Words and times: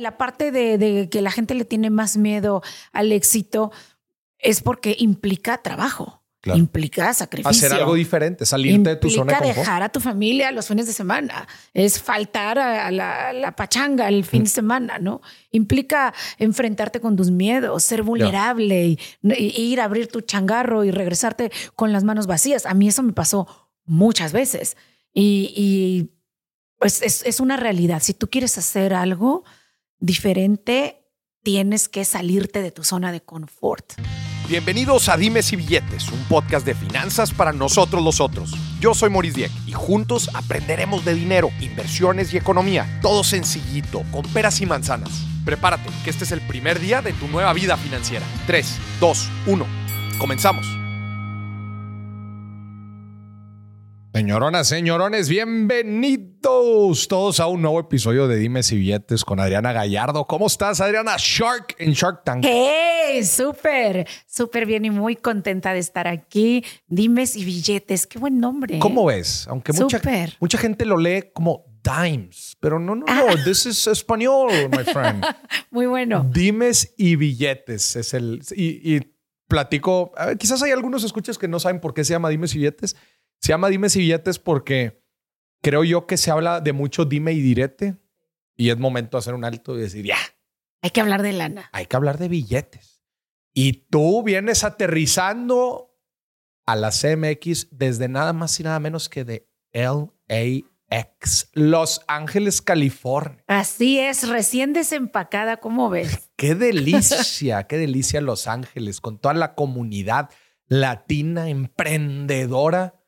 la 0.00 0.18
parte 0.18 0.50
de, 0.50 0.78
de 0.78 1.08
que 1.08 1.22
la 1.22 1.30
gente 1.30 1.54
le 1.54 1.64
tiene 1.64 1.90
más 1.90 2.16
miedo 2.16 2.62
al 2.92 3.12
éxito 3.12 3.70
es 4.38 4.62
porque 4.62 4.96
implica 4.98 5.58
trabajo. 5.58 6.16
Claro. 6.42 6.58
Implica 6.58 7.12
sacrificio. 7.12 7.66
Hacer 7.66 7.78
algo 7.78 7.92
diferente, 7.94 8.46
salirte 8.46 8.88
de 8.88 8.96
tu 8.96 9.10
zona 9.10 9.24
de 9.26 9.32
Implica 9.32 9.38
confort. 9.44 9.58
dejar 9.58 9.82
a 9.82 9.88
tu 9.90 10.00
familia 10.00 10.50
los 10.52 10.68
fines 10.68 10.86
de 10.86 10.94
semana. 10.94 11.46
Es 11.74 12.00
faltar 12.00 12.58
a 12.58 12.90
la, 12.90 13.28
a 13.28 13.32
la 13.34 13.54
pachanga 13.54 14.08
el 14.08 14.24
fin 14.24 14.44
de 14.44 14.48
semana, 14.48 14.98
¿no? 14.98 15.20
Implica 15.50 16.14
enfrentarte 16.38 16.98
con 17.02 17.14
tus 17.14 17.30
miedos, 17.30 17.84
ser 17.84 18.02
vulnerable 18.02 18.86
y, 18.86 18.98
y 19.22 19.62
ir 19.70 19.82
a 19.82 19.84
abrir 19.84 20.06
tu 20.06 20.22
changarro 20.22 20.82
y 20.84 20.90
regresarte 20.90 21.52
con 21.76 21.92
las 21.92 22.04
manos 22.04 22.26
vacías. 22.26 22.64
A 22.64 22.72
mí 22.72 22.88
eso 22.88 23.02
me 23.02 23.12
pasó 23.12 23.46
muchas 23.84 24.32
veces. 24.32 24.78
Y, 25.12 25.52
y, 25.54 26.10
pues 26.78 27.02
es, 27.02 27.22
es 27.26 27.40
una 27.40 27.58
realidad. 27.58 28.00
Si 28.02 28.14
tú 28.14 28.30
quieres 28.30 28.56
hacer 28.56 28.94
algo 28.94 29.44
diferente, 30.00 31.04
tienes 31.42 31.88
que 31.88 32.04
salirte 32.04 32.62
de 32.62 32.72
tu 32.72 32.84
zona 32.84 33.12
de 33.12 33.20
confort. 33.20 33.92
Bienvenidos 34.48 35.08
a 35.08 35.16
Dimes 35.16 35.52
y 35.52 35.56
Billetes, 35.56 36.08
un 36.08 36.24
podcast 36.24 36.66
de 36.66 36.74
finanzas 36.74 37.32
para 37.32 37.52
nosotros 37.52 38.02
los 38.02 38.20
otros. 38.20 38.52
Yo 38.80 38.94
soy 38.94 39.10
Maurice 39.10 39.36
Dieck 39.36 39.52
y 39.66 39.72
juntos 39.72 40.28
aprenderemos 40.34 41.04
de 41.04 41.14
dinero, 41.14 41.50
inversiones 41.60 42.34
y 42.34 42.38
economía. 42.38 42.98
Todo 43.00 43.22
sencillito, 43.22 44.02
con 44.10 44.24
peras 44.32 44.60
y 44.60 44.66
manzanas. 44.66 45.24
Prepárate, 45.44 45.88
que 46.02 46.10
este 46.10 46.24
es 46.24 46.32
el 46.32 46.40
primer 46.40 46.80
día 46.80 47.00
de 47.00 47.12
tu 47.12 47.28
nueva 47.28 47.52
vida 47.52 47.76
financiera. 47.76 48.26
3, 48.46 48.76
2, 48.98 49.30
1. 49.46 49.66
Comenzamos. 50.18 50.79
Señoronas, 54.12 54.66
señorones, 54.66 55.28
bienvenidos 55.28 57.06
todos 57.06 57.38
a 57.38 57.46
un 57.46 57.62
nuevo 57.62 57.78
episodio 57.78 58.26
de 58.26 58.38
Dimes 58.38 58.72
y 58.72 58.76
Billetes 58.76 59.24
con 59.24 59.38
Adriana 59.38 59.72
Gallardo. 59.72 60.26
¿Cómo 60.26 60.48
estás, 60.48 60.80
Adriana? 60.80 61.14
Shark 61.16 61.76
en 61.78 61.92
Shark 61.92 62.24
Tank. 62.24 62.44
¡Hey! 62.44 63.22
Súper, 63.24 64.08
súper 64.26 64.66
bien 64.66 64.84
y 64.84 64.90
muy 64.90 65.14
contenta 65.14 65.72
de 65.72 65.78
estar 65.78 66.08
aquí. 66.08 66.64
Dimes 66.88 67.36
y 67.36 67.44
billetes, 67.44 68.08
qué 68.08 68.18
buen 68.18 68.40
nombre. 68.40 68.80
¿Cómo 68.80 69.06
ves? 69.06 69.46
Aunque 69.48 69.72
mucha, 69.72 69.98
Súper. 69.98 70.36
mucha 70.40 70.58
gente 70.58 70.84
lo 70.84 70.96
lee 70.96 71.30
como 71.32 71.64
dimes, 71.84 72.56
pero 72.58 72.80
no, 72.80 72.96
no, 72.96 73.06
no. 73.06 73.44
This 73.44 73.66
is 73.66 73.86
español, 73.86 74.50
my 74.70 74.84
friend. 74.92 75.24
Muy 75.70 75.86
bueno. 75.86 76.28
Dimes 76.32 76.94
y 76.96 77.14
billetes 77.14 77.94
es 77.94 78.12
el. 78.14 78.42
Y, 78.56 78.96
y 78.96 79.00
platico. 79.46 80.12
a 80.16 80.26
ver, 80.26 80.38
quizás 80.38 80.62
hay 80.62 80.72
algunos 80.72 81.04
escuchas 81.04 81.38
que 81.38 81.46
no 81.48 81.60
saben 81.60 81.80
por 81.80 81.94
qué 81.94 82.04
se 82.04 82.12
llama 82.12 82.28
Dimes 82.28 82.54
y 82.54 82.58
billetes. 82.58 82.96
Se 83.40 83.48
llama 83.52 83.68
Dimes 83.68 83.96
y 83.96 84.00
billetes 84.00 84.38
porque 84.38 85.02
creo 85.62 85.84
yo 85.84 86.06
que 86.06 86.16
se 86.16 86.30
habla 86.30 86.60
de 86.60 86.72
mucho 86.72 87.04
dime 87.04 87.32
y 87.32 87.40
direte. 87.40 87.96
Y 88.56 88.70
es 88.70 88.78
momento 88.78 89.16
de 89.16 89.20
hacer 89.20 89.34
un 89.34 89.44
alto 89.44 89.76
y 89.76 89.80
decir, 89.80 90.04
ya, 90.04 90.18
Hay 90.82 90.90
que 90.90 91.00
hablar 91.00 91.22
de 91.22 91.32
lana. 91.32 91.68
hay 91.72 91.86
que 91.86 91.96
hablar 91.96 92.18
de 92.18 92.28
billetes. 92.28 93.02
Y 93.54 93.72
tú 93.90 94.22
vienes 94.22 94.64
aterrizando 94.64 95.96
a 96.66 96.76
la 96.76 96.90
CMX 96.90 97.68
desde 97.70 98.08
nada 98.08 98.32
más 98.32 98.60
y 98.60 98.62
nada 98.62 98.78
menos 98.78 99.08
que 99.08 99.24
de 99.24 99.48
LAX, 99.72 101.50
Los 101.54 102.02
Ángeles, 102.06 102.60
California. 102.62 103.42
Así 103.46 103.98
es, 103.98 104.28
recién 104.28 104.72
desempacada, 104.72 105.56
¿cómo 105.58 105.88
ves? 105.90 106.30
Qué 106.36 106.54
delicia, 106.54 107.66
qué 107.66 107.76
delicia 107.78 108.20
Los 108.20 108.46
Ángeles, 108.46 109.00
con 109.00 109.18
toda 109.18 109.34
la 109.34 109.54
comunidad 109.54 110.30
latina 110.66 111.48
emprendedora. 111.48 112.99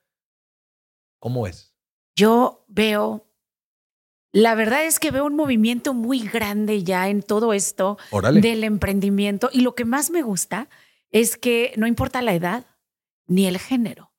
¿Cómo 1.23 1.47
es? 1.47 1.73
Yo 2.17 2.65
veo, 2.67 3.31
la 4.33 4.57
verdad 4.57 4.85
es 4.87 4.99
que 4.99 5.13
veo 5.13 5.25
un 5.25 5.37
movimiento 5.37 5.95
muy 5.95 6.19
grande 6.19 6.83
ya 6.83 7.09
en 7.09 7.23
todo 7.23 7.53
esto 7.53 7.97
Órale. 8.11 8.41
del 8.41 8.65
emprendimiento 8.65 9.49
y 9.53 9.61
lo 9.61 9.77
que 9.77 9.85
más 9.85 10.11
me 10.11 10.23
gusta 10.23 10.69
es 11.13 11.37
que 11.37 11.75
no 11.77 11.87
importa 11.87 12.23
la 12.23 12.35
edad 12.35 12.67
ni 13.29 13.47
el 13.47 13.61
género. 13.61 14.11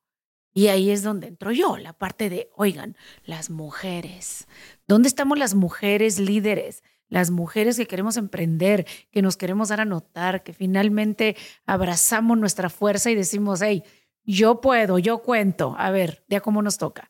Y 0.53 0.67
ahí 0.67 0.91
es 0.91 1.03
donde 1.03 1.27
entro 1.27 1.51
yo, 1.51 1.75
la 1.75 1.91
parte 1.91 2.29
de, 2.29 2.49
oigan, 2.55 2.95
las 3.25 3.49
mujeres. 3.49 4.47
¿Dónde 4.87 5.09
estamos 5.09 5.37
las 5.37 5.55
mujeres 5.55 6.19
líderes? 6.19 6.83
Las 7.09 7.31
mujeres 7.31 7.75
que 7.75 7.85
queremos 7.85 8.15
emprender, 8.15 8.87
que 9.11 9.21
nos 9.21 9.35
queremos 9.35 9.67
dar 9.67 9.81
a 9.81 9.85
notar, 9.85 10.41
que 10.41 10.53
finalmente 10.53 11.35
abrazamos 11.65 12.37
nuestra 12.37 12.69
fuerza 12.69 13.11
y 13.11 13.15
decimos, 13.15 13.61
hey, 13.61 13.83
yo 14.25 14.61
puedo, 14.61 14.99
yo 14.99 15.19
cuento. 15.19 15.75
A 15.77 15.91
ver, 15.91 16.23
ya 16.27 16.41
cómo 16.41 16.61
nos 16.61 16.77
toca. 16.77 17.09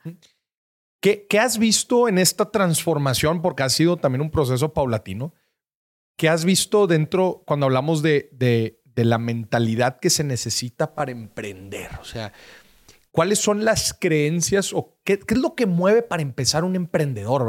¿Qué, 0.99 1.27
qué 1.27 1.39
has 1.39 1.57
visto 1.57 2.07
en 2.07 2.17
esta 2.17 2.49
transformación? 2.51 3.41
Porque 3.41 3.63
ha 3.63 3.69
sido 3.69 3.97
también 3.97 4.21
un 4.21 4.31
proceso 4.31 4.73
paulatino. 4.73 5.33
¿Qué 6.15 6.29
has 6.29 6.45
visto 6.45 6.87
dentro 6.87 7.43
cuando 7.45 7.65
hablamos 7.65 8.01
de, 8.01 8.29
la 8.95 9.17
mentalidad 9.17 9.99
que 9.99 10.09
se 10.09 10.23
necesita 10.23 10.93
para 10.93 11.11
emprender? 11.11 11.89
O 11.99 12.05
sea, 12.05 12.33
¿cuáles 13.11 13.39
son 13.39 13.65
las 13.65 13.93
creencias 13.93 14.73
o 14.73 14.99
qué, 15.03 15.19
es 15.27 15.37
lo 15.37 15.55
que 15.55 15.65
mueve 15.65 16.03
para 16.03 16.21
empezar 16.21 16.63
un 16.63 16.75
emprendedor? 16.75 17.45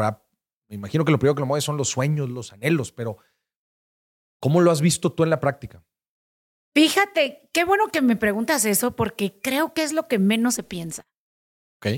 Me 0.68 0.76
imagino 0.76 1.04
que 1.04 1.12
lo 1.12 1.18
primero 1.18 1.34
que 1.34 1.40
lo 1.40 1.46
mueve 1.46 1.60
son 1.60 1.76
los 1.76 1.90
sueños, 1.90 2.30
los 2.30 2.52
anhelos, 2.52 2.90
pero 2.92 3.18
¿cómo 4.40 4.60
lo 4.60 4.70
has 4.70 4.80
visto 4.80 5.12
tú 5.12 5.24
en 5.24 5.30
la 5.30 5.40
práctica? 5.40 5.84
Fíjate, 6.74 7.48
qué 7.52 7.64
bueno 7.64 7.88
que 7.88 8.02
me 8.02 8.16
preguntas 8.16 8.64
eso 8.64 8.96
porque 8.96 9.38
creo 9.40 9.72
que 9.72 9.84
es 9.84 9.92
lo 9.92 10.08
que 10.08 10.18
menos 10.18 10.56
se 10.56 10.64
piensa. 10.64 11.06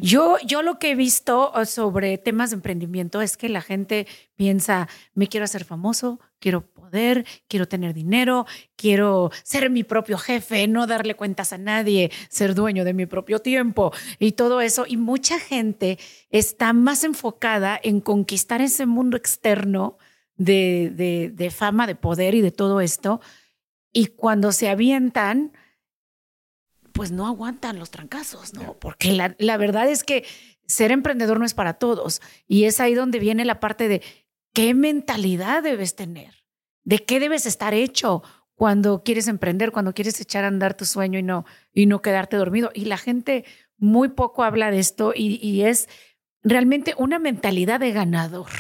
Yo, 0.03 0.37
yo 0.45 0.63
lo 0.63 0.79
que 0.79 0.91
he 0.91 0.95
visto 0.97 1.53
eh, 1.55 1.65
sobre 1.65 2.19
temas 2.19 2.51
de 2.51 2.57
emprendimiento 2.57 3.23
es 3.23 3.37
que 3.37 3.49
la 3.49 3.61
gente 3.61 4.07
piensa, 4.35 4.89
me 5.15 5.29
quiero 5.29 5.45
hacer 5.45 5.65
famoso, 5.65 6.19
quiero 6.41 6.67
poder, 6.67 7.25
quiero 7.47 7.69
tener 7.69 7.95
dinero, 7.95 8.47
quiero 8.75 9.31
ser 9.45 9.71
mi 9.71 9.85
propio 9.85 10.19
jefe, 10.19 10.67
no 10.67 10.87
darle 10.89 11.15
cuentas 11.15 11.53
a 11.53 11.59
nadie, 11.59 12.11
ser 12.29 12.55
dueño 12.55 12.85
de 12.85 12.95
mi 12.95 13.07
propio 13.07 13.39
tiempo 13.39 13.93
y 14.19 14.33
todo 14.33 14.61
eso. 14.61 14.87
Y 14.89 14.97
mucha 14.97 15.39
gente 15.39 15.99
está 16.31 16.73
más 16.73 17.05
enfocada 17.05 17.79
en 17.81 18.01
conquistar 18.01 18.61
ese 18.61 18.87
mundo 18.87 19.17
externo 19.17 19.99
de, 20.37 20.93
de, 20.95 21.31
de 21.33 21.51
fama, 21.51 21.87
de 21.87 21.95
poder 21.95 22.35
y 22.35 22.41
de 22.41 22.51
todo 22.51 22.81
esto. 22.81 23.21
Y 23.97 24.09
cuando 24.09 24.53
se 24.53 24.69
avientan, 24.69 25.53
pues 26.93 27.13
no 27.13 27.27
aguantan 27.27 27.79
los 27.79 27.91
trancazos, 27.91 28.53
¿no? 28.53 28.75
Porque 28.79 29.13
la, 29.13 29.35
la, 29.39 29.57
verdad 29.57 29.89
es 29.89 30.05
que 30.05 30.27
ser 30.67 30.93
emprendedor 30.93 31.39
no 31.39 31.47
es 31.47 31.55
para 31.55 31.79
todos. 31.79 32.21
Y 32.47 32.65
es 32.65 32.79
ahí 32.79 32.93
donde 32.93 33.19
viene 33.19 33.47
la 33.47 33.59
parte 33.59 33.89
de 33.89 34.03
qué 34.53 34.75
mentalidad 34.75 35.63
debes 35.63 35.97
tener, 35.97 36.45
de 36.85 37.07
qué 37.07 37.21
debes 37.21 37.47
estar 37.47 37.73
hecho 37.73 38.23
cuando 38.55 39.03
quieres 39.03 39.29
emprender, 39.29 39.73
cuando 39.73 39.95
quieres 39.95 40.21
echar 40.21 40.45
a 40.45 40.49
andar 40.49 40.77
tu 40.77 40.85
sueño 40.85 41.19
y 41.19 41.23
no, 41.23 41.47
y 41.73 41.87
no 41.87 42.03
quedarte 42.03 42.37
dormido. 42.37 42.73
Y 42.75 42.85
la 42.85 42.99
gente 42.99 43.47
muy 43.79 44.11
poco 44.11 44.45
habla 44.45 44.71
de 44.71 44.79
esto 44.79 45.15
y, 45.17 45.37
y 45.43 45.63
es 45.63 45.89
realmente 46.43 46.93
una 46.99 47.19
mentalidad 47.19 47.81
de 47.81 47.93
ganador. 47.93 48.51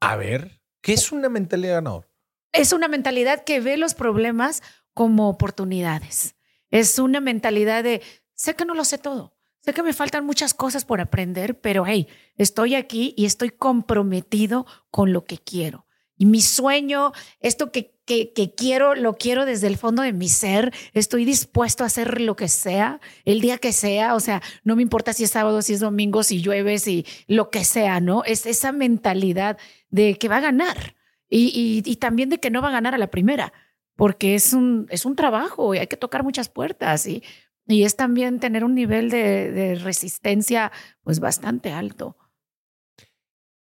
A 0.00 0.16
ver, 0.16 0.62
¿qué 0.80 0.94
es 0.94 1.12
una 1.12 1.28
mentalidad 1.28 1.72
de 1.72 1.74
ganador? 1.74 2.08
Es 2.52 2.72
una 2.72 2.88
mentalidad 2.88 3.44
que 3.44 3.60
ve 3.60 3.76
los 3.76 3.94
problemas 3.94 4.62
como 4.98 5.28
oportunidades. 5.28 6.34
Es 6.70 6.98
una 6.98 7.20
mentalidad 7.20 7.84
de, 7.84 8.02
sé 8.34 8.56
que 8.56 8.64
no 8.64 8.74
lo 8.74 8.84
sé 8.84 8.98
todo, 8.98 9.32
sé 9.60 9.72
que 9.72 9.84
me 9.84 9.92
faltan 9.92 10.26
muchas 10.26 10.54
cosas 10.54 10.84
por 10.84 11.00
aprender, 11.00 11.60
pero 11.60 11.86
hey, 11.86 12.08
estoy 12.36 12.74
aquí 12.74 13.14
y 13.16 13.24
estoy 13.24 13.50
comprometido 13.50 14.66
con 14.90 15.12
lo 15.12 15.24
que 15.24 15.38
quiero. 15.38 15.86
Y 16.16 16.26
mi 16.26 16.40
sueño, 16.40 17.12
esto 17.38 17.70
que, 17.70 17.94
que, 18.06 18.52
quiero, 18.56 18.96
lo 18.96 19.14
quiero 19.14 19.44
desde 19.44 19.68
el 19.68 19.76
fondo 19.76 20.02
de 20.02 20.12
mi 20.12 20.28
ser. 20.28 20.74
Estoy 20.94 21.24
dispuesto 21.24 21.84
a 21.84 21.86
hacer 21.86 22.20
lo 22.20 22.34
que 22.34 22.48
sea, 22.48 23.00
el 23.24 23.40
día 23.40 23.58
que 23.58 23.72
sea. 23.72 24.16
O 24.16 24.20
sea, 24.20 24.42
no 24.64 24.74
me 24.74 24.82
importa 24.82 25.12
si 25.12 25.22
es 25.22 25.30
sábado, 25.30 25.62
si 25.62 25.74
es 25.74 25.80
domingo, 25.80 26.24
si 26.24 26.42
llueve, 26.42 26.80
si 26.80 27.06
lo 27.28 27.50
que 27.50 27.64
sea, 27.64 28.00
¿no? 28.00 28.24
Es 28.24 28.46
esa 28.46 28.72
mentalidad 28.72 29.58
de 29.90 30.18
que 30.18 30.28
va 30.28 30.38
a 30.38 30.40
ganar 30.40 30.96
y, 31.30 31.84
y 31.86 31.96
también 31.96 32.30
de 32.30 32.40
que 32.40 32.50
no 32.50 32.62
va 32.62 32.68
a 32.70 32.72
ganar 32.72 32.96
a 32.96 32.98
la 32.98 33.12
primera 33.12 33.52
porque 33.98 34.36
es 34.36 34.52
un, 34.52 34.86
es 34.90 35.04
un 35.04 35.16
trabajo 35.16 35.74
y 35.74 35.78
hay 35.78 35.88
que 35.88 35.96
tocar 35.96 36.22
muchas 36.22 36.48
puertas 36.48 37.04
y, 37.08 37.24
y 37.66 37.82
es 37.82 37.96
también 37.96 38.38
tener 38.38 38.62
un 38.62 38.76
nivel 38.76 39.10
de, 39.10 39.50
de, 39.50 39.74
resistencia 39.74 40.70
pues 41.02 41.18
bastante 41.18 41.72
alto. 41.72 42.16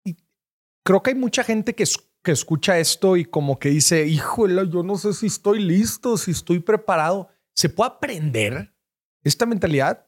Y 0.05 0.15
creo 0.81 1.03
que 1.03 1.09
hay 1.09 1.17
mucha 1.17 1.43
gente 1.43 1.75
que, 1.75 1.83
que 2.23 2.31
escucha 2.31 2.79
esto 2.79 3.17
y 3.17 3.25
como 3.25 3.59
que 3.59 3.67
dice, 3.67 4.07
híjole, 4.07 4.69
yo 4.69 4.81
no 4.81 4.97
sé 4.97 5.11
si 5.11 5.25
estoy 5.25 5.59
listo, 5.59 6.15
si 6.15 6.31
estoy 6.31 6.59
preparado. 6.59 7.27
¿Se 7.53 7.67
puede 7.67 7.91
aprender 7.91 8.73
esta 9.25 9.45
mentalidad? 9.45 10.07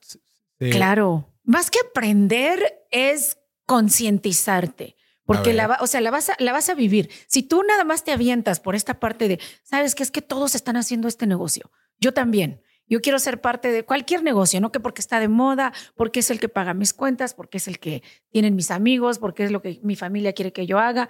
Eh, 0.59 0.69
claro, 0.69 1.29
más 1.43 1.69
que 1.69 1.79
aprender 1.89 2.87
es 2.89 3.37
concientizarte. 3.65 4.95
Porque 5.25 5.53
la, 5.53 5.79
o 5.81 5.87
sea, 5.87 6.01
la, 6.01 6.11
vas 6.11 6.29
a, 6.29 6.35
la 6.37 6.51
vas 6.51 6.69
a 6.69 6.75
vivir. 6.75 7.09
Si 7.27 7.41
tú 7.41 7.63
nada 7.63 7.83
más 7.83 8.03
te 8.03 8.11
avientas 8.11 8.59
por 8.59 8.75
esta 8.75 8.99
parte 8.99 9.27
de, 9.27 9.39
sabes 9.63 9.95
que 9.95 10.03
es 10.03 10.11
que 10.11 10.21
todos 10.21 10.53
están 10.53 10.77
haciendo 10.77 11.07
este 11.07 11.25
negocio. 11.25 11.71
Yo 11.99 12.13
también. 12.13 12.61
Yo 12.87 13.01
quiero 13.01 13.17
ser 13.17 13.41
parte 13.41 13.71
de 13.71 13.83
cualquier 13.83 14.21
negocio, 14.21 14.61
no 14.61 14.71
que 14.71 14.79
porque 14.79 15.01
está 15.01 15.19
de 15.19 15.27
moda, 15.27 15.73
porque 15.95 16.19
es 16.19 16.29
el 16.29 16.39
que 16.39 16.49
paga 16.49 16.75
mis 16.75 16.93
cuentas, 16.93 17.33
porque 17.33 17.57
es 17.57 17.67
el 17.67 17.79
que 17.79 18.03
tienen 18.29 18.55
mis 18.55 18.69
amigos, 18.69 19.17
porque 19.17 19.43
es 19.43 19.51
lo 19.51 19.63
que 19.63 19.79
mi 19.81 19.95
familia 19.95 20.33
quiere 20.33 20.53
que 20.53 20.67
yo 20.67 20.77
haga. 20.77 21.09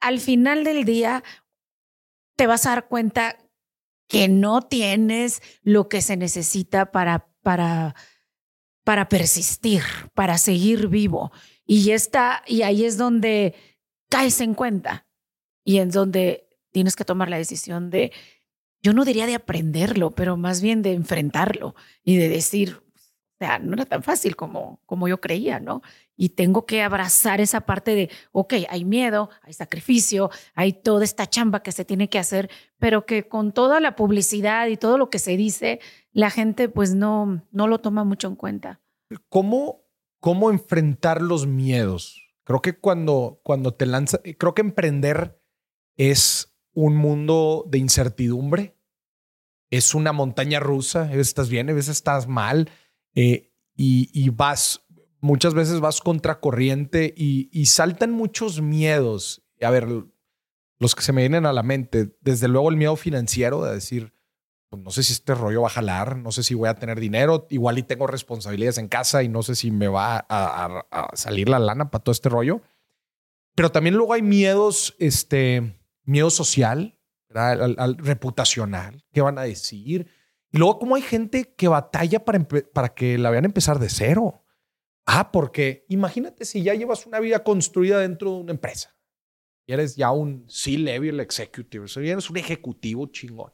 Al 0.00 0.20
final 0.20 0.64
del 0.64 0.84
día, 0.84 1.24
te 2.36 2.46
vas 2.46 2.66
a 2.66 2.70
dar 2.70 2.88
cuenta 2.88 3.38
que 4.06 4.28
no 4.28 4.60
tienes 4.60 5.40
lo 5.62 5.88
que 5.88 6.02
se 6.02 6.18
necesita 6.18 6.92
para, 6.92 7.26
para, 7.42 7.94
para 8.84 9.08
persistir, 9.08 9.82
para 10.14 10.36
seguir 10.36 10.88
vivo. 10.88 11.32
Y, 11.66 11.90
está, 11.90 12.42
y 12.46 12.62
ahí 12.62 12.84
es 12.84 12.98
donde 12.98 13.54
caes 14.08 14.40
en 14.40 14.54
cuenta 14.54 15.06
y 15.64 15.78
es 15.78 15.92
donde 15.92 16.48
tienes 16.72 16.96
que 16.96 17.04
tomar 17.04 17.30
la 17.30 17.38
decisión 17.38 17.90
de, 17.90 18.12
yo 18.82 18.92
no 18.92 19.04
diría 19.04 19.26
de 19.26 19.34
aprenderlo, 19.34 20.10
pero 20.10 20.36
más 20.36 20.60
bien 20.60 20.82
de 20.82 20.92
enfrentarlo 20.92 21.74
y 22.02 22.16
de 22.16 22.28
decir, 22.28 22.82
o 23.34 23.36
sea, 23.38 23.58
no 23.58 23.72
era 23.72 23.84
tan 23.84 24.02
fácil 24.02 24.36
como, 24.36 24.80
como 24.86 25.08
yo 25.08 25.20
creía, 25.20 25.58
¿no? 25.58 25.82
Y 26.16 26.30
tengo 26.30 26.66
que 26.66 26.82
abrazar 26.82 27.40
esa 27.40 27.62
parte 27.62 27.94
de, 27.94 28.10
ok, 28.30 28.54
hay 28.68 28.84
miedo, 28.84 29.30
hay 29.42 29.52
sacrificio, 29.52 30.30
hay 30.54 30.72
toda 30.72 31.02
esta 31.02 31.26
chamba 31.26 31.62
que 31.62 31.72
se 31.72 31.84
tiene 31.84 32.08
que 32.08 32.20
hacer, 32.20 32.50
pero 32.78 33.06
que 33.06 33.26
con 33.26 33.52
toda 33.52 33.80
la 33.80 33.96
publicidad 33.96 34.68
y 34.68 34.76
todo 34.76 34.98
lo 34.98 35.10
que 35.10 35.18
se 35.18 35.36
dice, 35.36 35.80
la 36.12 36.30
gente 36.30 36.68
pues 36.68 36.94
no, 36.94 37.42
no 37.50 37.66
lo 37.66 37.80
toma 37.80 38.04
mucho 38.04 38.28
en 38.28 38.36
cuenta. 38.36 38.80
¿Cómo, 39.28 39.83
cómo 40.24 40.50
enfrentar 40.50 41.20
los 41.20 41.46
miedos? 41.46 42.30
Creo 42.44 42.62
que 42.62 42.78
cuando, 42.78 43.42
cuando 43.44 43.74
te 43.74 43.84
lanzas, 43.84 44.22
creo 44.38 44.54
que 44.54 44.62
emprender 44.62 45.38
es 45.98 46.56
un 46.72 46.96
mundo 46.96 47.66
de 47.68 47.76
incertidumbre, 47.76 48.74
es 49.68 49.94
una 49.94 50.12
montaña 50.14 50.60
rusa, 50.60 51.02
a 51.02 51.08
veces 51.08 51.28
estás 51.28 51.50
bien, 51.50 51.68
a 51.68 51.74
veces 51.74 51.96
estás 51.96 52.26
mal, 52.26 52.70
eh, 53.14 53.52
y, 53.76 54.30
vas, 54.30 54.86
muchas 55.20 55.52
veces 55.52 55.80
vas 55.80 56.00
contracorriente 56.00 57.12
y, 57.14 57.50
y 57.52 57.66
saltan 57.66 58.10
muchos 58.10 58.62
miedos. 58.62 59.44
A 59.60 59.68
ver, 59.68 59.86
los 60.78 60.94
que 60.94 61.02
se 61.02 61.12
me 61.12 61.20
vienen 61.20 61.44
a 61.44 61.52
la 61.52 61.62
mente, 61.62 62.16
desde 62.22 62.48
luego 62.48 62.70
el 62.70 62.78
miedo 62.78 62.96
financiero 62.96 63.62
de 63.62 63.74
decir, 63.74 64.14
pues 64.74 64.84
no 64.84 64.90
sé 64.90 65.04
si 65.04 65.12
este 65.12 65.34
rollo 65.34 65.62
va 65.62 65.68
a 65.68 65.70
jalar, 65.70 66.16
no 66.16 66.32
sé 66.32 66.42
si 66.42 66.54
voy 66.54 66.68
a 66.68 66.74
tener 66.74 66.98
dinero, 66.98 67.46
igual 67.50 67.78
y 67.78 67.84
tengo 67.84 68.08
responsabilidades 68.08 68.78
en 68.78 68.88
casa 68.88 69.22
y 69.22 69.28
no 69.28 69.42
sé 69.42 69.54
si 69.54 69.70
me 69.70 69.86
va 69.86 70.26
a, 70.28 70.84
salir 71.14 71.48
la 71.48 71.60
lana 71.60 71.90
para 71.90 72.02
todo 72.02 72.12
este 72.12 72.28
rollo. 72.28 72.60
Pero 73.54 73.70
también 73.70 73.94
luego 73.94 74.14
hay 74.14 74.22
miedos, 74.22 74.96
este, 74.98 75.78
miedo 76.02 76.30
social, 76.30 76.98
al, 77.32 77.96
reputacional, 77.98 79.04
¿qué 79.12 79.20
van 79.20 79.38
a 79.38 79.42
decir? 79.42 80.08
Y 80.50 80.58
luego, 80.58 80.80
¿cómo 80.80 80.96
hay 80.96 81.02
gente 81.02 81.54
que 81.56 81.68
batalla 81.68 82.24
para, 82.24 82.44
para 82.72 82.94
que 82.94 83.16
la 83.16 83.30
vean 83.30 83.44
empezar 83.44 83.78
de 83.78 83.88
cero? 83.88 84.42
Ah, 85.06 85.30
porque 85.30 85.84
imagínate 85.88 86.44
si 86.44 86.62
ya 86.62 86.74
llevas 86.74 87.06
una 87.06 87.20
vida 87.20 87.44
construida 87.44 88.00
dentro 88.00 88.32
de 88.32 88.36
una 88.38 88.52
empresa 88.52 88.96
y 89.66 89.72
eres 89.72 89.96
ya 89.96 90.10
un 90.10 90.46
C-level 90.48 91.20
executive, 91.20 91.84
o 91.84 91.88
sea, 91.88 92.02
eres 92.02 92.28
un 92.28 92.36
ejecutivo 92.36 93.06
chingón. 93.06 93.52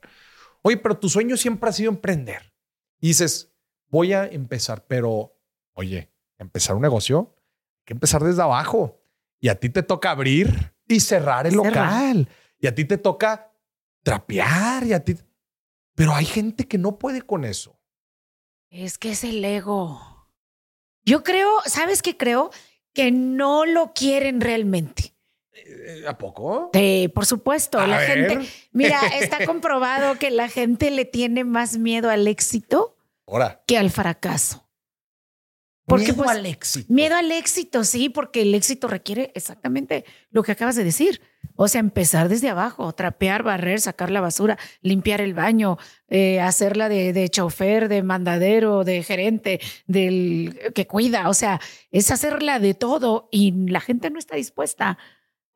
Oye, 0.63 0.77
pero 0.77 0.99
tu 0.99 1.09
sueño 1.09 1.37
siempre 1.37 1.71
ha 1.71 1.73
sido 1.73 1.91
emprender. 1.91 2.55
Y 3.01 3.09
dices, 3.09 3.53
voy 3.89 4.13
a 4.13 4.27
empezar, 4.27 4.87
pero 4.87 5.37
oye, 5.75 6.13
empezar 6.39 6.77
un 6.77 6.83
negocio, 6.83 7.35
hay 7.79 7.85
que 7.87 7.93
empezar 7.95 8.23
desde 8.23 8.43
abajo. 8.43 9.01
Y 9.41 9.49
a 9.49 9.59
ti 9.59 9.71
te 9.71 9.83
toca 9.83 10.11
abrir 10.11 10.75
y 10.87 11.01
cerrar 11.01 11.47
el 11.47 11.55
local. 11.55 12.29
Y 12.59 12.67
a 12.67 12.75
ti 12.75 12.85
te 12.85 12.99
toca 12.99 13.53
trapear 14.03 14.87
y 14.87 14.93
a 14.93 15.05
ti. 15.05 15.17
Pero 15.95 16.15
hay 16.15 16.27
gente 16.27 16.69
que 16.69 16.79
no 16.79 16.99
puede 16.99 17.23
con 17.23 17.45
eso. 17.45 17.79
Es 18.69 18.99
que 18.99 19.13
es 19.13 19.25
el 19.25 19.45
ego. 19.45 20.29
Yo 21.05 21.23
creo, 21.23 21.49
¿sabes 21.65 22.03
qué 22.03 22.17
creo? 22.17 22.51
Que 22.93 23.11
no 23.11 23.65
lo 23.65 23.93
quieren 23.95 24.41
realmente. 24.41 25.15
Eh, 25.67 26.05
¿A 26.07 26.17
poco? 26.19 26.71
Sí, 26.73 27.11
por 27.15 27.27
supuesto. 27.27 27.85
la 27.87 28.01
gente, 28.01 28.41
mira, 28.73 29.01
está 29.21 29.47
comprobado 29.47 30.19
que 30.19 30.31
la 30.31 30.49
gente 30.49 30.91
le 30.91 31.05
tiene 31.05 31.45
más 31.45 31.79
miedo 31.79 32.11
al 32.11 32.27
éxito 32.29 32.97
que 33.67 33.79
al 33.79 33.91
fracaso. 33.91 34.67
Porque, 35.87 36.13
miedo 36.13 36.17
pues, 36.19 36.31
al 36.31 36.47
éxito. 36.47 36.93
Miedo 36.93 37.17
al 37.17 37.33
éxito, 37.33 37.83
sí, 37.83 38.09
porque 38.09 38.43
el 38.43 38.55
éxito 38.55 38.87
requiere 38.87 39.33
exactamente 39.35 40.05
lo 40.31 40.45
que 40.45 40.53
acabas 40.53 40.77
de 40.77 40.85
decir. 40.85 41.21
O 41.57 41.67
sea, 41.67 41.81
empezar 41.81 42.29
desde 42.29 42.49
abajo, 42.49 42.93
trapear, 42.93 43.43
barrer, 43.43 43.81
sacar 43.81 44.11
la 44.11 44.21
basura, 44.21 44.57
limpiar 44.83 45.21
el 45.21 45.35
baño, 45.35 45.79
eh, 46.09 46.41
hacerla 46.41 46.89
de, 46.89 47.13
de, 47.13 47.29
chofer, 47.29 47.89
de 47.89 48.03
mandadero, 48.05 48.85
de 48.85 49.03
gerente, 49.03 49.61
del 49.87 50.59
que 50.75 50.87
cuida. 50.87 51.29
O 51.29 51.35
sea, 51.35 51.61
es 51.91 52.11
hacerla 52.13 52.61
de 52.61 52.75
todo 52.75 53.29
y 53.33 53.53
la 53.69 53.81
gente 53.81 54.11
no 54.11 54.19
está 54.19 54.37
dispuesta 54.37 54.97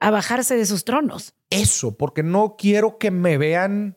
a 0.04 0.10
bajarse 0.10 0.54
de 0.54 0.66
sus 0.66 0.84
tronos. 0.84 1.34
Eso, 1.48 1.96
porque 1.96 2.22
no 2.22 2.56
quiero 2.58 2.98
que 2.98 3.10
me 3.10 3.38
vean 3.38 3.96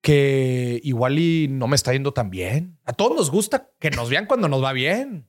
que 0.00 0.78
igual 0.84 1.18
y 1.18 1.48
no 1.48 1.66
me 1.66 1.74
está 1.74 1.92
yendo 1.92 2.12
tan 2.12 2.30
bien. 2.30 2.78
A 2.84 2.92
todos 2.92 3.16
nos 3.16 3.32
gusta 3.32 3.72
que 3.80 3.90
nos 3.90 4.08
vean 4.08 4.26
cuando 4.26 4.46
nos 4.48 4.62
va 4.62 4.72
bien. 4.72 5.28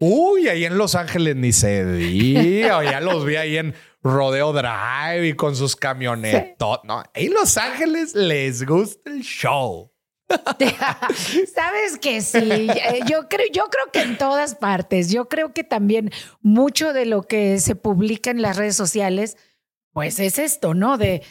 Uy, 0.00 0.48
ahí 0.48 0.64
en 0.64 0.78
Los 0.78 0.96
Ángeles 0.96 1.36
ni 1.36 1.52
se 1.52 1.86
diga, 1.86 2.82
ya 2.82 3.00
los 3.00 3.24
vi 3.24 3.36
ahí 3.36 3.56
en 3.56 3.74
Rodeo 4.02 4.52
Drive 4.52 5.28
y 5.28 5.34
con 5.34 5.54
sus 5.54 5.76
camionetas. 5.76 6.80
No, 6.82 7.04
en 7.14 7.32
Los 7.32 7.56
Ángeles 7.56 8.16
les 8.16 8.66
gusta 8.66 9.12
el 9.12 9.22
show. 9.22 9.92
Sabes 11.54 11.98
que 12.00 12.20
sí, 12.20 12.38
eh, 12.38 13.00
yo 13.08 13.28
creo, 13.28 13.46
yo 13.52 13.64
creo 13.70 13.92
que 13.92 14.02
en 14.02 14.18
todas 14.18 14.54
partes, 14.54 15.10
yo 15.10 15.28
creo 15.28 15.52
que 15.52 15.64
también 15.64 16.10
mucho 16.40 16.92
de 16.92 17.06
lo 17.06 17.22
que 17.22 17.60
se 17.60 17.76
publica 17.76 18.30
en 18.30 18.42
las 18.42 18.56
redes 18.56 18.76
sociales, 18.76 19.36
pues 19.92 20.18
es 20.18 20.38
esto, 20.38 20.74
¿no? 20.74 20.98
De, 20.98 21.22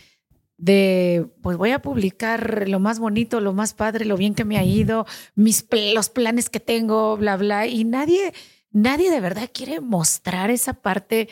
de 0.58 1.28
pues 1.42 1.58
voy 1.58 1.72
a 1.72 1.82
publicar 1.82 2.68
lo 2.68 2.80
más 2.80 3.00
bonito, 3.00 3.42
lo 3.42 3.54
más 3.54 3.74
padre, 3.74 4.06
lo 4.06 4.18
bien 4.18 4.34
que 4.34 4.46
me 4.46 4.58
ha 4.58 4.64
ido, 4.64 5.06
mis 5.36 5.66
los 5.94 6.10
planes 6.10 6.50
que 6.50 6.60
tengo, 6.60 7.18
bla, 7.18 7.36
bla, 7.38 7.68
y 7.68 7.84
nadie 7.84 8.34
Nadie 8.76 9.10
de 9.10 9.22
verdad 9.22 9.50
quiere 9.54 9.80
mostrar 9.80 10.52
esa 10.52 10.74
parte 10.74 11.30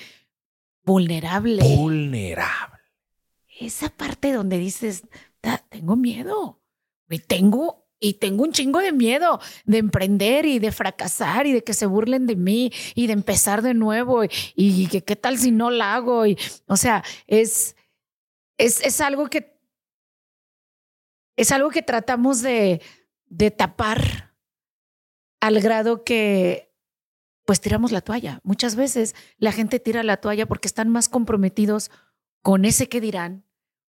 vulnerable. 0.85 1.61
Vulnerable. 1.75 2.79
Esa 3.59 3.89
parte 3.89 4.31
donde 4.31 4.57
dices, 4.57 5.03
tengo 5.67 5.97
miedo. 5.97 6.62
Y 7.13 7.19
tengo, 7.19 7.87
y 7.99 8.15
tengo 8.15 8.43
un 8.43 8.51
chingo 8.51 8.79
de 8.79 8.91
miedo 8.91 9.39
de 9.65 9.77
emprender 9.77 10.45
y 10.45 10.59
de 10.59 10.71
fracasar 10.71 11.47
y 11.47 11.53
de 11.53 11.63
que 11.63 11.73
se 11.73 11.85
burlen 11.85 12.27
de 12.27 12.35
mí 12.35 12.71
y 12.95 13.07
de 13.07 13.13
empezar 13.13 13.61
de 13.61 13.73
nuevo 13.73 14.23
y, 14.55 14.87
que 14.87 15.03
qué 15.03 15.15
tal 15.15 15.37
si 15.37 15.51
no 15.51 15.71
la 15.71 15.95
hago. 15.95 16.25
Y, 16.25 16.37
o 16.67 16.75
sea, 16.75 17.03
es, 17.27 17.75
es, 18.57 18.81
es 18.81 18.99
algo 19.01 19.27
que 19.27 19.53
es 21.35 21.51
algo 21.51 21.69
que 21.69 21.81
tratamos 21.81 22.41
de, 22.41 22.81
de 23.25 23.49
tapar 23.51 24.35
al 25.39 25.59
grado 25.61 26.03
que 26.03 26.73
pues 27.45 27.59
tiramos 27.59 27.91
la 27.91 28.01
toalla. 28.01 28.39
Muchas 28.43 28.75
veces 28.75 29.15
la 29.37 29.51
gente 29.51 29.79
tira 29.79 30.03
la 30.03 30.17
toalla 30.17 30.45
porque 30.45 30.67
están 30.67 30.89
más 30.89 31.09
comprometidos 31.09 31.91
con 32.41 32.65
ese 32.65 32.87
que 32.87 33.01
dirán, 33.01 33.45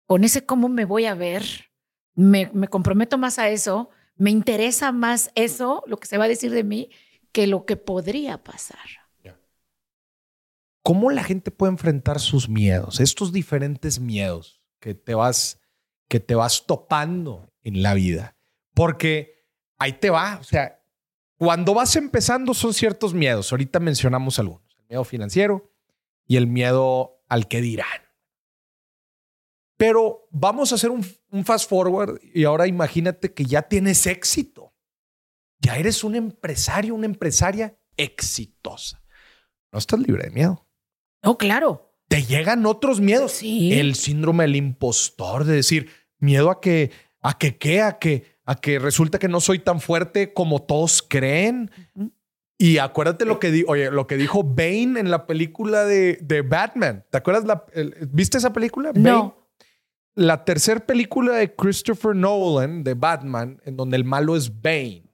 con 0.07 0.25
ese 0.25 0.45
cómo 0.45 0.69
me 0.69 0.85
voy 0.85 1.07
a 1.07 1.15
ver, 1.15 1.70
me, 2.14 2.50
me, 2.52 2.69
comprometo 2.69 3.19
más 3.19 3.38
a 3.38 3.49
eso, 3.49 3.90
me 4.17 4.31
interesa 4.31 4.93
más 4.93 5.31
eso, 5.35 5.83
lo 5.87 5.99
que 5.99 6.07
se 6.07 6.19
va 6.19 6.25
a 6.25 6.29
decir 6.29 6.50
de 6.50 6.64
mí, 6.64 6.90
que 7.33 7.47
lo 7.47 7.64
que 7.64 7.76
podría 7.76 8.43
pasar. 8.43 8.79
¿Cómo 10.83 11.11
la 11.11 11.23
gente 11.23 11.50
puede 11.50 11.73
enfrentar 11.73 12.21
sus 12.21 12.49
miedos, 12.49 13.00
estos 13.00 13.33
diferentes 13.33 14.00
miedos 14.00 14.62
que 14.81 14.95
te 14.95 15.14
vas, 15.14 15.61
que 16.09 16.21
te 16.21 16.35
vas 16.35 16.67
topando 16.67 17.52
en 17.62 17.83
la 17.83 17.93
vida? 17.95 18.35
Porque 18.75 19.47
ahí 19.79 19.93
te 19.93 20.09
va, 20.09 20.38
o 20.40 20.43
sea, 20.43 20.81
cuando 21.40 21.73
vas 21.73 21.97
empezando 21.97 22.52
son 22.52 22.75
ciertos 22.75 23.14
miedos. 23.14 23.50
Ahorita 23.50 23.81
mencionamos 23.81 24.38
algunos. 24.38 24.76
El 24.79 24.85
miedo 24.88 25.05
financiero 25.05 25.73
y 26.26 26.37
el 26.37 26.47
miedo 26.47 27.23
al 27.29 27.49
que 27.49 27.62
dirán. 27.62 28.10
Pero 29.81 30.29
vamos 30.31 30.73
a 30.73 30.75
hacer 30.75 30.91
un, 30.91 31.03
fast 31.43 31.67
forward 31.67 32.21
y 32.35 32.45
ahora 32.45 32.67
imagínate 32.67 33.33
que 33.33 33.47
ya 33.47 33.63
tienes 33.63 34.07
éxito. 34.07 34.75
Ya 35.59 35.79
eres 35.79 36.05
un 36.05 36.15
empresario, 36.15 36.95
una 36.95 37.07
empresaria 37.07 37.79
exitosa. 37.97 39.03
No 39.73 39.79
estás 39.79 39.99
libre 40.01 40.25
de 40.25 40.33
miedo. 40.33 40.69
No, 41.23 41.39
claro. 41.39 41.95
Te 42.09 42.25
llegan 42.25 42.67
otros 42.67 43.01
miedos. 43.01 43.33
Sí. 43.33 43.73
El 43.73 43.95
síndrome 43.95 44.45
del 44.45 44.57
impostor, 44.57 45.45
de 45.45 45.55
decir, 45.55 45.89
miedo 46.19 46.51
a 46.51 46.61
que, 46.61 46.91
a 47.23 47.39
que, 47.39 47.57
¿qué? 47.57 47.81
A 47.81 47.99
que, 47.99 48.37
a 48.45 48.57
que 48.57 48.79
resulta 48.79 49.19
que 49.19 49.29
no 49.29 49.41
soy 49.41 49.61
tan 49.61 49.81
fuerte 49.81 50.35
como 50.35 50.61
todos 50.61 51.01
creen. 51.01 51.71
Y 52.59 52.77
acuérdate 52.77 53.25
lo 53.25 53.41
que, 53.41 53.65
oye, 53.67 53.91
lo 53.91 54.07
que 54.07 54.19
dijo 54.19 54.45
Bane 54.45 55.01
en 55.01 55.11
la 55.11 55.27
película 55.27 55.87
de, 55.87 56.19
de 56.21 56.43
Batman. 56.43 57.07
¿Te 57.09 57.17
acuerdas? 57.17 57.47
La, 57.47 57.65
¿Viste 58.11 58.37
esa 58.37 58.53
película? 58.53 58.93
No. 58.95 59.39
La 60.14 60.45
tercera 60.45 60.81
película 60.81 61.37
de 61.37 61.55
Christopher 61.55 62.14
Nolan 62.14 62.83
de 62.83 62.95
Batman, 62.95 63.61
en 63.64 63.76
donde 63.76 63.97
el 63.97 64.05
malo 64.05 64.37
es 64.37 64.61
Bane. 64.61 65.05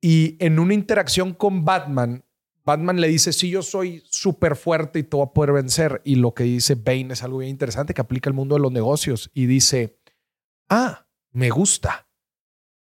Y 0.00 0.36
en 0.44 0.58
una 0.58 0.74
interacción 0.74 1.34
con 1.34 1.64
Batman, 1.64 2.24
Batman 2.64 3.00
le 3.00 3.08
dice, 3.08 3.32
sí, 3.32 3.50
yo 3.50 3.62
soy 3.62 4.02
súper 4.10 4.54
fuerte 4.54 4.98
y 4.98 5.02
te 5.02 5.16
voy 5.16 5.26
a 5.26 5.32
poder 5.32 5.52
vencer. 5.52 6.02
Y 6.04 6.16
lo 6.16 6.34
que 6.34 6.44
dice 6.44 6.74
Bane 6.74 7.14
es 7.14 7.22
algo 7.22 7.38
bien 7.38 7.50
interesante 7.50 7.94
que 7.94 8.00
aplica 8.00 8.28
al 8.28 8.34
mundo 8.34 8.54
de 8.54 8.60
los 8.60 8.70
negocios. 8.70 9.30
Y 9.32 9.46
dice, 9.46 9.98
Ah, 10.68 11.06
me 11.32 11.50
gusta. 11.50 12.06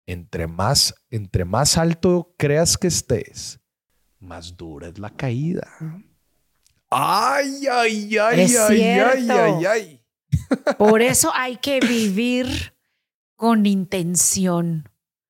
Entre 0.07 0.47
más, 0.47 0.95
entre 1.11 1.45
más 1.45 1.79
alto 1.79 2.35
creas 2.39 2.79
que 2.79 2.87
estés, 2.87 3.61
más 4.21 4.57
dura 4.57 4.89
es 4.89 4.99
la 4.99 5.11
caída. 5.11 5.69
Ay, 6.91 7.67
ay, 7.71 8.17
ay, 8.19 8.41
Es 8.41 8.59
ay, 8.59 8.83
ay, 8.83 9.29
ay, 9.31 9.65
ay. 9.67 10.06
Por 10.79 11.03
eso 11.03 11.31
hay 11.35 11.57
que 11.57 11.81
vivir 11.81 12.75
con 13.35 13.67
intención. 13.67 14.89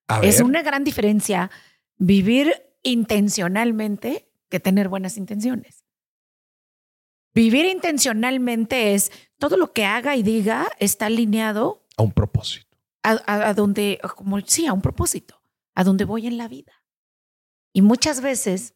A 0.08 0.20
Es 0.20 0.36
ver, 0.36 0.44
una 0.44 0.62
gran 0.62 0.84
diferencia 0.84 1.50
vivir 1.98 2.54
intencionalmente 2.82 4.30
que 4.48 4.60
tener 4.60 4.88
buenas 4.88 5.16
intenciones. 5.16 5.84
Vivir 7.34 7.66
intencionalmente 7.66 8.94
es 8.94 9.10
todo 9.38 9.56
lo 9.56 9.72
que 9.72 9.84
haga 9.84 10.16
y 10.16 10.22
diga 10.22 10.68
está 10.78 11.06
alineado 11.06 11.84
a 11.96 12.02
un 12.02 12.12
propósito. 12.12 12.76
a, 13.02 13.10
a- 13.26 13.48
a 13.48 13.54
donde, 13.54 13.98
como 14.16 14.40
sí, 14.40 14.66
a 14.66 14.72
un 14.72 14.80
propósito, 14.82 15.42
a 15.74 15.84
donde 15.84 16.04
voy 16.04 16.26
en 16.26 16.38
la 16.38 16.48
vida. 16.48 16.72
Y 17.72 17.82
muchas 17.82 18.20
veces 18.22 18.74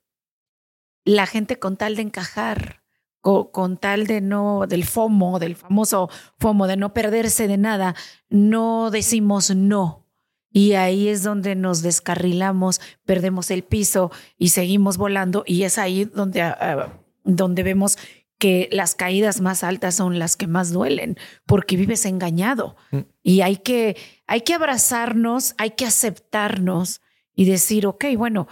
la 1.05 1.27
gente 1.27 1.59
con 1.59 1.77
tal 1.79 1.97
de 1.97 2.03
encajar, 2.03 2.83
co- 3.21 3.51
con, 3.51 3.77
tal 3.77 4.07
de 4.07 4.21
no, 4.21 4.67
del 4.69 4.85
FOMO, 4.85 5.39
del 5.39 5.57
famoso 5.57 6.09
FOMO, 6.39 6.67
de 6.67 6.77
no 6.77 6.93
perderse 6.93 7.49
de 7.49 7.57
nada, 7.57 7.95
no 8.29 8.91
decimos 8.91 9.55
no. 9.55 10.07
Y 10.53 10.73
ahí 10.73 11.09
es 11.09 11.23
donde 11.23 11.55
nos 11.55 11.81
descarrilamos, 11.83 12.81
perdemos 13.05 13.51
el 13.53 13.63
piso 13.63 14.11
y 14.37 14.49
seguimos 14.49 14.97
volando. 14.97 15.45
Y 15.47 15.63
es 15.63 15.79
ahí 15.79 16.07
donde, 16.07 16.43
ah, 16.43 16.99
donde 17.23 17.63
vemos 17.63 17.99
que 18.37 18.69
las 18.73 18.95
caídas 18.95 19.41
más 19.43 19.63
altas 19.63 19.95
son 19.95 20.19
las 20.19 20.37
que 20.37 20.47
más 20.49 20.73
duelen, 20.73 21.17
porque 21.47 21.77
vives 21.77 22.05
engañado. 22.07 22.75
Mm. 22.91 22.99
Y 23.23 23.43
hay 23.43 23.59
que, 23.59 23.97
hay 24.27 24.41
que 24.41 24.55
abrazarnos, 24.55 25.55
hay 25.59 25.71
que 25.73 25.85
aceptarnos 25.85 27.01
y 27.35 27.45
decir, 27.45 27.87
ok, 27.87 28.07
bueno, 28.17 28.49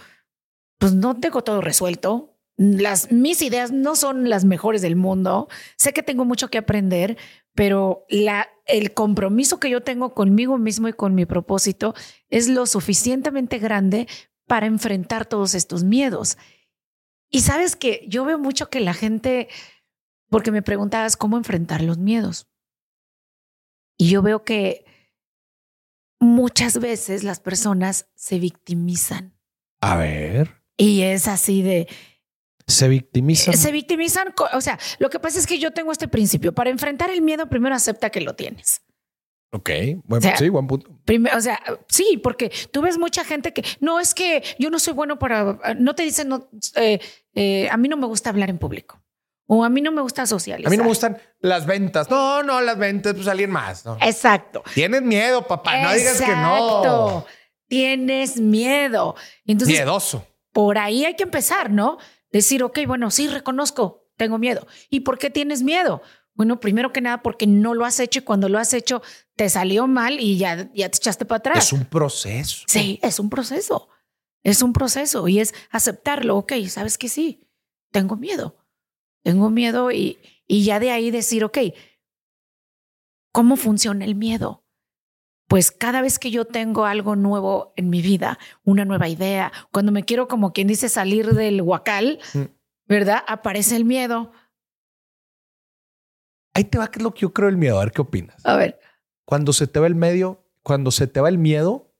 pues 0.77 0.93
no 0.93 1.19
tengo 1.19 1.43
todo 1.43 1.59
resuelto. 1.59 2.37
Las, 2.61 3.09
mis 3.09 3.41
ideas 3.41 3.71
no 3.71 3.95
son 3.95 4.29
las 4.29 4.43
mejores 4.43 4.81
del 4.81 4.97
mundo. 4.97 5.47
Sé 5.77 5.93
que 5.93 6.03
tengo 6.03 6.25
mucho 6.25 6.49
que 6.49 6.57
aprender, 6.57 7.17
pero 7.55 8.05
la, 8.09 8.49
el 8.65 8.93
compromiso 8.93 9.61
que 9.61 9.69
yo 9.69 9.81
tengo 9.81 10.13
conmigo 10.13 10.57
mismo 10.57 10.89
y 10.89 10.93
con 10.93 11.15
mi 11.15 11.25
propósito 11.25 11.93
es 12.29 12.49
lo 12.49 12.65
suficientemente 12.65 13.59
grande 13.59 14.09
para 14.45 14.65
enfrentar 14.65 15.25
todos 15.25 15.55
estos 15.55 15.85
miedos. 15.85 16.37
Y 17.29 17.41
sabes 17.41 17.77
que 17.77 18.03
yo 18.09 18.25
veo 18.25 18.37
mucho 18.37 18.69
que 18.69 18.81
la 18.81 18.93
gente, 18.93 19.47
porque 20.27 20.51
me 20.51 20.61
preguntabas 20.61 21.15
cómo 21.15 21.37
enfrentar 21.37 21.81
los 21.81 21.97
miedos. 21.97 22.49
Y 23.97 24.09
yo 24.09 24.21
veo 24.21 24.43
que 24.43 24.83
muchas 26.19 26.81
veces 26.81 27.23
las 27.23 27.39
personas 27.39 28.09
se 28.15 28.37
victimizan. 28.37 29.39
A 29.79 29.95
ver, 29.95 30.59
Y 30.75 31.03
es 31.03 31.29
así 31.29 31.61
de, 31.61 31.87
se 32.69 32.87
victimizan. 32.87 33.55
se 33.55 33.71
victimizan, 33.71 34.33
o 34.53 34.61
sea, 34.61 34.79
lo 34.99 35.09
que 35.09 35.19
pasa 35.19 35.39
es 35.39 35.47
que 35.47 35.59
yo 35.59 35.71
tengo 35.71 35.91
este 35.91 36.07
principio, 36.07 36.53
para 36.53 36.69
enfrentar 36.69 37.09
el 37.09 37.21
miedo 37.21 37.47
primero 37.49 37.75
acepta 37.75 38.09
que 38.09 38.21
lo 38.21 38.35
tienes. 38.35 38.81
Ok, 39.51 39.69
buen, 40.03 40.19
O 40.19 40.21
sea, 40.21 40.37
sí, 40.37 40.49
buen 40.49 40.67
punto. 40.67 40.91
Primero, 41.05 41.35
o 41.35 41.41
sea, 41.41 41.59
sí, 41.87 42.19
porque 42.21 42.51
tú 42.71 42.81
ves 42.81 42.99
mucha 42.99 43.23
gente 43.23 43.51
que 43.51 43.63
no 43.79 43.99
es 43.99 44.13
que 44.13 44.43
yo 44.59 44.69
no 44.69 44.77
soy 44.77 44.93
bueno 44.93 45.17
para, 45.17 45.57
no 45.77 45.95
te 45.95 46.03
dicen, 46.03 46.29
no, 46.29 46.49
eh, 46.75 46.99
eh, 47.33 47.67
a 47.69 47.77
mí 47.77 47.87
no 47.87 47.97
me 47.97 48.05
gusta 48.05 48.29
hablar 48.29 48.51
en 48.51 48.59
público 48.59 49.01
o 49.51 49.63
a 49.63 49.69
mí 49.69 49.81
no 49.81 49.91
me 49.91 50.03
gusta 50.03 50.27
socializar. 50.27 50.67
A 50.67 50.69
mí 50.69 50.77
no 50.77 50.83
me 50.83 50.89
gustan 50.89 51.17
las 51.39 51.65
ventas. 51.65 52.07
No, 52.07 52.43
no, 52.43 52.61
las 52.61 52.77
ventas, 52.77 53.15
pues 53.15 53.27
alguien 53.27 53.49
más. 53.49 53.83
¿no? 53.83 53.97
Exacto. 53.99 54.61
Tienes 54.75 55.01
miedo, 55.01 55.47
papá. 55.47 55.81
No 55.81 55.91
digas 55.91 56.21
que 56.21 56.35
no. 56.35 56.55
Exacto. 56.55 57.25
Tienes 57.67 58.39
miedo. 58.39 59.15
Entonces, 59.47 59.75
Miedoso. 59.75 60.23
por 60.53 60.77
ahí 60.77 61.03
hay 61.03 61.15
que 61.15 61.23
empezar, 61.23 61.71
¿no? 61.71 61.97
Decir, 62.31 62.63
ok, 62.63 62.79
bueno, 62.87 63.11
sí, 63.11 63.27
reconozco, 63.27 64.07
tengo 64.17 64.37
miedo. 64.37 64.67
¿Y 64.89 65.01
por 65.01 65.17
qué 65.17 65.29
tienes 65.29 65.63
miedo? 65.63 66.01
Bueno, 66.33 66.59
primero 66.59 66.93
que 66.93 67.01
nada, 67.01 67.21
porque 67.21 67.47
no 67.47 67.73
lo 67.73 67.85
has 67.85 67.99
hecho 67.99 68.19
y 68.19 68.23
cuando 68.23 68.47
lo 68.47 68.59
has 68.59 68.73
hecho 68.73 69.01
te 69.35 69.49
salió 69.49 69.87
mal 69.87 70.19
y 70.19 70.37
ya, 70.37 70.69
ya 70.73 70.89
te 70.89 70.97
echaste 70.97 71.25
para 71.25 71.39
atrás. 71.39 71.65
Es 71.65 71.73
un 71.73 71.85
proceso. 71.85 72.63
Sí, 72.67 72.99
es 73.01 73.19
un 73.19 73.29
proceso. 73.29 73.89
Es 74.43 74.61
un 74.61 74.71
proceso 74.71 75.27
y 75.27 75.39
es 75.39 75.53
aceptarlo. 75.69 76.37
Ok, 76.37 76.53
sabes 76.69 76.97
que 76.97 77.09
sí, 77.09 77.45
tengo 77.91 78.15
miedo. 78.15 78.55
Tengo 79.21 79.49
miedo 79.49 79.91
y, 79.91 80.17
y 80.47 80.63
ya 80.63 80.79
de 80.79 80.91
ahí 80.91 81.11
decir, 81.11 81.43
ok, 81.43 81.57
¿cómo 83.33 83.57
funciona 83.57 84.05
el 84.05 84.15
miedo? 84.15 84.63
Pues 85.49 85.71
cada 85.71 86.01
vez 86.01 86.19
que 86.19 86.31
yo 86.31 86.45
tengo 86.45 86.85
algo 86.85 87.15
nuevo 87.17 87.73
en 87.75 87.89
mi 87.89 88.01
vida, 88.01 88.37
una 88.63 88.85
nueva 88.85 89.09
idea, 89.09 89.51
cuando 89.71 89.91
me 89.91 90.03
quiero, 90.05 90.27
como 90.29 90.53
quien 90.53 90.67
dice, 90.67 90.87
salir 90.89 91.33
del 91.33 91.61
huacal, 91.61 92.19
Mm. 92.33 92.43
¿verdad? 92.87 93.23
Aparece 93.27 93.75
el 93.75 93.83
miedo. 93.83 94.31
Ahí 96.53 96.63
te 96.65 96.77
va, 96.77 96.89
que 96.89 96.99
es 96.99 97.03
lo 97.03 97.13
que 97.13 97.21
yo 97.21 97.33
creo 97.33 97.47
del 97.47 97.57
miedo. 97.57 97.79
A 97.79 97.83
ver 97.83 97.91
qué 97.91 98.01
opinas. 98.01 98.43
A 98.45 98.55
ver, 98.55 98.79
Cuando 99.25 99.53
se 99.53 99.67
te 99.67 99.79
va 99.79 99.85
el 99.87 99.95
medio, 99.95 100.43
cuando 100.63 100.89
se 100.91 101.05
te 101.07 101.21
va 101.21 101.29
el 101.29 101.37
miedo, 101.37 101.93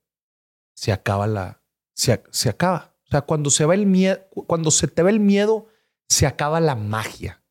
se 0.75 0.91
acaba 0.91 1.27
la. 1.27 1.61
Se, 1.93 2.23
se 2.31 2.49
acaba. 2.49 2.95
O 3.05 3.09
sea, 3.11 3.21
cuando 3.21 3.49
se 3.51 3.65
va 3.65 3.73
el 3.75 3.85
miedo, 3.85 4.19
cuando 4.47 4.71
se 4.71 4.87
te 4.87 5.03
va 5.03 5.09
el 5.11 5.19
miedo, 5.19 5.67
se 6.07 6.25
acaba 6.25 6.59
la 6.59 6.75
magia. 6.75 7.43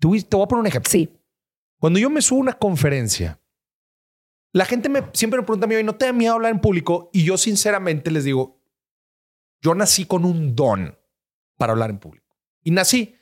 Te 0.00 0.06
voy, 0.08 0.22
te 0.22 0.36
voy 0.36 0.44
a 0.44 0.48
poner 0.48 0.60
un 0.60 0.66
ejemplo. 0.66 0.90
sí, 0.90 1.16
Cuando 1.78 1.98
yo 2.00 2.10
me 2.10 2.20
subo 2.22 2.38
a 2.38 2.42
una 2.42 2.52
conferencia, 2.54 3.40
la 4.54 4.64
gente 4.64 4.88
me, 4.88 5.02
siempre 5.12 5.40
me 5.40 5.44
pregunta 5.46 5.66
a 5.66 5.68
mí, 5.68 5.82
¿no 5.82 5.96
te 5.96 6.06
da 6.06 6.12
miedo 6.12 6.32
hablar 6.34 6.52
en 6.52 6.60
público? 6.60 7.10
Y 7.12 7.24
yo 7.24 7.36
sinceramente 7.36 8.10
les 8.10 8.24
digo, 8.24 8.60
yo 9.60 9.74
nací 9.74 10.06
con 10.06 10.24
un 10.24 10.54
don 10.54 10.96
para 11.58 11.72
hablar 11.72 11.90
en 11.90 11.98
público. 11.98 12.36
Y 12.62 12.70
nací. 12.70 13.16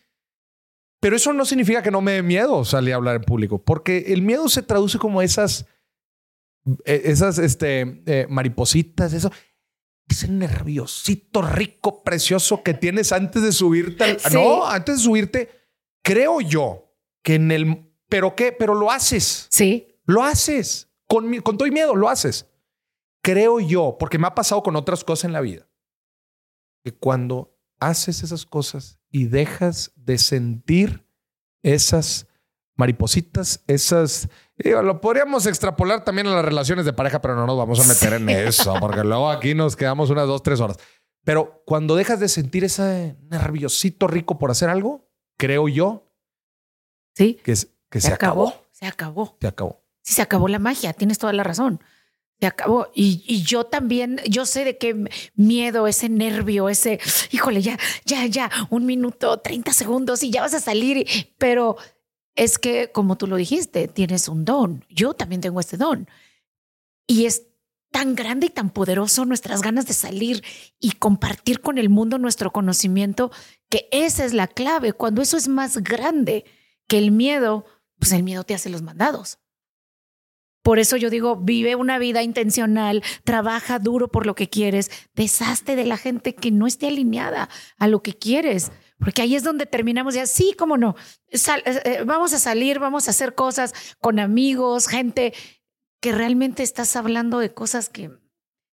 Pero 1.00 1.16
eso 1.16 1.32
no 1.32 1.44
significa 1.44 1.82
que 1.82 1.90
no 1.90 2.00
me 2.00 2.12
dé 2.12 2.22
miedo 2.22 2.64
salir 2.64 2.92
a 2.92 2.96
hablar 2.96 3.16
en 3.16 3.22
público, 3.22 3.64
porque 3.64 4.12
el 4.12 4.22
miedo 4.22 4.48
se 4.48 4.62
traduce 4.62 4.98
como 4.98 5.20
esas, 5.22 5.66
eh, 6.84 7.02
esas 7.06 7.38
este, 7.38 8.02
eh, 8.06 8.26
maripositas, 8.28 9.12
eso, 9.12 9.32
ese 10.08 10.28
nerviosito 10.28 11.42
rico, 11.42 12.02
precioso 12.04 12.62
que 12.62 12.74
tienes 12.74 13.10
antes 13.10 13.42
de 13.42 13.50
subirte. 13.52 14.04
al- 14.04 14.20
Sí. 14.20 14.34
No, 14.34 14.66
antes 14.66 14.98
de 14.98 15.02
subirte, 15.02 15.48
creo 16.04 16.40
yo 16.40 16.94
que 17.24 17.34
en 17.36 17.50
el... 17.50 17.88
¿Pero 18.08 18.36
qué? 18.36 18.52
Pero 18.52 18.74
lo 18.74 18.90
haces. 18.90 19.46
sí, 19.50 19.88
Lo 20.04 20.22
haces. 20.22 20.91
Con, 21.12 21.40
con 21.42 21.58
todo 21.58 21.68
y 21.68 21.70
miedo, 21.70 21.94
lo 21.94 22.08
haces. 22.08 22.48
Creo 23.22 23.60
yo, 23.60 23.96
porque 23.98 24.18
me 24.18 24.26
ha 24.26 24.34
pasado 24.34 24.62
con 24.62 24.76
otras 24.76 25.04
cosas 25.04 25.26
en 25.26 25.34
la 25.34 25.42
vida, 25.42 25.68
que 26.82 26.92
cuando 26.92 27.54
haces 27.80 28.22
esas 28.22 28.46
cosas 28.46 28.98
y 29.10 29.26
dejas 29.26 29.92
de 29.94 30.16
sentir 30.16 31.06
esas 31.62 32.28
maripositas, 32.76 33.62
esas... 33.66 34.30
digo, 34.56 34.80
lo 34.80 35.02
podríamos 35.02 35.44
extrapolar 35.44 36.02
también 36.02 36.28
a 36.28 36.34
las 36.34 36.46
relaciones 36.46 36.86
de 36.86 36.94
pareja, 36.94 37.20
pero 37.20 37.36
no 37.36 37.46
nos 37.46 37.58
vamos 37.58 37.78
a 37.78 37.86
meter 37.86 38.14
en 38.14 38.30
eso, 38.30 38.74
porque 38.80 39.04
luego 39.04 39.28
aquí 39.30 39.54
nos 39.54 39.76
quedamos 39.76 40.08
unas 40.08 40.26
dos, 40.26 40.42
tres 40.42 40.60
horas. 40.60 40.78
Pero 41.24 41.62
cuando 41.66 41.94
dejas 41.94 42.20
de 42.20 42.28
sentir 42.30 42.64
ese 42.64 43.18
nerviosito 43.28 44.06
rico 44.06 44.38
por 44.38 44.50
hacer 44.50 44.70
algo, 44.70 45.12
creo 45.36 45.68
yo 45.68 46.10
sí. 47.14 47.34
que, 47.44 47.52
que 47.90 48.00
se, 48.00 48.08
Se 48.08 48.14
acabó. 48.14 48.48
acabó, 48.48 48.66
se 48.72 48.86
acabó. 48.86 49.36
Se 49.38 49.46
acabó. 49.46 49.81
Sí, 50.02 50.14
se 50.14 50.22
acabó 50.22 50.48
la 50.48 50.58
magia, 50.58 50.92
tienes 50.92 51.18
toda 51.18 51.32
la 51.32 51.44
razón. 51.44 51.80
Se 52.40 52.46
acabó. 52.46 52.88
Y, 52.94 53.24
y 53.26 53.42
yo 53.42 53.64
también, 53.64 54.20
yo 54.28 54.46
sé 54.46 54.64
de 54.64 54.76
qué 54.76 55.08
miedo, 55.34 55.86
ese 55.86 56.08
nervio, 56.08 56.68
ese, 56.68 57.00
híjole, 57.30 57.62
ya, 57.62 57.78
ya, 58.04 58.26
ya, 58.26 58.50
un 58.70 58.84
minuto, 58.84 59.38
30 59.38 59.72
segundos 59.72 60.22
y 60.22 60.30
ya 60.30 60.42
vas 60.42 60.54
a 60.54 60.60
salir. 60.60 61.06
Pero 61.38 61.76
es 62.34 62.58
que, 62.58 62.90
como 62.92 63.16
tú 63.16 63.26
lo 63.26 63.36
dijiste, 63.36 63.88
tienes 63.88 64.28
un 64.28 64.44
don. 64.44 64.84
Yo 64.88 65.14
también 65.14 65.40
tengo 65.40 65.60
este 65.60 65.76
don. 65.76 66.08
Y 67.06 67.26
es 67.26 67.46
tan 67.92 68.14
grande 68.16 68.46
y 68.46 68.50
tan 68.50 68.70
poderoso 68.70 69.24
nuestras 69.24 69.60
ganas 69.62 69.86
de 69.86 69.92
salir 69.92 70.42
y 70.80 70.92
compartir 70.92 71.60
con 71.60 71.78
el 71.78 71.90
mundo 71.90 72.18
nuestro 72.18 72.50
conocimiento, 72.50 73.30
que 73.68 73.88
esa 73.92 74.24
es 74.24 74.32
la 74.32 74.48
clave. 74.48 74.94
Cuando 74.94 75.22
eso 75.22 75.36
es 75.36 75.46
más 75.46 75.76
grande 75.78 76.44
que 76.88 76.98
el 76.98 77.12
miedo, 77.12 77.66
pues 77.98 78.12
el 78.12 78.22
miedo 78.22 78.44
te 78.44 78.54
hace 78.54 78.70
los 78.70 78.82
mandados. 78.82 79.38
Por 80.62 80.78
eso 80.78 80.96
yo 80.96 81.10
digo, 81.10 81.36
vive 81.36 81.74
una 81.74 81.98
vida 81.98 82.22
intencional, 82.22 83.02
trabaja 83.24 83.78
duro 83.78 84.08
por 84.08 84.26
lo 84.26 84.34
que 84.34 84.48
quieres, 84.48 84.90
deshazte 85.14 85.74
de 85.76 85.84
la 85.86 85.96
gente 85.96 86.34
que 86.34 86.50
no 86.50 86.66
esté 86.66 86.86
alineada 86.88 87.48
a 87.78 87.88
lo 87.88 88.02
que 88.02 88.14
quieres, 88.14 88.70
porque 88.98 89.22
ahí 89.22 89.34
es 89.34 89.42
donde 89.42 89.66
terminamos 89.66 90.14
ya, 90.14 90.26
sí, 90.26 90.54
cómo 90.56 90.76
no, 90.76 90.94
Sal- 91.32 91.62
eh, 91.66 91.80
eh, 91.84 92.02
vamos 92.06 92.32
a 92.32 92.38
salir, 92.38 92.78
vamos 92.78 93.08
a 93.08 93.10
hacer 93.10 93.34
cosas 93.34 93.74
con 94.00 94.20
amigos, 94.20 94.86
gente 94.86 95.34
que 96.00 96.12
realmente 96.12 96.62
estás 96.62 96.94
hablando 96.96 97.38
de 97.40 97.52
cosas 97.52 97.88
que 97.88 98.10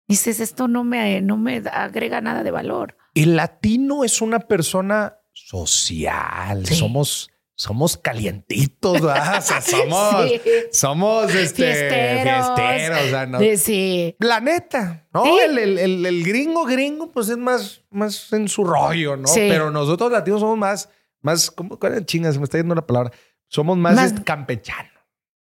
dices, 0.08 0.40
esto 0.40 0.68
no 0.68 0.84
me, 0.84 1.22
no 1.22 1.38
me 1.38 1.62
agrega 1.72 2.22
nada 2.22 2.44
de 2.44 2.52
valor. 2.52 2.98
El 3.14 3.36
latino 3.36 4.04
es 4.04 4.22
una 4.22 4.40
persona 4.40 5.18
social. 5.34 6.66
Sí. 6.66 6.76
Somos 6.76 7.30
somos 7.56 7.98
calientitos, 7.98 8.94
¿verdad? 9.02 9.38
O 9.38 9.42
sea, 9.42 9.62
somos, 9.62 10.30
Sí. 10.32 10.42
somos 10.72 11.34
este, 11.36 11.64
Fiesteros. 11.74 12.52
fiesteros. 12.56 13.00
o 13.06 13.10
sea, 13.10 13.26
no. 13.28 13.40
Sí. 13.58 14.16
La 14.20 14.40
neta, 14.40 15.08
¿no? 15.14 15.24
Sí. 15.24 15.38
El, 15.44 15.58
el- 15.60 15.80
el- 15.80 16.06
el 16.06 16.24
gringo 16.24 16.66
gringo, 16.66 17.12
pues 17.12 17.30
es 17.30 17.38
más, 17.38 17.84
más 17.92 18.32
en 18.34 18.48
su 18.48 18.64
rollo, 18.64 19.16
¿no? 19.18 19.28
Sí. 19.28 19.42
Pero 19.50 19.70
nosotros 19.72 20.12
latinos 20.12 20.40
somos 20.42 20.58
más, 20.58 20.90
más, 21.22 21.52
¿cómo? 21.52 21.78
¿Cuál 21.80 21.96
es? 21.96 22.06
Chinga, 22.06 22.32
se 22.32 22.40
me 22.40 22.46
está 22.46 22.58
yendo 22.58 22.76
la 22.76 22.86
palabra. 22.88 23.12
Somos 23.48 23.78
más, 23.78 23.96
Más- 23.96 24.12
este, 24.12 24.24
campechanos. 24.24 24.92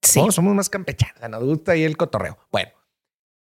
Sí. 0.01 0.21
¿no? 0.21 0.31
Somos 0.31 0.53
más 0.53 0.69
campechanos. 0.69 1.27
Nos 1.29 1.43
gusta 1.43 1.71
ahí 1.71 1.83
el 1.83 1.97
cotorreo. 1.97 2.37
Bueno, 2.51 2.69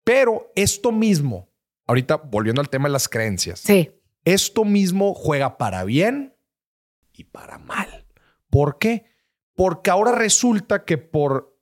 pero 0.04 0.52
esto 0.54 0.92
mismo, 0.92 1.48
ahorita 1.86 2.16
volviendo 2.16 2.60
al 2.60 2.68
tema 2.68 2.88
de 2.88 2.92
las 2.92 3.08
creencias, 3.08 3.58
Sí. 3.58 3.90
esto 4.24 4.64
mismo 4.64 5.12
juega 5.14 5.58
para 5.58 5.82
bien 5.82 6.36
y 7.12 7.24
para 7.24 7.58
mal. 7.58 8.03
¿Por 8.54 8.78
qué? 8.78 9.04
Porque 9.56 9.90
ahora 9.90 10.12
resulta 10.12 10.84
que 10.84 10.96
por 10.96 11.58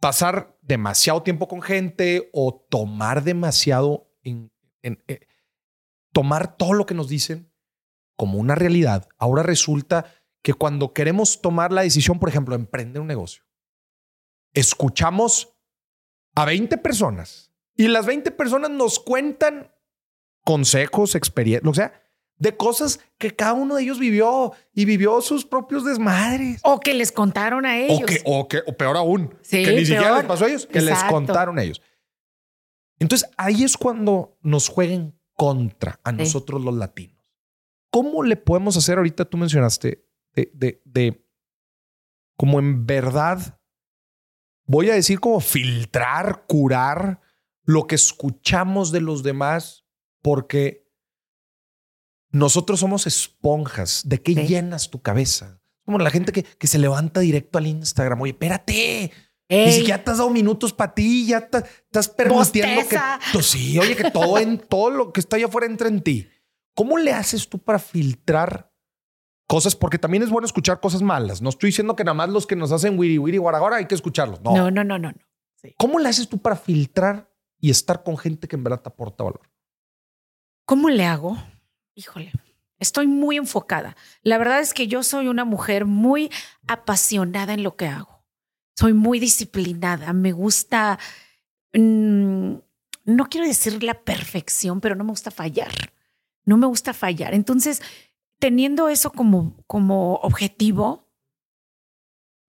pasar 0.00 0.58
demasiado 0.60 1.22
tiempo 1.22 1.48
con 1.48 1.62
gente 1.62 2.28
o 2.34 2.66
tomar 2.68 3.24
demasiado 3.24 4.12
en, 4.22 4.52
eh, 4.82 5.26
tomar 6.12 6.58
todo 6.58 6.74
lo 6.74 6.84
que 6.84 6.92
nos 6.92 7.08
dicen 7.08 7.50
como 8.18 8.36
una 8.36 8.54
realidad, 8.54 9.08
ahora 9.16 9.42
resulta 9.42 10.04
que 10.42 10.52
cuando 10.52 10.92
queremos 10.92 11.40
tomar 11.40 11.72
la 11.72 11.80
decisión, 11.80 12.20
por 12.20 12.28
ejemplo, 12.28 12.54
emprender 12.54 13.00
un 13.00 13.08
negocio, 13.08 13.42
escuchamos 14.52 15.56
a 16.34 16.44
20 16.44 16.76
personas 16.76 17.50
y 17.76 17.88
las 17.88 18.04
20 18.04 18.30
personas 18.32 18.68
nos 18.68 18.98
cuentan 18.98 19.74
consejos, 20.44 21.14
experiencias, 21.14 21.70
o 21.70 21.72
sea, 21.72 22.03
de 22.44 22.56
cosas 22.56 23.00
que 23.18 23.34
cada 23.34 23.54
uno 23.54 23.74
de 23.74 23.82
ellos 23.82 23.98
vivió 23.98 24.52
y 24.74 24.84
vivió 24.84 25.20
sus 25.22 25.44
propios 25.46 25.82
desmadres. 25.84 26.60
O 26.62 26.78
que 26.78 26.92
les 26.94 27.10
contaron 27.10 27.64
a 27.64 27.78
ellos. 27.78 28.00
O 28.02 28.06
que, 28.06 28.22
o 28.24 28.46
que, 28.48 28.58
o 28.66 28.76
peor 28.76 28.96
aún, 28.98 29.34
Sí, 29.42 29.64
que 29.64 29.72
ni 29.72 29.86
siquiera 29.86 30.16
les 30.18 30.26
pasó 30.26 30.44
a 30.44 30.48
ellos, 30.48 30.66
que 30.66 30.82
les 30.82 31.02
contaron 31.04 31.58
a 31.58 31.62
ellos. 31.62 31.80
Entonces 32.98 33.28
ahí 33.38 33.64
es 33.64 33.76
cuando 33.76 34.36
nos 34.42 34.68
jueguen 34.68 35.18
contra 35.32 35.98
a 36.04 36.10
Sí. 36.10 36.16
nosotros 36.18 36.62
los 36.62 36.74
latinos. 36.74 37.16
¿Cómo 37.90 38.22
le 38.22 38.36
podemos 38.36 38.76
hacer 38.76 38.98
ahorita? 38.98 39.24
Tú 39.24 39.36
mencionaste 39.38 40.06
de, 40.34 40.50
de, 40.54 40.82
de 40.84 41.26
como 42.36 42.58
en 42.58 42.84
verdad, 42.86 43.58
voy 44.66 44.90
a 44.90 44.94
decir 44.94 45.18
como 45.18 45.40
filtrar, 45.40 46.44
curar 46.46 47.20
lo 47.64 47.86
que 47.86 47.94
escuchamos 47.94 48.92
de 48.92 49.00
los 49.00 49.22
demás, 49.22 49.86
porque 50.22 50.83
nosotros 52.34 52.80
somos 52.80 53.06
esponjas. 53.06 54.02
¿De 54.04 54.20
qué 54.22 54.34
llenas 54.34 54.90
tu 54.90 55.00
cabeza? 55.00 55.60
Como 55.84 55.98
la 55.98 56.10
gente 56.10 56.32
que, 56.32 56.42
que 56.42 56.66
se 56.66 56.78
levanta 56.78 57.20
directo 57.20 57.58
al 57.58 57.66
Instagram. 57.66 58.20
Oye, 58.20 58.32
espérate. 58.32 59.12
Ni 59.48 59.56
Ey, 59.56 59.72
siquiera 59.72 60.02
te 60.02 60.10
has 60.10 60.18
dado 60.18 60.30
minutos 60.30 60.72
para 60.72 60.94
ti, 60.94 61.26
ya 61.26 61.46
te- 61.48 61.58
estás 61.58 62.08
permitiendo 62.08 62.80
Bosteza. 62.80 63.20
que. 63.32 63.42
Sí, 63.42 63.78
oye, 63.78 63.94
que 63.94 64.10
todo, 64.10 64.38
en, 64.38 64.58
todo 64.68 64.90
lo 64.90 65.12
que 65.12 65.20
está 65.20 65.36
allá 65.36 65.46
afuera 65.46 65.66
entre 65.66 65.88
en 65.88 66.02
ti. 66.02 66.26
¿Cómo 66.74 66.96
le 66.98 67.12
haces 67.12 67.48
tú 67.48 67.58
para 67.58 67.78
filtrar 67.78 68.72
cosas? 69.46 69.76
Porque 69.76 69.98
también 69.98 70.22
es 70.22 70.30
bueno 70.30 70.46
escuchar 70.46 70.80
cosas 70.80 71.02
malas. 71.02 71.42
No 71.42 71.50
estoy 71.50 71.68
diciendo 71.68 71.94
que 71.94 72.02
nada 72.04 72.14
más 72.14 72.30
los 72.30 72.46
que 72.46 72.56
nos 72.56 72.72
hacen 72.72 72.98
wiri 72.98 73.18
wiri 73.18 73.36
guaragora 73.36 73.76
hay 73.76 73.86
que 73.86 73.94
escucharlos. 73.94 74.40
No. 74.40 74.56
No, 74.56 74.70
no, 74.70 74.82
no, 74.82 74.98
no. 74.98 75.10
no. 75.12 75.18
¿Cómo 75.78 75.98
le 75.98 76.08
haces 76.08 76.28
tú 76.28 76.38
para 76.38 76.56
filtrar 76.56 77.30
y 77.60 77.70
estar 77.70 78.02
con 78.02 78.16
gente 78.18 78.48
que 78.48 78.56
en 78.56 78.64
verdad 78.64 78.80
te 78.80 78.88
aporta 78.88 79.24
valor? 79.24 79.42
¿Cómo 80.66 80.88
le 80.88 81.04
hago? 81.04 81.36
Híjole, 81.96 82.32
estoy 82.80 83.06
muy 83.06 83.36
enfocada. 83.36 83.96
La 84.22 84.36
verdad 84.38 84.60
es 84.60 84.74
que 84.74 84.88
yo 84.88 85.02
soy 85.02 85.28
una 85.28 85.44
mujer 85.44 85.84
muy 85.84 86.30
apasionada 86.66 87.54
en 87.54 87.62
lo 87.62 87.76
que 87.76 87.86
hago. 87.86 88.24
Soy 88.76 88.92
muy 88.92 89.20
disciplinada. 89.20 90.12
Me 90.12 90.32
gusta, 90.32 90.98
mm, 91.72 92.54
no 93.04 93.28
quiero 93.30 93.46
decir 93.46 93.82
la 93.84 93.94
perfección, 94.02 94.80
pero 94.80 94.96
no 94.96 95.04
me 95.04 95.10
gusta 95.10 95.30
fallar. 95.30 95.70
No 96.44 96.56
me 96.56 96.66
gusta 96.66 96.92
fallar. 96.92 97.32
Entonces, 97.32 97.80
teniendo 98.40 98.88
eso 98.88 99.12
como, 99.12 99.56
como 99.68 100.14
objetivo, 100.16 101.08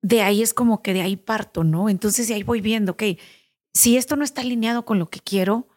de 0.02 0.24
ahí 0.24 0.42
es 0.42 0.54
como 0.56 0.82
que 0.82 0.94
de 0.94 1.02
ahí 1.02 1.18
parto, 1.18 1.64
¿no? 1.64 1.88
Entonces, 1.90 2.28
de 2.28 2.34
ahí 2.34 2.44
voy 2.44 2.62
viendo, 2.62 2.94
ok, 2.94 3.04
si 3.74 3.98
esto 3.98 4.16
no 4.16 4.24
está 4.24 4.42
alineado 4.42 4.86
con 4.86 4.98
lo 4.98 5.10
que 5.10 5.20
quiero, 5.20 5.68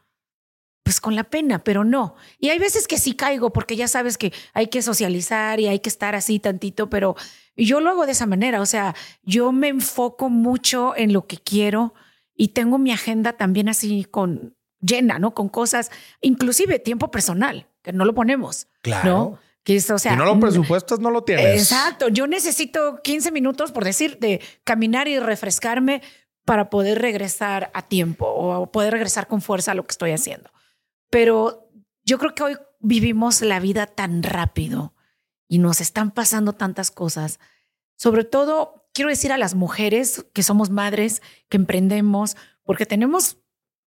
pues 0.88 1.02
con 1.02 1.14
la 1.14 1.24
pena, 1.24 1.58
pero 1.58 1.84
no. 1.84 2.14
Y 2.38 2.48
hay 2.48 2.58
veces 2.58 2.88
que 2.88 2.96
sí 2.96 3.12
caigo 3.12 3.52
porque 3.52 3.76
ya 3.76 3.88
sabes 3.88 4.16
que 4.16 4.32
hay 4.54 4.68
que 4.68 4.80
socializar 4.80 5.60
y 5.60 5.66
hay 5.66 5.80
que 5.80 5.90
estar 5.90 6.14
así 6.14 6.38
tantito, 6.38 6.88
pero 6.88 7.14
yo 7.58 7.80
lo 7.80 7.90
hago 7.90 8.06
de 8.06 8.12
esa 8.12 8.24
manera. 8.24 8.62
O 8.62 8.64
sea, 8.64 8.94
yo 9.22 9.52
me 9.52 9.68
enfoco 9.68 10.30
mucho 10.30 10.96
en 10.96 11.12
lo 11.12 11.26
que 11.26 11.36
quiero 11.36 11.92
y 12.34 12.48
tengo 12.54 12.78
mi 12.78 12.90
agenda 12.90 13.34
también 13.34 13.68
así 13.68 14.06
con 14.10 14.56
llena, 14.80 15.18
¿no? 15.18 15.34
Con 15.34 15.50
cosas, 15.50 15.90
inclusive 16.22 16.78
tiempo 16.78 17.10
personal, 17.10 17.66
que 17.82 17.92
no 17.92 18.06
lo 18.06 18.14
ponemos, 18.14 18.66
¿no? 19.04 19.38
Que 19.64 19.76
es, 19.76 19.90
o 19.90 19.98
sea, 19.98 20.12
si 20.12 20.16
no 20.16 20.24
lo 20.24 20.40
presupuestas, 20.40 21.00
no 21.00 21.10
lo 21.10 21.22
tienes. 21.22 21.60
Exacto. 21.60 22.08
Yo 22.08 22.26
necesito 22.26 23.02
15 23.02 23.30
minutos, 23.30 23.72
por 23.72 23.84
decir, 23.84 24.18
de 24.20 24.40
caminar 24.64 25.06
y 25.06 25.18
refrescarme 25.18 26.00
para 26.46 26.70
poder 26.70 27.02
regresar 27.02 27.70
a 27.74 27.82
tiempo 27.82 28.24
o 28.26 28.72
poder 28.72 28.94
regresar 28.94 29.26
con 29.26 29.42
fuerza 29.42 29.72
a 29.72 29.74
lo 29.74 29.84
que 29.84 29.92
estoy 29.92 30.12
haciendo. 30.12 30.48
Pero 31.10 31.70
yo 32.04 32.18
creo 32.18 32.34
que 32.34 32.42
hoy 32.42 32.56
vivimos 32.80 33.42
la 33.42 33.60
vida 33.60 33.86
tan 33.86 34.22
rápido 34.22 34.94
y 35.48 35.58
nos 35.58 35.80
están 35.80 36.10
pasando 36.10 36.52
tantas 36.52 36.90
cosas. 36.90 37.40
Sobre 37.96 38.24
todo, 38.24 38.88
quiero 38.92 39.10
decir 39.10 39.32
a 39.32 39.38
las 39.38 39.54
mujeres 39.54 40.26
que 40.32 40.42
somos 40.42 40.70
madres, 40.70 41.22
que 41.48 41.56
emprendemos, 41.56 42.36
porque 42.64 42.86
tenemos 42.86 43.38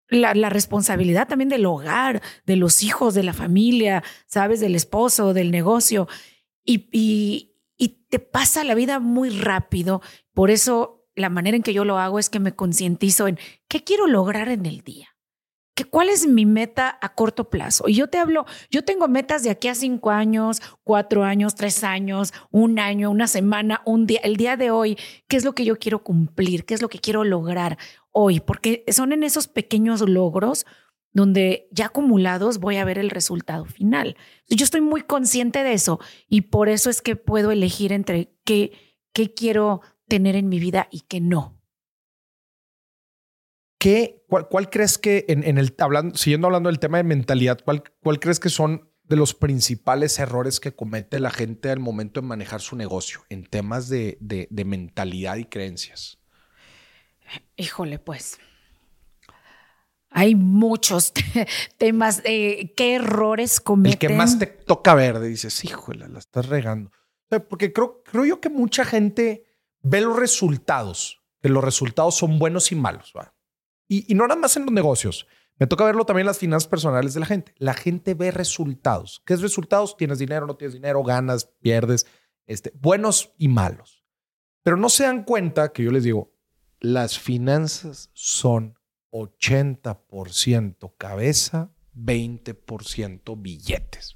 la, 0.08 0.32
responsabilidad 0.48 1.28
también 1.28 1.48
del 1.48 1.66
hogar, 1.66 2.22
de 2.46 2.56
los 2.56 2.82
hijos, 2.82 3.14
de 3.14 3.22
la 3.22 3.34
familia, 3.34 4.02
sabes, 4.26 4.60
del 4.60 4.74
esposo, 4.74 5.34
del 5.34 5.50
negocio. 5.50 6.08
Y, 6.64 6.88
y, 6.92 7.56
y, 7.76 8.06
te 8.08 8.18
pasa 8.18 8.64
la 8.64 8.74
vida 8.74 9.00
muy 9.00 9.30
rápido. 9.30 10.00
Por 10.32 10.50
eso 10.50 11.06
la 11.14 11.28
manera 11.28 11.56
en 11.56 11.62
que 11.62 11.74
yo 11.74 11.84
lo 11.84 11.98
hago 11.98 12.18
es 12.18 12.30
que 12.30 12.40
me 12.40 12.54
concientizo 12.54 13.28
en 13.28 13.38
qué 13.68 13.84
quiero 13.84 14.06
lograr 14.06 14.48
en 14.48 14.64
el 14.64 14.80
día. 14.80 15.17
¿Qué, 15.78 15.84
¿Cuál 15.84 16.08
es 16.08 16.26
mi 16.26 16.44
meta 16.44 16.98
a 17.00 17.14
corto 17.14 17.50
plazo? 17.50 17.84
Y 17.86 17.94
yo 17.94 18.08
te 18.08 18.18
hablo, 18.18 18.46
yo 18.68 18.82
tengo 18.82 19.06
metas 19.06 19.44
de 19.44 19.50
aquí 19.50 19.68
a 19.68 19.76
cinco 19.76 20.10
años, 20.10 20.60
cuatro 20.82 21.22
años, 21.22 21.54
tres 21.54 21.84
años, 21.84 22.32
un 22.50 22.80
año, 22.80 23.12
una 23.12 23.28
semana, 23.28 23.80
un 23.84 24.04
día, 24.04 24.18
el 24.24 24.34
día 24.36 24.56
de 24.56 24.72
hoy, 24.72 24.98
¿qué 25.28 25.36
es 25.36 25.44
lo 25.44 25.54
que 25.54 25.64
yo 25.64 25.78
quiero 25.78 26.02
cumplir? 26.02 26.64
¿Qué 26.64 26.74
es 26.74 26.82
lo 26.82 26.88
que 26.88 26.98
quiero 26.98 27.22
lograr 27.22 27.78
hoy? 28.10 28.40
Porque 28.40 28.82
son 28.88 29.12
en 29.12 29.22
esos 29.22 29.46
pequeños 29.46 30.00
logros 30.00 30.66
donde 31.12 31.68
ya 31.70 31.86
acumulados 31.86 32.58
voy 32.58 32.78
a 32.78 32.84
ver 32.84 32.98
el 32.98 33.10
resultado 33.10 33.64
final. 33.64 34.16
Yo 34.48 34.64
estoy 34.64 34.80
muy 34.80 35.02
consciente 35.02 35.62
de 35.62 35.74
eso 35.74 36.00
y 36.28 36.40
por 36.40 36.68
eso 36.68 36.90
es 36.90 37.02
que 37.02 37.14
puedo 37.14 37.52
elegir 37.52 37.92
entre 37.92 38.34
qué, 38.42 38.72
qué 39.12 39.32
quiero 39.32 39.82
tener 40.08 40.34
en 40.34 40.48
mi 40.48 40.58
vida 40.58 40.88
y 40.90 41.02
qué 41.02 41.20
no. 41.20 41.57
¿Qué, 43.78 44.24
cuál, 44.28 44.48
cuál, 44.48 44.70
crees 44.70 44.98
que 44.98 45.24
en, 45.28 45.44
en, 45.44 45.56
el 45.56 45.74
hablando, 45.78 46.16
siguiendo 46.16 46.48
hablando 46.48 46.68
del 46.68 46.80
tema 46.80 46.98
de 46.98 47.04
mentalidad, 47.04 47.60
cuál, 47.64 47.84
cuál 48.02 48.18
crees 48.18 48.40
que 48.40 48.48
son 48.48 48.90
de 49.04 49.16
los 49.16 49.34
principales 49.34 50.18
errores 50.18 50.60
que 50.60 50.74
comete 50.74 51.20
la 51.20 51.30
gente 51.30 51.70
al 51.70 51.78
momento 51.78 52.20
de 52.20 52.26
manejar 52.26 52.60
su 52.60 52.76
negocio 52.76 53.24
en 53.28 53.46
temas 53.46 53.88
de, 53.88 54.18
de, 54.20 54.48
de 54.50 54.64
mentalidad 54.64 55.36
y 55.36 55.44
creencias? 55.44 56.18
Híjole, 57.56 57.98
pues 57.98 58.38
hay 60.10 60.34
muchos 60.34 61.12
temas. 61.78 62.22
Eh, 62.24 62.74
¿Qué 62.76 62.96
errores 62.96 63.60
cometen? 63.60 63.92
El 63.92 63.98
que 63.98 64.08
más 64.08 64.38
te 64.38 64.46
toca 64.46 64.94
ver, 64.94 65.20
dices, 65.20 65.64
híjole, 65.64 66.08
la 66.08 66.18
estás 66.18 66.46
regando. 66.46 66.90
Porque 67.48 67.72
creo, 67.72 68.02
creo 68.04 68.24
yo 68.24 68.40
que 68.40 68.48
mucha 68.48 68.84
gente 68.84 69.44
ve 69.82 70.00
los 70.00 70.16
resultados, 70.16 71.22
que 71.42 71.50
los 71.50 71.62
resultados 71.62 72.16
son 72.16 72.38
buenos 72.38 72.72
y 72.72 72.74
malos. 72.74 73.12
¿va? 73.16 73.34
Y, 73.88 74.14
no 74.14 74.26
nada 74.26 74.40
más 74.40 74.56
en 74.56 74.66
los 74.66 74.72
negocios. 74.72 75.26
Me 75.58 75.66
toca 75.66 75.84
verlo 75.84 76.04
también 76.04 76.22
en 76.22 76.28
las 76.28 76.38
finanzas 76.38 76.68
personales 76.68 77.14
de 77.14 77.20
la 77.20 77.26
gente. 77.26 77.54
La 77.56 77.74
gente 77.74 78.14
ve 78.14 78.30
resultados. 78.30 79.22
¿Qué 79.26 79.34
es 79.34 79.40
resultados? 79.40 79.96
Tienes 79.96 80.18
dinero, 80.18 80.46
no 80.46 80.56
tienes 80.56 80.74
dinero, 80.74 81.02
ganas, 81.02 81.46
pierdes, 81.60 82.06
este, 82.46 82.72
buenos 82.80 83.32
y 83.38 83.48
malos. 83.48 84.04
Pero 84.62 84.76
no 84.76 84.88
se 84.88 85.04
dan 85.04 85.24
cuenta 85.24 85.72
que 85.72 85.82
yo 85.82 85.90
les 85.90 86.04
digo, 86.04 86.32
las 86.78 87.18
finanzas 87.18 88.10
son 88.12 88.78
80% 89.10 90.94
cabeza, 90.96 91.70
20% 91.94 93.40
billetes. 93.40 94.14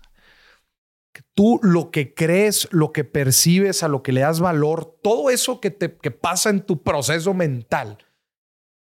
Tú 1.34 1.58
lo 1.62 1.90
que 1.90 2.14
crees, 2.14 2.68
lo 2.70 2.92
que 2.92 3.04
percibes, 3.04 3.82
a 3.82 3.88
lo 3.88 4.02
que 4.02 4.12
le 4.12 4.20
das 4.20 4.40
valor, 4.40 4.98
todo 5.02 5.30
eso 5.30 5.60
que, 5.60 5.70
te, 5.70 5.96
que 5.96 6.10
pasa 6.10 6.50
en 6.50 6.64
tu 6.64 6.82
proceso 6.82 7.34
mental, 7.34 7.98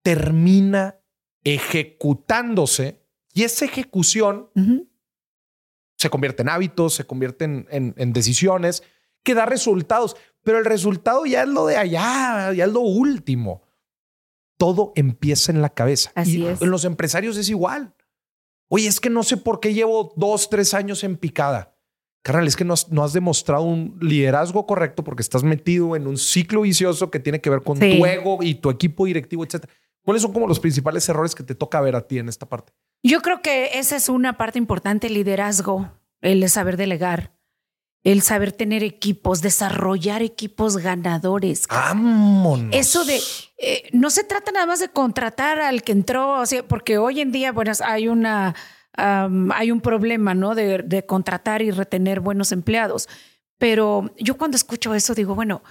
termina 0.04 0.98
ejecutándose 1.44 3.02
y 3.34 3.44
esa 3.44 3.66
ejecución 3.66 4.50
uh 4.56 4.60
-huh. 4.62 4.88
se 5.98 6.10
convierte 6.10 6.42
en 6.44 6.50
hábitos, 6.50 6.94
se 6.96 7.06
convierte 7.06 7.46
en, 7.46 7.68
en, 7.72 7.94
en 7.98 8.14
decisiones 8.14 8.84
que 9.24 9.34
da 9.36 9.46
resultados. 9.46 10.16
pero 10.44 10.58
el 10.58 10.66
resultado 10.66 11.26
ya 11.28 11.44
es 11.44 11.50
lo 11.50 11.68
de 11.68 11.78
allá, 11.78 12.52
ya 12.54 12.66
es 12.66 12.72
lo 12.72 12.80
último. 12.82 13.62
Todo 14.58 14.92
empieza 14.96 15.52
en 15.52 15.62
la 15.62 15.70
cabeza. 15.70 16.12
Así 16.16 16.40
y 16.42 16.48
es. 16.48 16.62
en 16.62 16.72
los 16.72 16.84
empresarios 16.86 17.38
es 17.38 17.48
igual. 17.50 17.94
Oye, 18.68 18.88
es 18.88 19.00
que 19.00 19.10
no 19.12 19.22
sé 19.24 19.38
por 19.38 19.60
qué 19.60 19.74
llevo 19.74 20.14
dos, 20.16 20.50
tres 20.50 20.74
años 20.74 21.04
en 21.04 21.18
picada. 21.18 21.78
Carnal, 22.24 22.48
es 22.48 22.56
que 22.56 22.64
no 22.66 22.74
has, 22.74 22.90
no 22.92 23.04
has 23.04 23.14
demostrado 23.14 23.64
un 23.64 23.98
liderazgo 24.02 24.66
correcto 24.66 25.04
porque 25.04 25.22
estás 25.24 25.44
metido 25.44 25.96
en 25.96 26.08
un 26.08 26.18
ciclo 26.18 26.62
vicioso 26.62 27.10
que 27.12 27.20
tiene 27.20 27.40
que 27.42 27.50
ver 27.52 27.62
con 27.64 27.78
Sí. 27.78 27.98
tu 28.00 28.06
ego 28.06 28.40
y 28.42 28.56
tu 28.56 28.70
equipo 28.72 29.06
directivo, 29.06 29.44
etcétera. 29.44 29.72
¿Cuáles 30.04 30.24
son 30.24 30.34
como 30.34 30.48
los 30.48 30.60
principales 30.60 31.08
errores 31.10 31.36
que 31.36 31.44
te 31.44 31.56
toca 31.56 31.80
ver 31.82 31.96
a 31.96 32.08
ti 32.08 32.18
en 32.20 32.30
esta 32.30 32.48
parte? 32.48 32.74
Yo 33.04 33.22
creo 33.22 33.42
que 33.42 33.80
esa 33.80 33.96
es 33.96 34.10
una 34.10 34.38
parte 34.38 34.60
importante, 34.60 35.08
el 35.08 35.14
liderazgo, 35.14 35.92
el 36.22 36.48
saber 36.50 36.78
delegar, 36.78 37.34
el 38.04 38.22
saber 38.22 38.52
tener 38.52 38.84
equipos, 38.84 39.42
desarrollar 39.42 40.22
equipos 40.22 40.78
ganadores. 40.78 41.68
Vámonos. 41.68 42.76
Eso 42.76 43.06
de, 43.06 43.20
eh, 43.58 43.90
no 43.94 44.10
se 44.10 44.24
trata 44.24 44.52
nada 44.52 44.66
más 44.66 44.80
de 44.80 44.90
contratar 44.90 45.60
al 45.60 45.84
que 45.84 45.92
entró, 45.92 46.40
o 46.40 46.46
sea, 46.46 46.68
porque 46.68 46.98
hoy 46.98 47.22
en 47.22 47.32
día, 47.32 47.52
bueno, 47.52 47.72
hay 47.84 48.08
una, 48.08 48.56
hay 48.94 49.72
un 49.72 49.82
problema, 49.82 50.34
¿no? 50.34 50.56
De, 50.56 50.80
de 50.80 51.06
contratar 51.06 51.62
y 51.62 51.72
retener 51.72 52.20
buenos 52.20 52.52
empleados. 52.52 53.08
Pero 53.58 54.12
yo 54.18 54.38
cuando 54.38 54.58
escucho 54.58 54.96
eso 54.96 55.14
digo, 55.14 55.36
bueno, 55.36 55.62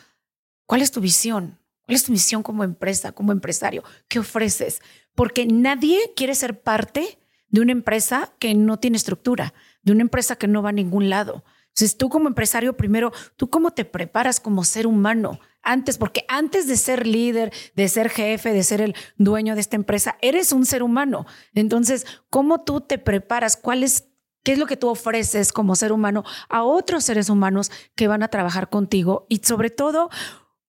¿cuál 0.66 0.82
es 0.82 0.92
tu 0.92 1.00
visión? 1.00 1.59
¿Cuál 1.90 1.96
es 1.96 2.04
tu 2.04 2.12
misión 2.12 2.44
como 2.44 2.62
empresa, 2.62 3.10
como 3.10 3.32
empresario? 3.32 3.82
¿Qué 4.06 4.20
ofreces? 4.20 4.80
Porque 5.16 5.44
nadie 5.44 5.98
quiere 6.14 6.36
ser 6.36 6.62
parte 6.62 7.18
de 7.48 7.60
una 7.60 7.72
empresa 7.72 8.32
que 8.38 8.54
no 8.54 8.78
tiene 8.78 8.96
estructura, 8.96 9.54
de 9.82 9.90
una 9.90 10.02
empresa 10.02 10.36
que 10.36 10.46
no 10.46 10.62
va 10.62 10.68
a 10.68 10.72
ningún 10.72 11.10
lado. 11.10 11.42
Entonces, 11.66 11.96
tú 11.96 12.08
como 12.08 12.28
empresario, 12.28 12.76
primero, 12.76 13.10
¿tú 13.34 13.50
cómo 13.50 13.72
te 13.72 13.84
preparas 13.84 14.38
como 14.38 14.62
ser 14.62 14.86
humano? 14.86 15.40
Antes, 15.64 15.98
porque 15.98 16.24
antes 16.28 16.68
de 16.68 16.76
ser 16.76 17.08
líder, 17.08 17.52
de 17.74 17.88
ser 17.88 18.08
jefe, 18.08 18.52
de 18.52 18.62
ser 18.62 18.82
el 18.82 18.94
dueño 19.16 19.56
de 19.56 19.60
esta 19.60 19.74
empresa, 19.74 20.16
eres 20.22 20.52
un 20.52 20.66
ser 20.66 20.84
humano. 20.84 21.26
Entonces, 21.54 22.06
¿cómo 22.30 22.62
tú 22.62 22.82
te 22.82 22.98
preparas? 22.98 23.56
¿Cuál 23.56 23.82
es, 23.82 24.04
qué 24.44 24.52
es 24.52 24.60
lo 24.60 24.66
que 24.66 24.76
tú 24.76 24.88
ofreces 24.88 25.52
como 25.52 25.74
ser 25.74 25.90
humano 25.90 26.22
a 26.48 26.62
otros 26.62 27.02
seres 27.02 27.28
humanos 27.28 27.72
que 27.96 28.06
van 28.06 28.22
a 28.22 28.28
trabajar 28.28 28.70
contigo? 28.70 29.26
Y 29.28 29.38
sobre 29.38 29.70
todo, 29.70 30.08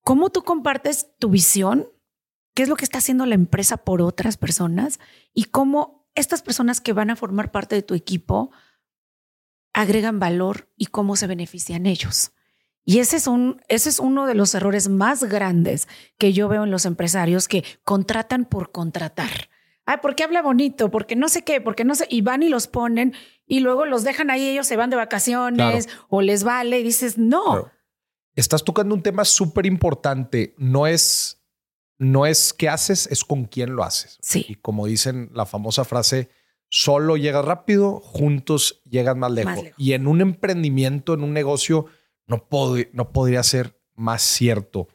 ¿cómo 0.04 0.30
tú 0.30 0.44
compartes 0.44 1.08
tu 1.20 1.30
visión? 1.30 1.88
¿Qué 2.54 2.64
es 2.64 2.70
lo 2.70 2.76
que 2.76 2.86
está 2.86 2.98
haciendo 2.98 3.26
la 3.26 3.36
empresa 3.36 3.78
por 3.78 4.02
otras 4.02 4.38
personas? 4.38 5.00
Y 5.34 5.46
cómo 5.46 6.08
estas 6.16 6.42
personas 6.42 6.82
que 6.82 6.94
van 6.94 7.10
a 7.10 7.16
formar 7.16 7.52
parte 7.52 7.76
de 7.76 7.82
tu 7.82 7.96
equipo 7.96 8.52
agregan 9.74 10.20
valor 10.20 10.70
y 10.76 10.88
cómo 10.88 11.16
se 11.16 11.28
benefician 11.28 11.86
ellos. 11.86 12.34
Y 12.84 13.00
ese 13.00 13.18
es, 13.18 13.28
un, 13.28 13.62
ese 13.68 13.90
es 13.90 14.00
uno 14.00 14.26
de 14.26 14.34
los 14.34 14.56
errores 14.56 14.90
más 14.90 15.24
grandes 15.24 15.88
que 16.18 16.34
yo 16.34 16.48
veo 16.48 16.64
en 16.64 16.72
los 16.72 16.86
empresarios 16.86 17.48
que 17.48 17.64
contratan 17.84 18.46
por 18.46 18.72
contratar. 18.72 19.50
Ah, 19.86 20.02
porque 20.02 20.24
habla 20.24 20.42
bonito, 20.42 20.90
porque 20.90 21.16
no 21.16 21.30
sé 21.30 21.44
qué, 21.44 21.62
porque 21.62 21.86
no 21.86 21.96
sé, 21.96 22.08
y 22.10 22.22
van 22.22 22.44
y 22.44 22.50
los 22.50 22.68
ponen 22.68 23.14
y 23.46 23.60
luego 23.60 23.86
los 23.86 24.04
dejan 24.04 24.30
ahí, 24.30 24.50
ellos 24.50 24.68
se 24.68 24.78
van 24.78 24.90
de 24.90 24.96
vacaciones 24.96 25.90
o 26.10 26.22
les 26.22 26.44
vale 26.44 26.80
y 26.80 26.84
dices, 26.84 27.18
no. 27.18 27.44
Claro. 27.44 27.72
Estás 28.36 28.64
tocando 28.64 28.96
un 28.96 29.04
tema 29.04 29.26
súper 29.26 29.66
importante. 29.66 30.54
No 30.58 30.88
es, 30.88 31.44
no 32.00 32.26
es 32.26 32.54
qué 32.54 32.70
haces, 32.70 33.08
es 33.08 33.24
con 33.24 33.46
quién 33.46 33.76
lo 33.76 33.84
haces. 33.84 34.18
Sí. 34.22 34.46
Y 34.48 34.56
como 34.56 34.86
dicen 34.88 35.30
la 35.34 35.46
famosa 35.46 35.84
frase, 35.84 36.30
solo 36.70 37.18
llegas 37.18 37.44
rápido, 37.44 38.00
juntos 38.00 38.82
llegas 38.90 39.18
más 39.18 39.32
lejos. 39.32 39.52
Más 39.52 39.64
lejos. 39.64 39.80
Y 39.80 39.94
en 39.94 40.08
un 40.08 40.22
emprendimiento, 40.22 41.14
en 41.14 41.24
un 41.24 41.34
negocio, 41.34 41.88
no, 42.28 42.48
pod- 42.50 42.90
no 42.94 43.12
podría 43.12 43.44
ser 43.44 43.82
más 43.96 44.22
cierto. 44.22 44.88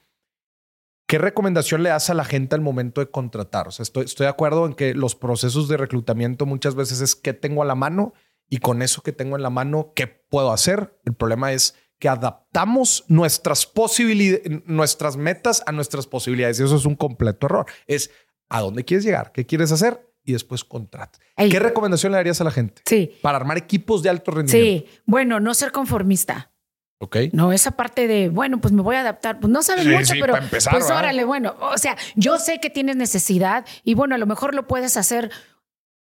¿Qué 1.06 1.18
recomendación 1.18 1.82
le 1.84 1.90
das 1.90 2.10
a 2.10 2.14
la 2.14 2.24
gente 2.24 2.56
al 2.56 2.62
momento 2.62 3.00
de 3.00 3.10
contratar? 3.10 3.68
O 3.68 3.70
sea, 3.70 3.84
estoy, 3.84 4.06
estoy 4.06 4.24
de 4.24 4.30
acuerdo 4.30 4.66
en 4.66 4.74
que 4.74 4.92
los 4.94 5.14
procesos 5.14 5.68
de 5.68 5.76
reclutamiento 5.76 6.46
muchas 6.46 6.74
veces 6.74 7.00
es 7.00 7.14
qué 7.14 7.32
tengo 7.32 7.62
a 7.62 7.66
la 7.66 7.76
mano 7.76 8.12
y 8.48 8.58
con 8.58 8.82
eso 8.82 9.02
que 9.02 9.12
tengo 9.12 9.36
en 9.36 9.42
la 9.42 9.50
mano, 9.50 9.92
¿qué 9.94 10.06
puedo 10.08 10.50
hacer? 10.52 10.98
El 11.04 11.14
problema 11.14 11.52
es 11.52 11.76
que 11.98 12.08
adaptamos 12.08 13.04
nuestras 13.08 13.66
posibilidades, 13.66 14.42
nuestras 14.66 15.16
metas 15.16 15.62
a 15.66 15.72
nuestras 15.72 16.06
posibilidades. 16.06 16.60
Y 16.60 16.64
eso 16.64 16.76
es 16.76 16.84
un 16.84 16.94
completo 16.96 17.46
error. 17.46 17.66
Es 17.86 18.10
a 18.48 18.60
dónde 18.60 18.84
quieres 18.84 19.04
llegar, 19.04 19.32
qué 19.32 19.46
quieres 19.46 19.72
hacer 19.72 20.00
y 20.24 20.32
después 20.32 20.64
contrata. 20.64 21.18
Ey. 21.36 21.48
¿Qué 21.48 21.58
recomendación 21.58 22.12
le 22.12 22.16
darías 22.18 22.40
a 22.40 22.44
la 22.44 22.50
gente? 22.50 22.82
Sí, 22.84 23.12
Para 23.22 23.36
armar 23.38 23.56
equipos 23.58 24.02
de 24.02 24.10
alto 24.10 24.30
rendimiento. 24.32 24.86
sí. 24.88 25.00
Bueno, 25.06 25.40
no 25.40 25.54
ser 25.54 25.72
conformista. 25.72 26.52
Ok. 26.98 27.16
No, 27.32 27.52
esa 27.52 27.72
parte 27.72 28.06
de, 28.06 28.28
bueno, 28.30 28.58
pues 28.60 28.72
me 28.72 28.80
voy 28.82 28.96
a 28.96 29.00
adaptar. 29.02 29.38
Pues 29.38 29.50
no 29.52 29.62
sabes 29.62 29.84
Sí, 29.84 29.90
mucho, 29.90 30.14
sí, 30.14 30.20
pero 30.20 30.36
empezar, 30.36 30.72
pues 30.72 30.84
¿verdad? 30.84 30.98
órale, 30.98 31.24
bueno, 31.24 31.54
o 31.60 31.76
sea, 31.78 31.96
yo 32.14 32.38
sé 32.38 32.58
que 32.58 32.70
tienes 32.70 32.96
necesidad 32.96 33.66
y 33.84 33.94
bueno, 33.94 34.14
a 34.14 34.18
lo 34.18 34.26
mejor 34.26 34.54
lo 34.54 34.66
puedes 34.66 34.96
hacer 34.96 35.30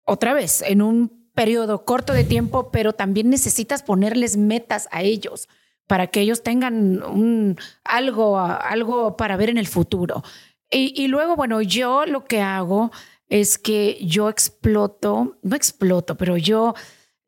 otra 0.04 0.34
vez 0.34 0.62
en 0.62 0.82
un 0.82 1.30
periodo 1.34 1.84
corto 1.84 2.12
de 2.12 2.22
tiempo, 2.22 2.70
pero 2.70 2.92
también 2.92 3.28
necesitas 3.28 3.82
ponerles 3.82 4.36
metas 4.36 4.88
a 4.92 5.02
ellos 5.02 5.48
para 5.86 6.06
que 6.08 6.20
ellos 6.20 6.42
tengan 6.42 7.02
un, 7.02 7.56
algo, 7.84 8.38
algo 8.38 9.16
para 9.16 9.36
ver 9.36 9.50
en 9.50 9.58
el 9.58 9.66
futuro. 9.66 10.22
Y, 10.70 10.94
y 11.00 11.08
luego, 11.08 11.36
bueno, 11.36 11.60
yo 11.62 12.06
lo 12.06 12.24
que 12.24 12.40
hago 12.40 12.90
es 13.28 13.58
que 13.58 13.98
yo 14.02 14.28
exploto, 14.28 15.38
no 15.42 15.56
exploto, 15.56 16.16
pero 16.16 16.36
yo, 16.36 16.74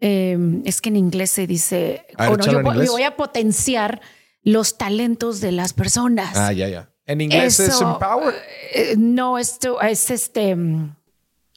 eh, 0.01 0.37
es 0.65 0.81
que 0.81 0.89
en 0.89 0.97
inglés 0.97 1.31
se 1.31 1.47
dice, 1.47 2.07
bueno, 2.17 2.45
yo, 2.45 2.63
voy 2.93 3.03
a 3.03 3.17
potenciar 3.17 4.01
los 4.43 4.79
talentos 4.79 5.41
de 5.41 5.53
las 5.53 5.73
personas. 5.73 6.37
Ah, 6.37 6.53
ya, 6.53 6.69
ya. 6.69 6.91
En 7.07 7.21
inglés 7.21 7.61
es 7.61 7.81
empower. 7.81 8.35
eh, 8.73 8.95
no, 8.99 9.39
esto 9.39 9.81
es 9.81 10.11
este. 10.11 10.57
mm, 10.57 10.97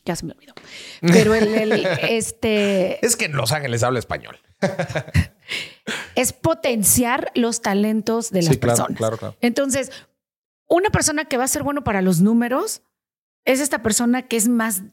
Ya 0.06 0.16
se 0.16 0.26
me 0.26 0.34
olvidó. 0.34 0.54
Pero 1.02 1.34
el, 1.34 1.48
el, 1.56 1.86
este 2.02 3.04
Es 3.06 3.16
que 3.16 3.26
en 3.26 3.34
Los 3.34 3.52
Ángeles 3.52 3.84
habla 3.84 4.00
español. 4.00 4.38
es 6.16 6.34
potenciar 6.34 7.32
los 7.36 7.62
talentos 7.62 8.32
de 8.32 8.42
las 8.44 8.54
Sí, 8.54 8.60
claro, 8.60 8.78
personas. 8.78 8.98
claro, 8.98 9.18
claro. 9.18 9.36
Entonces, 9.42 9.92
una 10.68 10.90
persona 10.90 11.26
que 11.26 11.38
va 11.38 11.44
a 11.46 11.48
ser 11.48 11.64
bueno 11.64 11.84
para 11.84 12.02
los 12.02 12.22
números 12.22 12.82
es 13.46 13.62
esta 13.62 13.82
persona 13.82 14.28
que 14.28 14.38
es 14.38 14.48
más, 14.48 14.84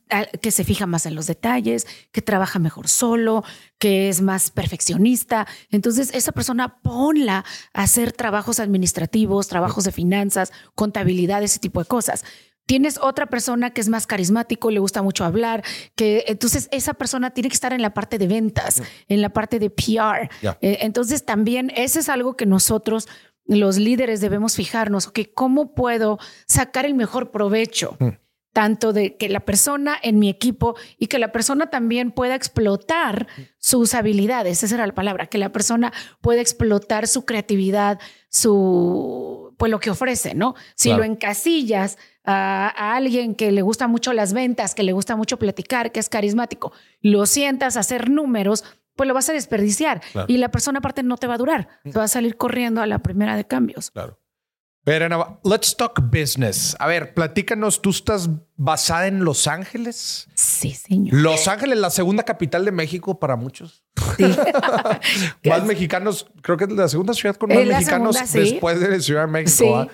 que 0.40 0.50
se 0.50 0.64
fija 0.64 0.86
más 0.86 1.04
en 1.04 1.14
los 1.14 1.26
detalles, 1.26 1.86
que 2.12 2.22
trabaja 2.22 2.58
mejor 2.58 2.88
solo, 2.88 3.44
que 3.78 4.08
es 4.08 4.22
más 4.22 4.50
perfeccionista. 4.50 5.46
Entonces, 5.70 6.10
esa 6.14 6.32
persona 6.32 6.80
ponla 6.80 7.44
a 7.74 7.82
hacer 7.82 8.12
trabajos 8.12 8.60
administrativos, 8.60 9.48
trabajos 9.48 9.84
de 9.84 9.92
finanzas, 9.92 10.52
contabilidad, 10.74 11.42
ese 11.42 11.58
tipo 11.58 11.80
de 11.80 11.86
cosas. 11.86 12.24
Tienes 12.66 12.98
otra 12.98 13.26
persona 13.26 13.70
que 13.70 13.80
es 13.80 13.88
más 13.88 14.06
carismático, 14.06 14.70
le 14.72 14.80
gusta 14.80 15.00
mucho 15.02 15.24
hablar, 15.24 15.62
que 15.94 16.24
entonces 16.26 16.68
esa 16.72 16.94
persona 16.94 17.30
tiene 17.30 17.48
que 17.48 17.54
estar 17.54 17.72
en 17.72 17.80
la 17.80 17.94
parte 17.94 18.18
de 18.18 18.26
ventas, 18.26 18.82
en 19.08 19.22
la 19.22 19.28
parte 19.30 19.58
de 19.60 19.70
PR. 19.70 20.28
Eh, 20.60 20.78
entonces 20.80 21.24
también 21.24 21.72
ese 21.76 22.00
es 22.00 22.08
algo 22.08 22.36
que 22.36 22.44
nosotros, 22.44 23.06
los 23.44 23.76
líderes, 23.78 24.20
debemos 24.20 24.56
fijarnos, 24.56 25.06
ok, 25.06 25.20
¿cómo 25.34 25.74
puedo 25.74 26.18
sacar 26.46 26.84
el 26.86 26.94
mejor 26.94 27.30
provecho? 27.30 27.96
Mm. 28.00 28.08
Tanto 28.52 28.92
de 28.94 29.16
que 29.16 29.28
la 29.28 29.40
persona 29.40 29.96
en 30.02 30.18
mi 30.18 30.30
equipo 30.30 30.76
y 30.98 31.08
que 31.08 31.18
la 31.18 31.30
persona 31.30 31.68
también 31.68 32.10
pueda 32.10 32.34
explotar 32.34 33.26
sus 33.58 33.92
habilidades, 33.94 34.62
esa 34.62 34.74
era 34.76 34.86
la 34.86 34.94
palabra, 34.94 35.26
que 35.26 35.36
la 35.36 35.52
persona 35.52 35.92
pueda 36.22 36.40
explotar 36.40 37.06
su 37.06 37.26
creatividad, 37.26 38.00
su, 38.30 39.54
pues 39.58 39.70
lo 39.70 39.78
que 39.78 39.90
ofrece, 39.90 40.34
¿no? 40.34 40.54
Si 40.74 40.88
Claro. 40.88 41.04
lo 41.04 41.12
encasillas 41.12 41.98
a, 42.26 42.68
a 42.76 42.96
alguien 42.96 43.34
que 43.34 43.52
le 43.52 43.62
gusta 43.62 43.86
mucho 43.88 44.12
las 44.12 44.32
ventas, 44.32 44.74
que 44.74 44.82
le 44.82 44.92
gusta 44.92 45.16
mucho 45.16 45.38
platicar, 45.38 45.92
que 45.92 46.00
es 46.00 46.08
carismático, 46.08 46.72
lo 47.00 47.24
sientas 47.26 47.76
a 47.76 47.80
hacer 47.80 48.10
números, 48.10 48.64
pues 48.96 49.06
lo 49.06 49.14
vas 49.14 49.28
a 49.28 49.32
desperdiciar 49.32 50.00
Claro. 50.12 50.26
y 50.28 50.38
la 50.38 50.50
persona 50.50 50.78
aparte 50.78 51.02
no 51.02 51.16
te 51.16 51.26
va 51.26 51.34
a 51.34 51.38
durar, 51.38 51.68
se 51.84 51.98
va 51.98 52.04
a 52.04 52.08
salir 52.08 52.36
corriendo 52.36 52.82
a 52.82 52.86
la 52.86 52.98
primera 52.98 53.36
de 53.36 53.46
cambios. 53.46 53.90
Claro. 53.90 54.18
Pero, 54.84 55.40
let's 55.42 55.76
talk 55.76 56.00
business. 56.12 56.76
A 56.78 56.86
ver, 56.86 57.12
platícanos, 57.12 57.82
¿tú 57.82 57.90
estás 57.90 58.30
basada 58.54 59.08
en 59.08 59.24
Los 59.24 59.48
Ángeles? 59.48 60.28
Sí, 60.34 60.74
señor. 60.74 61.12
Los 61.12 61.48
Ángeles, 61.48 61.76
la 61.78 61.90
segunda 61.90 62.22
capital 62.22 62.64
de 62.64 62.70
México 62.70 63.18
para 63.18 63.34
muchos. 63.34 63.84
más 65.44 65.64
mexicanos, 65.64 66.30
creo 66.40 66.56
que 66.56 66.64
es 66.64 66.70
la 66.70 66.86
segunda 66.86 67.14
ciudad 67.14 67.34
con 67.34 67.48
más 67.48 67.66
la 67.66 67.78
mexicanos 67.78 68.14
segunda, 68.16 68.32
sí. 68.32 68.52
después 68.52 68.78
de 68.78 69.00
Ciudad 69.00 69.22
de 69.22 69.32
México. 69.32 69.50
Sí. 69.50 69.66
¿ah? 69.74 69.88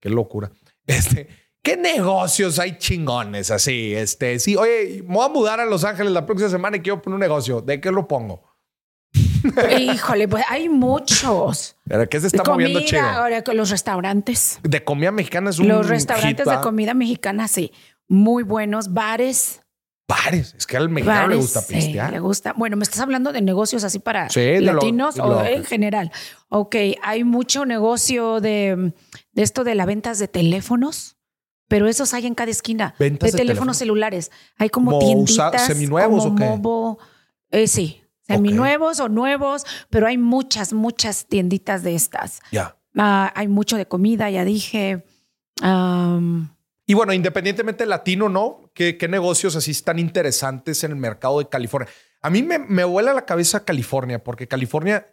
Qué 0.00 0.10
locura. 0.10 0.50
Este, 0.86 1.28
¿qué 1.66 1.76
negocios 1.76 2.58
hay 2.60 2.78
chingones 2.78 3.50
así? 3.50 3.92
Este, 3.94 4.38
sí, 4.38 4.54
oye, 4.56 5.02
me 5.06 5.14
voy 5.16 5.24
a 5.26 5.28
mudar 5.28 5.58
a 5.58 5.66
Los 5.66 5.82
Ángeles 5.82 6.12
la 6.12 6.24
próxima 6.24 6.48
semana 6.48 6.76
y 6.76 6.80
quiero 6.80 7.02
poner 7.02 7.14
un 7.16 7.20
negocio. 7.20 7.60
¿De 7.60 7.80
qué 7.80 7.90
lo 7.90 8.06
pongo? 8.06 8.42
Híjole, 9.78 10.28
pues 10.28 10.44
hay 10.48 10.68
muchos. 10.68 11.76
¿Pero 11.84 12.08
¿Qué 12.08 12.20
se 12.20 12.28
está 12.28 12.44
moviendo 12.44 12.80
chido? 12.80 13.00
comida, 13.02 13.16
ahora 13.18 13.42
con 13.42 13.56
los 13.56 13.70
restaurantes. 13.70 14.58
De 14.62 14.84
comida 14.84 15.10
mexicana 15.10 15.50
es 15.50 15.58
un 15.58 15.68
Los 15.68 15.88
restaurantes 15.88 16.46
hit, 16.46 16.54
de 16.54 16.60
comida 16.60 16.94
mexicana, 16.94 17.48
sí, 17.48 17.72
muy 18.08 18.42
buenos. 18.42 18.92
Bares, 18.92 19.60
Bares. 20.08 20.54
Es 20.56 20.66
que 20.68 20.76
al 20.76 20.88
mexicano 20.88 21.26
le 21.28 21.36
gusta 21.36 21.60
sí, 21.62 21.74
pistear. 21.74 22.12
le 22.12 22.20
gusta. 22.20 22.52
Bueno, 22.56 22.76
me 22.76 22.84
estás 22.84 23.00
hablando 23.00 23.32
de 23.32 23.42
negocios 23.42 23.82
así 23.82 23.98
para 23.98 24.28
Sí, 24.30 24.60
lo- 24.60 24.74
latinos 24.74 25.18
o 25.18 25.44
en 25.44 25.64
general. 25.64 26.12
Ok, 26.48 26.76
hay 27.02 27.24
mucho 27.24 27.66
negocio 27.66 28.40
de, 28.40 28.92
de 29.32 29.42
esto 29.42 29.64
de 29.64 29.74
las 29.74 29.86
ventas 29.86 30.20
de 30.20 30.28
teléfonos, 30.28 31.15
pero 31.68 31.88
esos 31.88 32.14
hay 32.14 32.26
en 32.26 32.34
cada 32.34 32.50
esquina. 32.50 32.94
¿Ventas 32.98 33.32
de, 33.32 33.36
de 33.36 33.38
teléfonos 33.44 33.76
celulares. 33.76 34.30
Hay 34.58 34.68
como 34.70 34.92
¿Como 34.92 35.20
usa- 35.22 35.50
tienditas. 35.50 35.66
seminuevos 35.66 36.22
como 36.24 36.34
o 36.34 36.38
qué? 36.38 36.44
Movo. 36.44 36.98
Eh, 37.50 37.66
sí, 37.68 38.02
seminuevos 38.26 39.00
o 39.00 39.08
nuevos, 39.08 39.64
pero 39.90 40.06
hay 40.06 40.18
muchas, 40.18 40.72
muchas 40.72 41.26
tienditas 41.26 41.82
de 41.82 41.94
estas. 41.94 42.40
Ya. 42.52 42.76
Ah, 42.96 43.32
hay 43.36 43.48
mucho 43.48 43.76
de 43.76 43.86
comida, 43.86 44.30
ya 44.30 44.44
dije. 44.44 45.04
Y 46.88 46.94
bueno, 46.94 47.12
independientemente 47.12 47.84
latino, 47.86 48.28
¿no? 48.28 48.70
¿Qué, 48.74 48.96
qué 48.96 49.08
negocios 49.08 49.56
así 49.56 49.72
están 49.72 49.98
interesantes 49.98 50.84
en 50.84 50.92
el 50.92 50.96
mercado 50.96 51.38
de 51.40 51.48
California? 51.48 51.88
A 52.22 52.30
mí 52.30 52.42
me, 52.42 52.58
me 52.58 52.84
vuela 52.84 53.12
la 53.12 53.24
cabeza 53.24 53.64
California, 53.64 54.22
porque 54.22 54.46
California, 54.48 55.06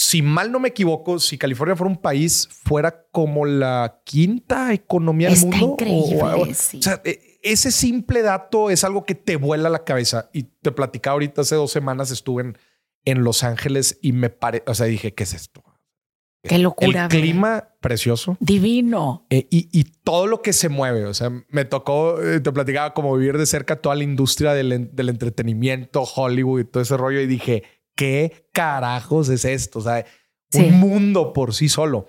si 0.00 0.22
mal 0.22 0.52
no 0.52 0.60
me 0.60 0.68
equivoco, 0.68 1.18
si 1.18 1.36
California 1.36 1.74
fuera 1.74 1.90
un 1.90 2.00
país, 2.00 2.48
fuera 2.62 3.04
como 3.10 3.44
la 3.44 4.00
quinta 4.04 4.72
economía 4.72 5.28
del 5.28 5.40
mundo. 5.40 5.56
increíble, 5.72 6.22
o- 6.22 6.42
o- 6.42 6.54
sí. 6.54 6.78
O 6.78 6.82
sea, 6.82 7.02
e- 7.04 7.18
ese 7.42 7.72
simple 7.72 8.22
dato 8.22 8.70
es 8.70 8.84
algo 8.84 9.04
que 9.04 9.16
te 9.16 9.34
vuela 9.34 9.68
la 9.68 9.82
cabeza. 9.82 10.30
Y 10.32 10.44
te 10.44 10.70
platicaba 10.70 11.14
ahorita, 11.14 11.40
hace 11.40 11.56
dos 11.56 11.72
semanas 11.72 12.12
estuve 12.12 12.42
en, 12.42 12.58
en 13.04 13.24
Los 13.24 13.42
Ángeles 13.42 13.98
y 14.00 14.12
me 14.12 14.30
paré, 14.30 14.62
o 14.68 14.74
sea, 14.74 14.86
dije, 14.86 15.14
¿qué 15.14 15.24
es 15.24 15.34
esto? 15.34 15.64
qué 16.44 16.58
locura. 16.58 17.02
El 17.02 17.08
clima 17.08 17.70
precioso. 17.80 18.36
Divino. 18.40 19.26
Eh, 19.30 19.48
y, 19.50 19.68
y 19.72 19.84
todo 20.04 20.28
lo 20.28 20.40
que 20.42 20.52
se 20.52 20.68
mueve, 20.68 21.04
o 21.06 21.12
sea, 21.12 21.30
me 21.48 21.64
tocó, 21.64 22.22
eh, 22.22 22.38
te 22.40 22.52
platicaba 22.52 22.94
como 22.94 23.14
vivir 23.16 23.36
de 23.36 23.44
cerca 23.46 23.76
toda 23.82 23.96
la 23.96 24.04
industria 24.04 24.54
del, 24.54 24.90
del 24.94 25.08
entretenimiento, 25.08 26.02
Hollywood 26.04 26.60
y 26.60 26.64
todo 26.64 26.82
ese 26.84 26.96
rollo 26.96 27.20
y 27.20 27.26
dije, 27.26 27.64
¿qué 27.98 28.48
carajos 28.52 29.28
es 29.28 29.44
esto? 29.44 29.80
O 29.80 29.82
sea, 29.82 30.06
Sí. 30.50 30.60
un 30.64 30.80
mundo 30.80 31.34
por 31.34 31.52
sí 31.52 31.68
solo. 31.68 32.06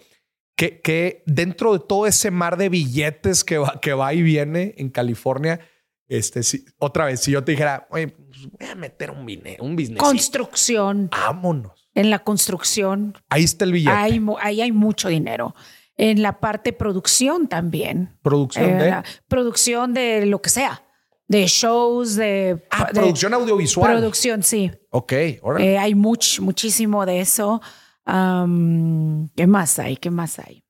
Que, 0.56 0.80
que 0.82 1.23
dentro 1.25 1.73
de 1.73 1.80
todo 1.80 2.06
ese 2.06 2.32
mar 2.32 2.56
de 2.58 2.69
billetes 2.69 3.43
que 3.43 3.58
va, 3.58 3.80
que 3.82 3.91
va 3.93 4.13
y 4.13 4.21
viene 4.21 4.75
en 4.78 4.89
California, 4.89 5.60
este, 6.08 6.43
si, 6.43 6.63
otra 6.78 7.06
vez, 7.06 7.19
si 7.21 7.32
yo 7.32 7.43
te 7.43 7.52
dijera, 7.52 7.88
oye, 7.91 8.08
pues 8.08 8.47
voy 8.58 8.69
a 8.69 8.75
meter 8.75 9.12
un, 9.12 9.19
un 9.60 9.75
business. 9.75 9.97
Construcción. 9.99 11.10
Vámonos. 11.12 11.89
En 11.95 12.10
la 12.10 12.19
construcción 12.19 13.17
Ahí 13.30 13.43
está 13.43 13.65
el 13.65 13.73
billete. 13.73 13.91
hay, 13.95 14.21
ahí 14.41 14.62
hay 14.62 14.71
mucho 14.71 15.10
dinero. 15.10 15.54
En 15.97 16.21
la 16.21 16.39
parte 16.39 16.71
producción 16.71 17.47
también. 17.49 18.17
Producción 18.21 18.69
Eh, 18.69 18.84
de... 18.84 18.89
la 18.89 19.04
producción 19.28 19.93
de 19.93 20.25
lo 20.28 20.41
que 20.41 20.49
sea. 20.49 20.82
De 21.30 21.46
shows, 21.46 22.15
de, 22.15 22.65
Ah, 22.72 22.88
de 22.88 23.00
producción 23.00 23.34
audiovisual. 23.34 23.92
producción, 23.92 24.44
sí. 24.44 24.72
ok, 24.89 25.13
órale. 25.44 25.74
Eh, 25.74 25.78
hay 25.78 25.96
much, 25.96 26.39
muchísimo 26.42 27.06
de 27.06 27.22
eso. 27.22 27.62
¿Qué 28.06 29.48
más 29.48 29.80
hay? 29.80 29.96
¿Qué 29.98 30.10
más 30.10 30.39
hay? 30.39 30.63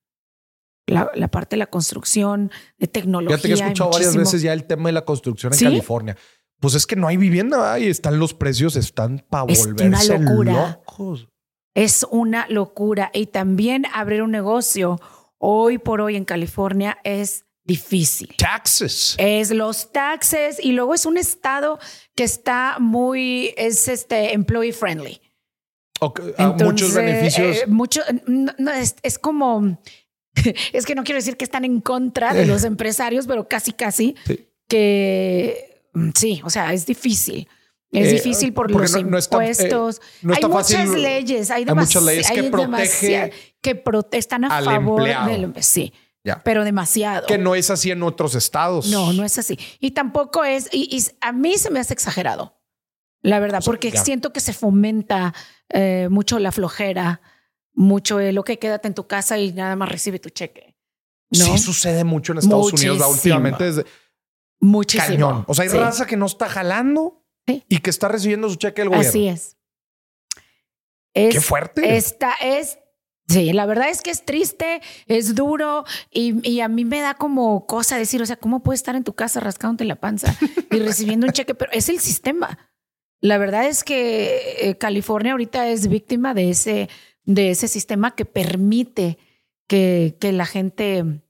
La, 0.87 1.09
la 1.15 1.27
parte 1.29 1.55
de 1.55 1.59
la 1.59 1.67
construcción, 1.67 2.51
de 2.77 2.87
tecnología. 2.87 3.37
Fíjate 3.37 3.47
que 3.47 3.53
he 3.53 3.63
escuchado 3.67 3.91
varias 3.91 4.15
veces 4.15 4.41
ya 4.41 4.53
el 4.53 4.65
tema 4.65 4.89
de 4.89 4.93
la 4.93 5.05
construcción 5.05 5.53
en 5.53 5.59
¿Sí? 5.59 5.65
California. 5.65 6.17
Pues 6.59 6.73
es 6.73 6.85
que 6.85 6.95
no 6.95 7.07
hay 7.07 7.15
vivienda 7.17 7.79
y 7.79 7.87
están 7.87 8.19
los 8.19 8.33
precios, 8.33 8.75
están 8.75 9.23
para 9.29 9.45
Es 9.51 9.65
una 9.65 10.03
locura. 10.03 10.81
locos. 10.85 11.29
Es 11.75 12.05
una 12.09 12.47
locura. 12.49 13.11
Y 13.13 13.27
también 13.27 13.85
abrir 13.93 14.23
un 14.23 14.31
negocio 14.31 14.99
hoy 15.37 15.77
por 15.77 16.01
hoy 16.01 16.15
en 16.17 16.25
California 16.25 16.97
es 17.03 17.45
difícil. 17.69 18.35
Taxes. 18.37 19.15
Es 19.17 19.51
los 19.51 19.91
taxes 19.93 20.57
y 20.61 20.73
luego 20.73 20.93
es 20.93 21.05
un 21.05 21.17
estado 21.17 21.79
que 22.15 22.23
está 22.25 22.77
muy, 22.79 23.53
es 23.57 23.87
este 23.87 24.33
employee 24.33 24.73
friendly. 24.73 25.21
Ah, 26.01 26.07
muchos 26.07 26.89
Entonces, 26.89 26.93
beneficios. 26.95 27.57
eh, 27.57 27.67
mucho, 27.67 28.01
no, 28.27 28.53
no, 28.57 28.71
es, 28.71 28.95
es 29.03 29.17
como, 29.19 29.77
es 30.73 30.85
que 30.85 30.95
no 30.95 31.03
quiero 31.03 31.17
decir 31.19 31.37
que 31.37 31.43
están 31.45 31.65
en 31.65 31.81
contra 31.81 32.33
de 32.33 32.45
los 32.45 32.63
empresarios, 32.63 33.27
pero 33.27 33.47
casi, 33.47 33.71
casi 33.73 34.15
Sí. 34.25 34.47
que 34.67 35.83
mm, 35.93 36.09
sí, 36.15 36.41
o 36.43 36.49
sea, 36.49 36.73
es 36.73 36.85
difícil. 36.85 37.47
Es 37.91 38.07
Eh, 38.07 38.11
difícil 38.13 38.53
por 38.53 38.71
porque 38.71 38.83
los 38.87 39.03
no- 39.03 39.17
está, 39.17 39.37
eh, 39.43 39.49
impuestos. 39.49 39.99
está 40.21 40.33
hay 40.35 40.43
muchas 40.51 40.71
fácil- 40.85 41.01
leyes, 41.01 41.49
hay, 41.51 41.65
hay 41.67 41.73
muchas 41.75 42.03
leyes 42.03 42.29
que 42.31 42.39
hay 42.39 42.49
protege 42.51 43.31
que 43.61 43.83
prote- 43.83 44.17
están 44.17 44.45
a 44.45 44.57
al 44.57 44.63
favor 44.65 44.99
empleado. 45.01 45.29
del 45.29 45.63
sí, 45.63 45.91
Ya. 46.23 46.41
pero 46.43 46.63
demasiado. 46.65 47.25
Que 47.27 47.37
no 47.37 47.55
es 47.55 47.69
así 47.69 47.91
en 47.91 48.03
otros 48.03 48.35
estados. 48.35 48.87
No, 48.87 49.13
no 49.13 49.23
es 49.23 49.37
así. 49.39 49.57
Y 49.79 49.91
tampoco 49.91 50.43
es, 50.43 50.67
y, 50.71 50.95
y 50.95 51.01
a 51.21 51.31
mí 51.31 51.57
se 51.57 51.69
me 51.71 51.79
hace 51.79 51.93
exagerado, 51.93 52.59
la 53.21 53.39
verdad, 53.39 53.59
O 53.59 53.61
sea, 53.61 53.71
porque 53.71 53.91
ya. 53.91 54.03
siento 54.03 54.33
que 54.33 54.39
se 54.41 54.53
fomenta 54.53 55.33
eh, 55.69 56.07
mucho 56.11 56.37
la 56.39 56.51
flojera, 56.51 57.21
mucho 57.73 58.19
eh, 58.19 58.33
lo 58.33 58.43
que 58.43 58.59
quédate 58.59 58.87
en 58.89 58.93
tu 58.93 59.07
casa 59.07 59.37
y 59.37 59.53
nada 59.53 59.75
más 59.77 59.89
recibe 59.89 60.19
tu 60.19 60.29
cheque. 60.29 60.75
¿no? 61.31 61.45
Sí 61.45 61.57
sucede 61.57 62.03
mucho 62.03 62.33
en 62.33 62.39
Estados 62.39 62.73
Unidos. 62.73 62.97
Muchísimo. 62.97 63.09
Últimamente 63.13 63.67
es 63.69 63.75
de 63.77 63.85
Muchísimo. 64.59 65.07
cañón. 65.29 65.45
O 65.47 65.53
sea, 65.53 65.63
hay 65.63 65.69
Sí, 65.69 65.77
raza 65.77 66.05
que 66.05 66.17
no 66.17 66.25
está 66.25 66.49
jalando 66.49 67.23
Sí. 67.47 67.63
y 67.69 67.79
que 67.79 67.89
está 67.91 68.07
recibiendo 68.09 68.49
su 68.49 68.55
cheque 68.57 68.81
del 68.81 68.89
gobierno. 68.89 69.09
Así 69.09 69.27
es. 69.27 69.55
Es, 71.13 71.33
Qué 71.33 71.41
fuerte. 71.41 71.95
Esta 71.97 72.33
es. 72.41 72.77
Sí, 73.29 73.53
la 73.53 73.67
verdad 73.67 73.89
es 73.89 74.01
que 74.01 74.09
es 74.09 74.25
triste, 74.25 74.81
es 75.05 75.35
duro 75.35 75.85
y, 76.11 76.47
y 76.49 76.61
a 76.61 76.67
mí 76.67 76.83
me 76.83 76.99
da 76.99 77.13
como 77.13 77.67
cosa 77.67 77.95
decir, 77.95 78.21
o 78.23 78.25
sea, 78.25 78.37
¿cómo 78.37 78.63
puedes 78.63 78.79
estar 78.79 78.95
en 78.95 79.03
tu 79.03 79.13
casa 79.13 79.39
rascándote 79.39 79.85
la 79.85 79.97
panza 79.97 80.35
y 80.71 80.79
recibiendo 80.79 81.27
un 81.27 81.33
cheque? 81.33 81.53
Pero 81.53 81.71
es 81.71 81.89
el 81.89 81.99
sistema. 81.99 82.57
La 83.21 83.37
verdad 83.37 83.67
es 83.67 83.83
que 83.83 84.69
eh, 84.69 84.77
California 84.77 85.33
ahorita 85.33 85.67
es 85.67 85.89
víctima 85.89 86.33
de 86.33 86.49
ese, 86.49 86.89
de 87.23 87.51
ese 87.51 87.67
sistema 87.67 88.15
que 88.15 88.25
permite 88.25 89.19
que, 89.67 90.17
que 90.19 90.31
la 90.31 90.47
gente 90.47 91.21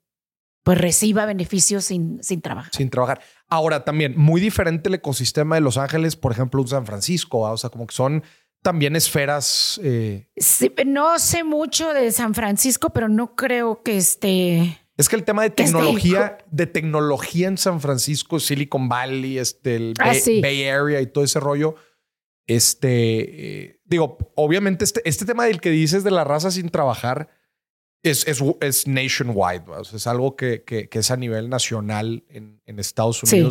pues 0.63 0.77
reciba 0.77 1.25
beneficios 1.25 1.85
sin, 1.85 2.23
sin 2.23 2.41
trabajar. 2.41 2.73
sin 2.73 2.89
trabajar. 2.89 3.21
Ahora 3.47 3.83
también 3.83 4.13
muy 4.15 4.39
diferente 4.39 4.87
el 4.87 4.95
ecosistema 4.95 5.55
de 5.55 5.61
Los 5.61 5.77
Ángeles, 5.77 6.15
por 6.15 6.31
ejemplo, 6.31 6.61
un 6.61 6.67
San 6.67 6.85
Francisco, 6.85 7.41
¿va? 7.41 7.51
o 7.51 7.57
sea, 7.57 7.69
como 7.69 7.87
que 7.87 7.95
son 7.95 8.23
también 8.61 8.95
esferas. 8.95 9.79
eh, 9.83 10.27
Sí, 10.37 10.71
no 10.85 11.17
sé 11.19 11.43
mucho 11.43 11.93
de 11.93 12.11
San 12.11 12.33
Francisco, 12.33 12.91
pero 12.91 13.07
no 13.09 13.35
creo 13.35 13.81
que 13.83 13.97
esté. 13.97 14.79
Es 14.97 15.07
que 15.07 15.15
el 15.15 15.23
tema 15.23 15.43
de 15.43 15.49
tecnología, 15.49 16.37
de 16.51 16.67
tecnología 16.67 17.47
en 17.47 17.57
San 17.57 17.79
Francisco, 17.79 18.39
Silicon 18.39 18.89
Valley, 18.89 19.37
este, 19.37 19.77
el 19.77 19.93
Ah, 19.99 20.07
Bay, 20.07 20.19
sí. 20.19 20.41
Bay 20.41 20.65
Area 20.67 20.99
y 20.99 21.07
todo 21.07 21.23
ese 21.23 21.39
rollo. 21.39 21.75
Este, 22.47 23.61
eh, 23.63 23.79
digo, 23.85 24.17
obviamente 24.35 24.83
este, 24.83 25.01
este 25.07 25.25
tema 25.25 25.45
del 25.45 25.61
que 25.61 25.69
dices 25.69 26.03
de 26.03 26.11
la 26.11 26.23
raza 26.23 26.51
sin 26.51 26.69
trabajar 26.69 27.29
es, 28.03 28.27
es, 28.27 28.43
es 28.61 28.87
nationwide, 28.87 29.65
¿va? 29.69 29.79
O 29.81 29.83
sea, 29.83 29.97
es 29.97 30.07
algo 30.07 30.35
que, 30.35 30.63
que, 30.63 30.89
que 30.89 30.99
es 30.99 31.11
a 31.11 31.17
nivel 31.17 31.49
nacional 31.49 32.23
en, 32.29 32.61
en 32.65 32.79
Estados 32.79 33.21
Sí. 33.23 33.41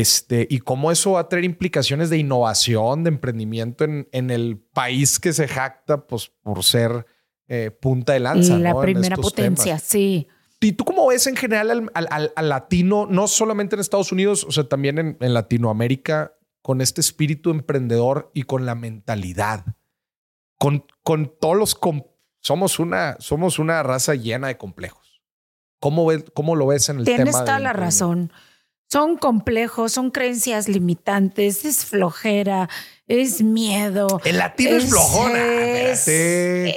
Este, 0.00 0.46
y 0.50 0.58
cómo 0.58 0.90
eso 0.90 1.12
va 1.12 1.20
a 1.20 1.28
tener 1.28 1.44
implicaciones 1.44 2.10
de 2.10 2.18
innovación, 2.18 3.04
de 3.04 3.08
emprendimiento 3.08 3.84
en, 3.84 4.08
en 4.12 4.30
el 4.30 4.58
país 4.58 5.20
que 5.20 5.32
se 5.32 5.46
jacta 5.46 6.06
pues, 6.06 6.32
por 6.42 6.64
ser 6.64 7.06
eh, 7.46 7.70
punta 7.70 8.14
de 8.14 8.20
lanza. 8.20 8.58
la 8.58 8.78
primera 8.80 9.16
potencia, 9.16 9.64
temas. 9.76 9.82
sí. 9.82 10.26
¿Y 10.60 10.72
tú 10.72 10.84
cómo 10.84 11.06
ves 11.08 11.26
en 11.26 11.36
general 11.36 11.70
al, 11.70 11.90
al- 11.94 12.08
al- 12.10 12.32
al 12.36 12.48
latino, 12.48 13.06
no 13.08 13.28
solamente 13.28 13.76
en 13.76 13.80
Estados 13.80 14.10
Unidos, 14.12 14.44
o 14.44 14.50
sea, 14.52 14.64
también 14.64 14.98
en, 14.98 15.16
en 15.20 15.34
Latinoamérica, 15.34 16.32
con 16.62 16.80
este 16.80 17.02
espíritu 17.02 17.50
emprendedor 17.50 18.30
y 18.32 18.44
con 18.44 18.64
la 18.64 18.74
mentalidad? 18.74 19.64
Con, 20.58 20.86
con 21.02 21.30
todos 21.38 21.56
los... 21.56 21.78
somos, 22.40 22.78
una, 22.78 23.16
somos 23.20 23.58
una 23.58 23.82
raza 23.82 24.14
llena 24.14 24.48
de 24.48 24.56
complejos. 24.56 25.22
¿Cómo, 25.80 26.06
ves, 26.06 26.24
cómo 26.32 26.56
lo 26.56 26.66
ves 26.68 26.88
en 26.88 27.00
el 27.00 27.04
tema? 27.04 27.16
Tienes 27.16 27.34
toda 27.36 27.58
la 27.58 27.74
razón. 27.74 28.32
Son 28.90 29.16
complejos, 29.16 29.92
son 29.92 30.10
creencias 30.10 30.68
limitantes, 30.68 31.64
es 31.64 31.84
flojera, 31.84 32.68
es 33.08 33.42
miedo. 33.42 34.20
El 34.24 34.38
latino 34.38 34.76
es, 34.76 34.88
flojona. 34.88 35.38
es- 35.38 36.08
eh, 36.08 36.76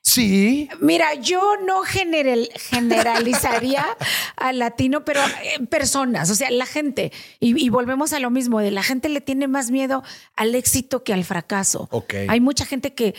Sí. 0.00 0.70
Mira, 0.80 1.12
yo 1.16 1.56
no 1.66 1.82
general- 1.82 2.48
generalizaría 2.70 3.84
al 4.36 4.58
latino, 4.58 5.04
pero 5.04 5.20
en 5.56 5.66
personas, 5.66 6.30
o 6.30 6.34
sea, 6.34 6.50
la 6.50 6.64
gente. 6.64 7.12
Y, 7.40 7.62
y 7.62 7.68
volvemos 7.68 8.14
a 8.14 8.18
lo 8.18 8.30
mismo, 8.30 8.60
de 8.60 8.70
la 8.70 8.82
gente 8.82 9.10
le 9.10 9.20
tiene 9.20 9.48
más 9.48 9.70
miedo 9.70 10.02
al 10.34 10.54
éxito 10.54 11.04
que 11.04 11.12
al 11.12 11.24
fracaso. 11.24 11.88
Ok. 11.90 12.14
Hay 12.28 12.40
mucha 12.40 12.64
gente 12.64 12.94
que 12.94 13.14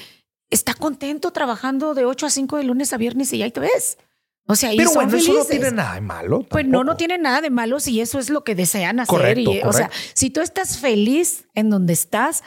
está 0.49 0.73
contento 0.73 1.30
trabajando 1.32 1.93
de 1.93 2.06
8 2.06 2.25
a 2.25 2.30
5 2.32 2.58
de 2.58 2.63
lunes 2.63 2.91
a 2.91 2.97
viernes 2.97 3.32
y 3.34 3.43
ahí 3.43 3.52
te 3.52 3.60
ves. 3.60 3.99
O 4.51 4.55
sea, 4.55 4.73
y 4.73 4.77
Pero 4.77 4.89
son 4.89 5.03
bueno, 5.05 5.17
eso 5.17 5.27
no 5.33 5.43
felices. 5.45 5.62
tiene 5.62 5.71
nada 5.75 5.93
de 5.93 6.01
malo. 6.01 6.41
Pues 6.49 6.65
no, 6.67 6.83
no 6.83 6.97
tiene 6.97 7.19
nada 7.19 7.39
de 7.39 7.51
malo 7.51 7.79
si 7.79 8.01
eso 8.01 8.17
es 8.17 8.31
lo 8.31 8.43
que 8.43 8.55
desean 8.55 8.99
hacer. 8.99 9.15
Correcto, 9.15 9.53
y, 9.53 9.62
O 9.62 9.71
sea, 9.71 9.91
si 10.15 10.31
tú 10.31 10.41
estás 10.41 10.77
feliz 10.79 11.45
en 11.53 11.69
donde 11.69 11.93
estás, 11.93 12.43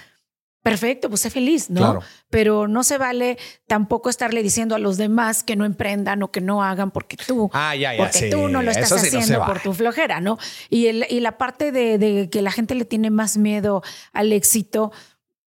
Perfecto, 0.64 1.08
pues 1.08 1.22
sé 1.22 1.30
feliz, 1.30 1.70
¿no? 1.70 1.80
Claro. 1.80 2.00
Pero 2.30 2.68
no 2.68 2.84
se 2.84 2.96
vale 2.96 3.36
tampoco 3.66 4.08
estarle 4.08 4.44
diciendo 4.44 4.76
a 4.76 4.78
los 4.78 4.96
demás 4.96 5.42
que 5.42 5.56
no 5.56 5.64
emprendan 5.64 6.22
o 6.22 6.30
que 6.30 6.40
no 6.40 6.62
hagan 6.62 6.92
porque 6.92 7.16
tú, 7.16 7.50
Ah, 7.52 7.74
ya, 7.74 7.92
ya. 7.94 7.98
porque 8.04 8.18
sí. 8.18 8.30
tú 8.30 8.46
no 8.46 8.62
lo 8.62 8.70
estás 8.70 8.90
no 8.92 8.96
haciendo 8.98 9.44
por 9.44 9.58
tu 9.60 9.72
flojera, 9.72 10.20
¿no? 10.20 10.38
Y, 10.70 10.86
el- 10.86 11.06
y 11.10 11.18
la 11.18 11.36
parte 11.36 11.72
de, 11.72 11.98
de 11.98 12.30
que 12.30 12.42
la 12.42 12.52
gente 12.52 12.76
le 12.76 12.84
tiene 12.84 13.10
más 13.10 13.36
miedo 13.38 13.82
al 14.12 14.32
éxito 14.32 14.92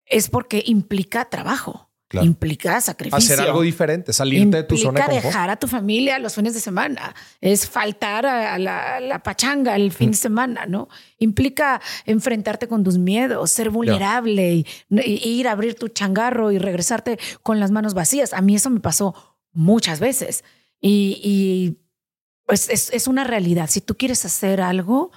es 0.05 0.29
porque 0.29 0.61
implica 0.63 1.25
trabajo, 1.25 1.88
Claro. 2.09 2.25
implica 2.25 2.81
sacrificio. 2.81 3.35
Hacer 3.35 3.47
algo 3.47 3.61
diferente, 3.61 4.13
salirte 4.13 4.57
de 4.57 4.63
tu 4.63 4.75
zona 4.77 4.93
de 4.93 4.99
Implica 4.99 5.05
confort. 5.11 5.25
dejar 5.31 5.49
a 5.51 5.55
tu 5.57 5.67
familia 5.67 6.17
los 6.17 6.33
fines 6.33 6.55
de 6.55 6.59
semana. 6.59 7.13
Es 7.39 7.69
faltar 7.69 8.25
a 8.25 8.57
la, 8.57 8.95
a 8.95 8.99
la 8.99 9.21
pachanga 9.21 9.75
el 9.75 9.91
fin 9.91 10.09
de 10.09 10.17
semana, 10.17 10.65
¿no? 10.65 10.89
Implica 11.19 11.79
enfrentarte 12.05 12.67
con 12.67 12.83
tus 12.83 12.97
miedos, 12.97 13.51
ser 13.51 13.69
vulnerable 13.69 14.55
y, 14.55 14.65
y 14.89 15.29
ir 15.39 15.47
a 15.47 15.51
abrir 15.51 15.75
tu 15.75 15.87
changarro 15.89 16.51
y 16.51 16.57
regresarte 16.57 17.19
con 17.43 17.59
las 17.59 17.69
manos 17.69 17.93
vacías. 17.93 18.33
A 18.33 18.41
mí 18.41 18.55
eso 18.55 18.71
me 18.71 18.79
pasó 18.79 19.13
muchas 19.51 19.99
veces. 19.99 20.43
Y, 20.81 21.21
y, 21.23 21.77
pues 22.47 22.69
es, 22.69 22.89
es 22.91 23.05
una 23.07 23.23
realidad. 23.23 23.69
Si 23.69 23.81
tú 23.81 23.95
quieres 23.95 24.25
hacer 24.25 24.61
algo 24.61 25.11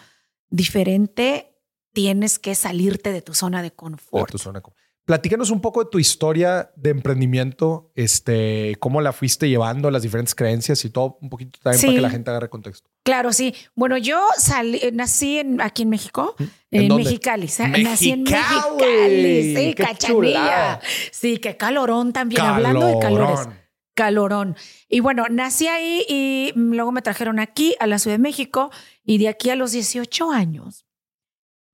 diferente, 0.51 1.59
tienes 1.95 2.39
que 2.39 2.55
salirte 2.55 3.13
de 3.13 3.23
tu 3.23 3.33
zona 3.33 3.63
de 3.63 3.71
de 3.71 3.75
confort. 3.75 4.31
tu 4.31 4.37
zona 4.39 4.59
de 4.59 4.63
confort. 4.63 4.82
Platícanos 5.05 5.51
un 5.51 5.61
poco 5.61 5.83
de 5.83 5.91
tu 5.91 5.99
historia 5.99 6.71
de 6.77 6.91
emprendimiento, 6.91 7.91
este, 7.97 8.77
cómo 8.79 9.01
la 9.01 9.13
fuiste 9.13 9.49
llevando, 9.49 9.91
las 9.91 10.03
diferentes 10.03 10.35
creencias 10.35 10.85
y 10.85 10.91
todo, 10.91 11.19
un 11.21 11.29
poquito 11.29 11.59
también 11.61 11.81
Sí. 11.81 11.87
para 11.87 11.97
que 11.97 12.03
la 12.03 12.11
gente 12.11 12.31
agarre 12.31 12.49
contexto. 12.49 12.89
Claro, 13.03 13.33
sí. 13.33 13.53
Bueno, 13.75 13.99
yo 13.99 14.25
salí, 14.37 14.81
nací 14.93 15.39
en, 15.39 15.61
aquí 15.61 15.83
en 15.83 15.89
México, 15.91 16.37
¿En 16.71 16.83
en, 16.83 16.89
dónde? 16.89 17.05
Mexicali. 17.05 17.47
Nací 17.83 18.11
en 18.11 18.23
Mexicali. 18.23 19.57
Sí, 19.57 19.75
Qué 19.75 19.83
cachanilla. 19.83 20.07
chulada. 20.15 20.81
Sí, 21.11 21.39
qué 21.39 21.57
calorón 21.57 22.13
también. 22.13 22.43
Hablando 22.43 22.87
de 22.87 22.99
calores. 23.01 23.29
Calorón. 23.41 23.59
Calorón. 23.95 24.57
Y 24.89 25.01
bueno, 25.01 25.27
nací 25.31 25.67
ahí 25.67 26.05
y 26.09 26.53
luego 26.55 26.93
me 26.93 27.03
trajeron 27.03 27.41
aquí 27.41 27.75
a 27.81 27.87
la 27.87 27.99
Ciudad 27.99 28.15
de 28.17 28.23
México 28.23 28.71
y 29.05 29.19
de 29.19 29.29
aquí 29.29 29.51
a 29.51 29.57
los 29.57 29.73
18 29.73 30.31
años. 30.31 30.87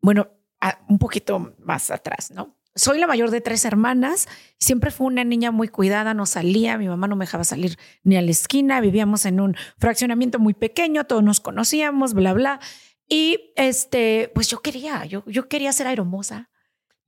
Bueno, 0.00 0.28
a- 0.60 0.80
un 0.88 0.98
poquito 0.98 1.54
más 1.58 1.90
atrás, 1.90 2.30
¿no? 2.32 2.57
Soy 2.78 2.98
la 2.98 3.08
mayor 3.08 3.32
de 3.32 3.40
tres 3.40 3.64
hermanas. 3.64 4.28
Siempre 4.58 4.92
fui 4.92 5.08
una 5.08 5.24
niña 5.24 5.50
muy 5.50 5.66
cuidada, 5.66 6.14
no 6.14 6.26
salía, 6.26 6.78
mi 6.78 6.86
mamá 6.86 7.08
no 7.08 7.16
me 7.16 7.24
dejaba 7.24 7.42
salir 7.42 7.76
ni 8.04 8.16
a 8.16 8.22
la 8.22 8.30
esquina, 8.30 8.80
vivíamos 8.80 9.26
en 9.26 9.40
un 9.40 9.56
fraccionamiento 9.78 10.38
muy 10.38 10.54
pequeño, 10.54 11.04
todos 11.04 11.24
nos 11.24 11.40
conocíamos, 11.40 12.14
bla, 12.14 12.32
bla. 12.32 12.60
Y 13.08 13.52
este, 13.56 14.30
pues 14.32 14.48
yo 14.48 14.60
quería, 14.60 15.04
yo, 15.06 15.24
yo 15.26 15.48
quería 15.48 15.72
ser 15.72 15.88
aeromosa. 15.88 16.50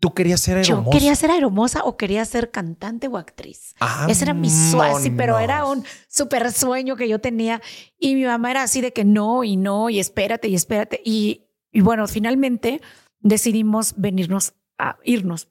Tú 0.00 0.12
querías 0.14 0.40
ser 0.40 0.62
Yo 0.64 0.78
hermoso. 0.78 0.90
quería 0.90 1.14
ser 1.14 1.30
aeromosa 1.30 1.84
o 1.84 1.98
quería 1.98 2.24
ser 2.24 2.50
cantante 2.50 3.06
o 3.06 3.18
actriz. 3.18 3.74
Ese 4.08 4.24
era 4.24 4.32
mi 4.32 4.48
sueño, 4.48 5.14
pero 5.14 5.38
era 5.38 5.66
un 5.66 5.84
súper 6.08 6.50
sueño 6.52 6.96
que 6.96 7.06
yo 7.06 7.20
tenía. 7.20 7.60
Y 7.98 8.14
mi 8.14 8.24
mamá 8.24 8.50
era 8.50 8.62
así 8.62 8.80
de 8.80 8.94
que 8.94 9.04
no 9.04 9.44
y 9.44 9.56
no, 9.56 9.90
y 9.90 10.00
espérate 10.00 10.48
y 10.48 10.54
espérate. 10.54 11.02
Y, 11.04 11.48
y 11.70 11.82
bueno, 11.82 12.08
finalmente 12.08 12.80
decidimos 13.20 13.92
venirnos 13.98 14.54
a 14.78 14.96
irnos 15.04 15.48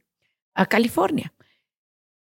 a 0.59 0.65
California. 0.65 1.33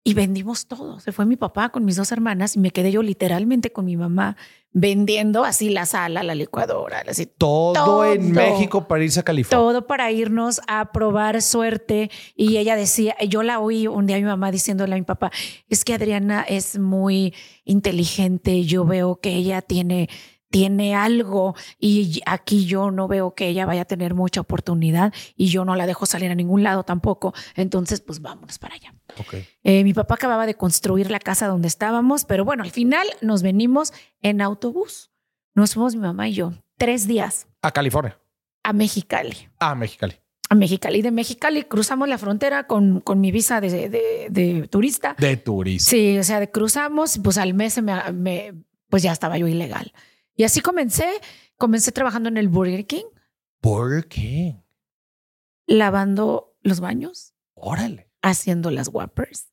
Y 0.02 0.14
vendimos 0.14 0.66
todo. 0.68 1.00
Se 1.00 1.10
fue 1.10 1.26
mi 1.26 1.36
papá 1.36 1.70
con 1.70 1.84
mis 1.84 1.96
dos 1.96 2.12
hermanas 2.12 2.54
y 2.54 2.60
me 2.60 2.70
quedé 2.70 2.92
yo 2.92 3.02
literalmente 3.02 3.72
con 3.72 3.84
mi 3.84 3.96
mamá 3.96 4.36
vendiendo 4.70 5.44
así 5.44 5.68
la 5.70 5.84
sala, 5.86 6.22
la 6.22 6.34
licuadora, 6.34 7.02
así 7.08 7.26
Todo, 7.26 7.72
Todo. 7.72 8.04
en 8.12 8.30
México 8.30 8.86
para 8.86 9.02
irse 9.02 9.18
a 9.20 9.22
California. 9.24 9.58
todo 9.58 9.86
para 9.86 10.12
irnos 10.12 10.60
a 10.68 10.92
probar 10.92 11.40
suerte. 11.42 12.10
Y 12.36 12.58
ella 12.58 12.76
decía, 12.76 13.16
yo 13.28 13.42
la 13.42 13.58
oí 13.58 13.86
un 13.88 14.06
día 14.06 14.16
a 14.16 14.20
mi 14.20 14.26
mamá 14.26 14.50
diciéndole 14.52 14.94
a 14.94 14.98
mi 14.98 15.02
papá, 15.04 15.32
es 15.68 15.84
que 15.84 15.94
Adriana 15.94 16.42
es 16.46 16.78
muy 16.78 17.34
inteligente, 17.64 18.64
yo 18.64 18.84
veo 18.84 19.16
que 19.20 19.34
ella 19.34 19.60
tiene, 19.62 20.08
tiene 20.50 20.94
algo 20.94 21.54
y 21.78 22.22
aquí 22.26 22.66
yo 22.66 22.90
no 22.90 23.08
veo 23.08 23.34
que 23.34 23.48
ella 23.48 23.66
vaya 23.66 23.82
a 23.82 23.84
tener 23.86 24.14
mucha 24.14 24.40
oportunidad 24.40 25.12
y 25.36 25.46
yo 25.48 25.64
no 25.64 25.74
la 25.76 25.86
dejo 25.86 26.06
salir 26.06 26.30
a 26.30 26.34
ningún 26.34 26.62
lado 26.62 26.84
tampoco. 26.84 27.34
Entonces, 27.54 28.00
pues 28.00 28.20
vámonos 28.20 28.58
para 28.58 28.74
allá. 28.74 28.94
Ok. 29.18 29.34
Eh, 29.64 29.84
mi 29.84 29.92
papá 29.94 30.14
acababa 30.14 30.46
de 30.46 30.54
construir 30.54 31.10
la 31.10 31.18
casa 31.18 31.46
donde 31.48 31.68
estábamos, 31.68 32.24
pero 32.24 32.44
bueno, 32.44 32.62
al 32.62 32.70
final 32.70 33.06
nos 33.20 33.42
venimos 33.42 33.92
en 34.22 34.40
autobús. 34.40 35.10
Nos 35.54 35.74
fuimos 35.74 35.94
mi 35.94 36.02
mamá 36.02 36.28
y 36.28 36.34
yo, 36.34 36.52
tres 36.76 37.06
días 37.06 37.46
A 37.62 37.70
California. 37.72 38.18
a 38.62 38.72
Mexicali 38.72 39.48
A 39.58 39.74
Mexicali. 39.74 40.14
a 40.50 40.54
Mexicali. 40.54 41.02
De 41.02 41.10
Mexicali 41.10 41.62
cruzamos 41.64 42.08
la 42.08 42.18
frontera 42.18 42.66
con, 42.66 43.00
con 43.00 43.20
mi 43.20 43.30
visa 43.32 43.60
de, 43.60 43.88
de- 43.88 44.26
de 44.30 44.68
turista. 44.68 45.16
De 45.18 45.36
turista. 45.38 45.90
Sí, 45.90 46.18
o 46.18 46.22
sea, 46.24 46.46
cruzamos, 46.50 47.18
pues 47.24 47.38
al 47.38 47.54
mes 47.54 47.82
me, 47.82 48.12
me- 48.12 48.54
pues 48.88 49.02
ya 49.02 49.12
estaba 49.12 49.38
yo 49.38 49.46
ilegal. 49.48 49.92
Y 50.36 50.44
así 50.44 50.60
comencé, 50.60 51.08
comencé 51.56 51.92
trabajando 51.92 52.28
en 52.28 52.36
el 52.36 52.48
Burger 52.48 52.86
King, 52.86 53.04
¿Por 53.60 54.06
qué? 54.06 54.56
lavando 55.66 56.56
los 56.62 56.80
baños, 56.80 57.34
Órale. 57.54 58.10
haciendo 58.22 58.70
las 58.70 58.88
whoppers, 58.88 59.48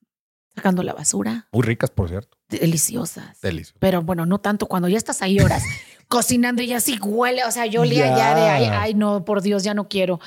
sacando 0.56 0.84
la 0.84 0.94
basura, 0.94 1.48
Muy 1.52 1.64
ricas, 1.64 1.90
por 1.90 2.10
cierto. 2.10 2.38
deliciosas. 2.50 3.40
Delicioso. 3.42 3.78
Pero 3.80 4.02
bueno, 4.02 4.26
no 4.26 4.40
tanto 4.40 4.68
cuando 4.68 4.88
ya 4.90 4.98
estás 4.98 5.22
ahí 5.22 5.40
horas 5.40 5.64
cocinando 6.08 6.62
y 6.62 6.68
ya 6.68 6.80
sí 6.80 6.98
huele, 7.02 7.44
o 7.46 7.52
sea, 7.52 7.66
yo 7.66 7.82
olía 7.82 8.16
ya, 8.16 8.36
de, 8.36 8.42
ay, 8.42 8.66
ay, 8.66 8.94
no, 8.94 9.26
por 9.26 9.42
Dios, 9.42 9.64
ya 9.64 9.74
no 9.74 9.88
quiero. 9.88 10.20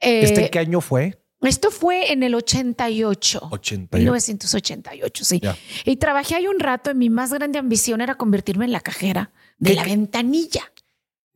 Eh, 0.00 0.22
¿Este 0.22 0.50
qué 0.50 0.58
año 0.58 0.80
fue? 0.80 1.22
Esto 1.42 1.70
fue 1.70 2.12
en 2.12 2.22
el 2.22 2.34
88. 2.34 3.48
88. 3.50 3.88
1988, 3.98 5.24
sí. 5.24 5.40
Ya. 5.40 5.56
Y 5.86 5.96
trabajé 5.96 6.34
ahí 6.34 6.46
un 6.46 6.60
rato 6.60 6.90
y 6.90 6.94
mi 6.94 7.08
más 7.08 7.32
grande 7.32 7.58
ambición 7.58 8.02
era 8.02 8.16
convertirme 8.16 8.66
en 8.66 8.72
la 8.72 8.80
cajera 8.80 9.32
de 9.60 9.70
¿Qué- 9.70 9.76
la 9.76 9.84
ventanilla. 9.84 10.62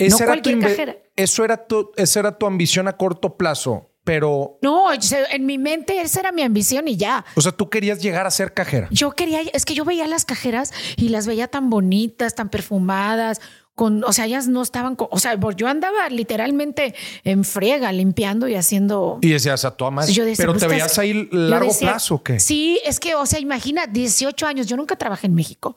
No 0.01 0.17
era 0.17 0.27
cualquier 0.27 0.59
cajera. 0.59 0.97
Eso 1.15 1.45
era 1.45 1.67
tu, 1.69 1.93
esa 1.97 2.19
era 2.21 2.37
tu 2.37 2.47
ambición 2.47 2.89
a 2.89 2.97
corto 2.97 3.37
plazo, 3.37 3.93
pero, 4.03 4.59
No, 4.61 4.87
en 4.93 5.47
mi 5.47 5.57
mente 5.57 6.01
esa 6.01 6.19
era 6.21 6.33
mi 6.33 6.43
ambición 6.43 6.89
y 6.89 6.97
ya. 6.97 7.25
o 7.37 7.41
sea, 7.41 7.53
tú 7.53 7.71
querías 7.71 8.03
llegar 8.03 8.27
a 8.27 8.31
ser 8.33 8.53
cajera. 8.53 8.89
Yo 8.91 9.13
quería, 9.13 9.41
es 9.53 9.65
que 9.65 9.75
yo 9.75 9.85
veía 9.85 10.09
las 10.09 10.25
cajeras 10.25 10.73
y 10.97 11.11
las 11.11 11.27
veía 11.29 11.47
tan 11.47 11.71
bonitas, 11.71 12.35
tan 12.35 12.49
perfumadas, 12.51 13.41
con, 13.77 14.03
o 14.05 14.13
sea, 14.13 14.27
ellas 14.27 14.47
no 14.49 14.63
estaban, 14.63 14.95
con- 14.97 15.09
o 15.11 15.19
sea, 15.21 15.39
yo 15.57 15.69
andaba 15.69 16.09
literalmente 16.09 16.95
en 17.23 17.45
friega, 17.45 17.91
limpiando 17.93 18.47
y 18.49 18.57
haciendo... 18.57 19.19
Y 19.23 19.31
decías 19.31 19.65
a 19.65 19.77
tu 19.77 19.89
más. 19.93 20.09
Yo 20.13 20.25
decía, 20.25 20.43
pero 20.43 20.53
pues, 20.53 20.61
te 20.61 20.67
estás- 20.67 20.71
veías 20.77 20.99
ahí 20.99 21.29
largo 21.31 21.69
decía, 21.69 21.91
plazo, 21.91 22.17
¿o 22.17 22.23
¿qué? 22.23 22.41
Sí, 22.41 22.81
es 22.85 22.99
que, 23.01 23.15
o 23.15 23.27
sea, 23.27 23.39
imagina, 23.41 23.87
18 23.87 24.47
años, 24.47 24.67
yo 24.67 24.77
nunca 24.77 24.97
trabajé 24.97 25.29
en 25.29 25.35
México. 25.35 25.77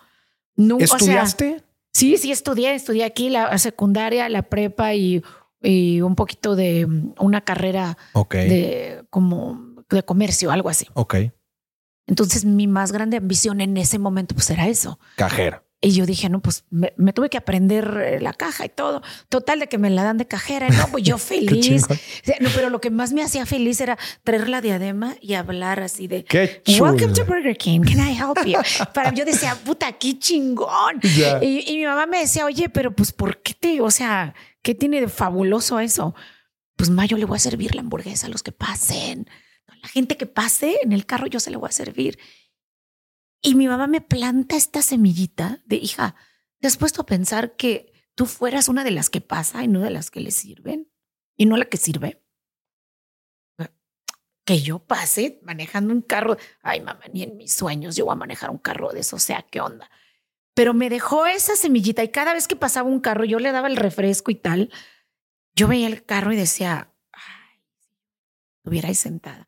No, 0.55 0.77
o 0.77 0.79
sea, 0.79 0.97
¿Estudiaste? 0.97 1.63
Sí, 1.97 2.17
sí, 2.17 2.31
estudié, 2.31 2.75
estudié 2.75 3.05
aquí 3.05 3.29
la 3.31 3.57
secundaria, 3.57 4.29
la 4.29 4.43
prepa 4.43 4.93
y, 4.93 5.23
y 5.63 6.01
un 6.01 6.15
poquito 6.15 6.55
de 6.55 6.85
mm, 6.85 7.15
una 7.19 7.41
carrera 7.41 7.97
de 8.29 9.03
como 9.09 9.83
de 9.89 10.03
comercio, 10.03 10.51
algo 10.51 10.69
así. 10.69 10.87
Ok. 10.93 11.15
Entonces 12.05 12.45
mi 12.45 12.67
más 12.67 12.91
grande 12.91 13.17
ambición 13.17 13.61
en 13.61 13.77
ese 13.77 13.97
momento 13.97 14.35
pues 14.35 14.47
era 14.51 14.67
eso. 14.67 14.99
Cajera. 15.15 15.63
Y 15.79 15.91
yo 15.91 16.07
dije, 16.07 16.27
no, 16.27 16.41
pues 16.41 16.65
me, 16.71 16.93
me 16.97 17.13
tuve 17.13 17.29
que 17.29 17.37
aprender 17.37 18.01
eh, 18.03 18.19
la 18.19 18.33
caja 18.33 18.65
y 18.65 18.69
todo. 18.69 19.03
Total 19.29 19.59
de 19.59 19.67
que 19.67 19.77
me 19.77 19.91
la 19.91 20.03
dan 20.03 20.17
de 20.17 20.25
cajera. 20.25 20.69
No, 20.69 20.87
pues 20.87 21.03
yo 21.03 21.17
feliz. 21.19 21.85
no, 22.39 22.49
pero 22.55 22.71
lo 22.71 22.81
que 22.81 22.89
más 22.89 23.13
me 23.13 23.21
hacía 23.21 23.45
feliz 23.45 23.79
era 23.79 23.97
traer 24.23 24.49
la 24.49 24.61
diadema 24.61 25.15
y 25.21 25.35
hablar 25.35 25.79
así 25.81 26.07
de 26.07 26.25
Qué 26.25 26.63
Welcome 26.79 27.13
to. 27.13 27.25
Burger 27.25 27.55
King. 27.55 27.81
Can 27.81 27.99
I 27.99 28.13
help 28.13 28.43
you? 28.43 28.57
Para 28.93 29.13
yo 29.13 29.23
decía, 29.23 29.55
puta, 29.55 29.91
qué 29.91 30.17
chingón. 30.17 30.99
Ya. 31.15 31.43
Y, 31.43 31.63
y 31.67 31.77
mi 31.77 31.85
mamá 31.85 32.07
me 32.07 32.19
decía, 32.19 32.45
oye, 32.45 32.69
pero 32.69 32.95
pues, 32.95 33.11
¿por 33.11 33.41
qué 33.43 33.53
te, 33.53 33.79
o 33.79 33.91
sea, 33.91 34.33
qué 34.63 34.73
tiene 34.73 34.99
de 34.99 35.09
fabuloso 35.09 35.79
eso? 35.79 36.15
Pues, 36.75 36.89
ma, 36.89 37.05
yo 37.05 37.17
le 37.17 37.25
voy 37.25 37.35
a 37.35 37.39
servir 37.39 37.75
la 37.75 37.81
hamburguesa 37.81 38.25
a 38.25 38.29
los 38.31 38.41
que 38.41 38.51
pasen. 38.51 39.29
A 39.67 39.75
la 39.75 39.87
gente 39.89 40.17
que 40.17 40.25
pase 40.25 40.79
en 40.81 40.91
el 40.91 41.05
carro, 41.05 41.27
yo 41.27 41.39
se 41.39 41.51
le 41.51 41.57
voy 41.57 41.69
a 41.69 41.71
servir. 41.71 42.17
Y 43.41 43.55
mi 43.55 43.67
mamá 43.67 43.87
me 43.87 44.01
planta 44.01 44.55
esta 44.55 44.81
semillita 44.81 45.61
de 45.65 45.77
hija. 45.77 46.15
¿Te 46.59 46.67
has 46.67 46.77
puesto 46.77 47.01
a 47.01 47.05
pensar 47.05 47.55
que 47.55 47.93
tú 48.15 48.25
fueras 48.25 48.67
una 48.67 48.83
de 48.83 48.91
las 48.91 49.09
que 49.09 49.21
pasa 49.21 49.63
y 49.63 49.67
no 49.67 49.79
de 49.81 49.91
las 49.91 50.09
que 50.09 50.19
le 50.19 50.31
sirven? 50.31 50.91
Y 51.35 51.45
no 51.45 51.55
la 51.57 51.65
que 51.65 51.77
sirve. 51.77 52.23
Que 54.43 54.61
yo 54.61 54.79
pase 54.79 55.39
manejando 55.43 55.93
un 55.93 56.01
carro. 56.01 56.37
Ay, 56.61 56.81
mamá, 56.81 57.01
ni 57.13 57.23
en 57.23 57.37
mis 57.37 57.53
sueños 57.53 57.95
yo 57.95 58.05
voy 58.05 58.13
a 58.13 58.15
manejar 58.15 58.49
un 58.49 58.57
carro 58.57 58.91
de 58.91 59.01
eso. 59.01 59.17
O 59.17 59.19
sea, 59.19 59.43
¿qué 59.43 59.61
onda? 59.61 59.89
Pero 60.53 60.73
me 60.73 60.89
dejó 60.89 61.27
esa 61.27 61.55
semillita 61.55 62.03
y 62.03 62.09
cada 62.09 62.33
vez 62.33 62.47
que 62.47 62.55
pasaba 62.55 62.89
un 62.89 62.99
carro, 62.99 63.25
yo 63.25 63.39
le 63.39 63.51
daba 63.51 63.67
el 63.67 63.75
refresco 63.75 64.31
y 64.31 64.35
tal. 64.35 64.71
Yo 65.53 65.67
veía 65.67 65.87
el 65.87 66.03
carro 66.03 66.33
y 66.33 66.35
decía, 66.35 66.91
ay, 67.11 67.61
estuviera 68.57 68.87
ahí 68.87 68.95
sentada. 68.95 69.47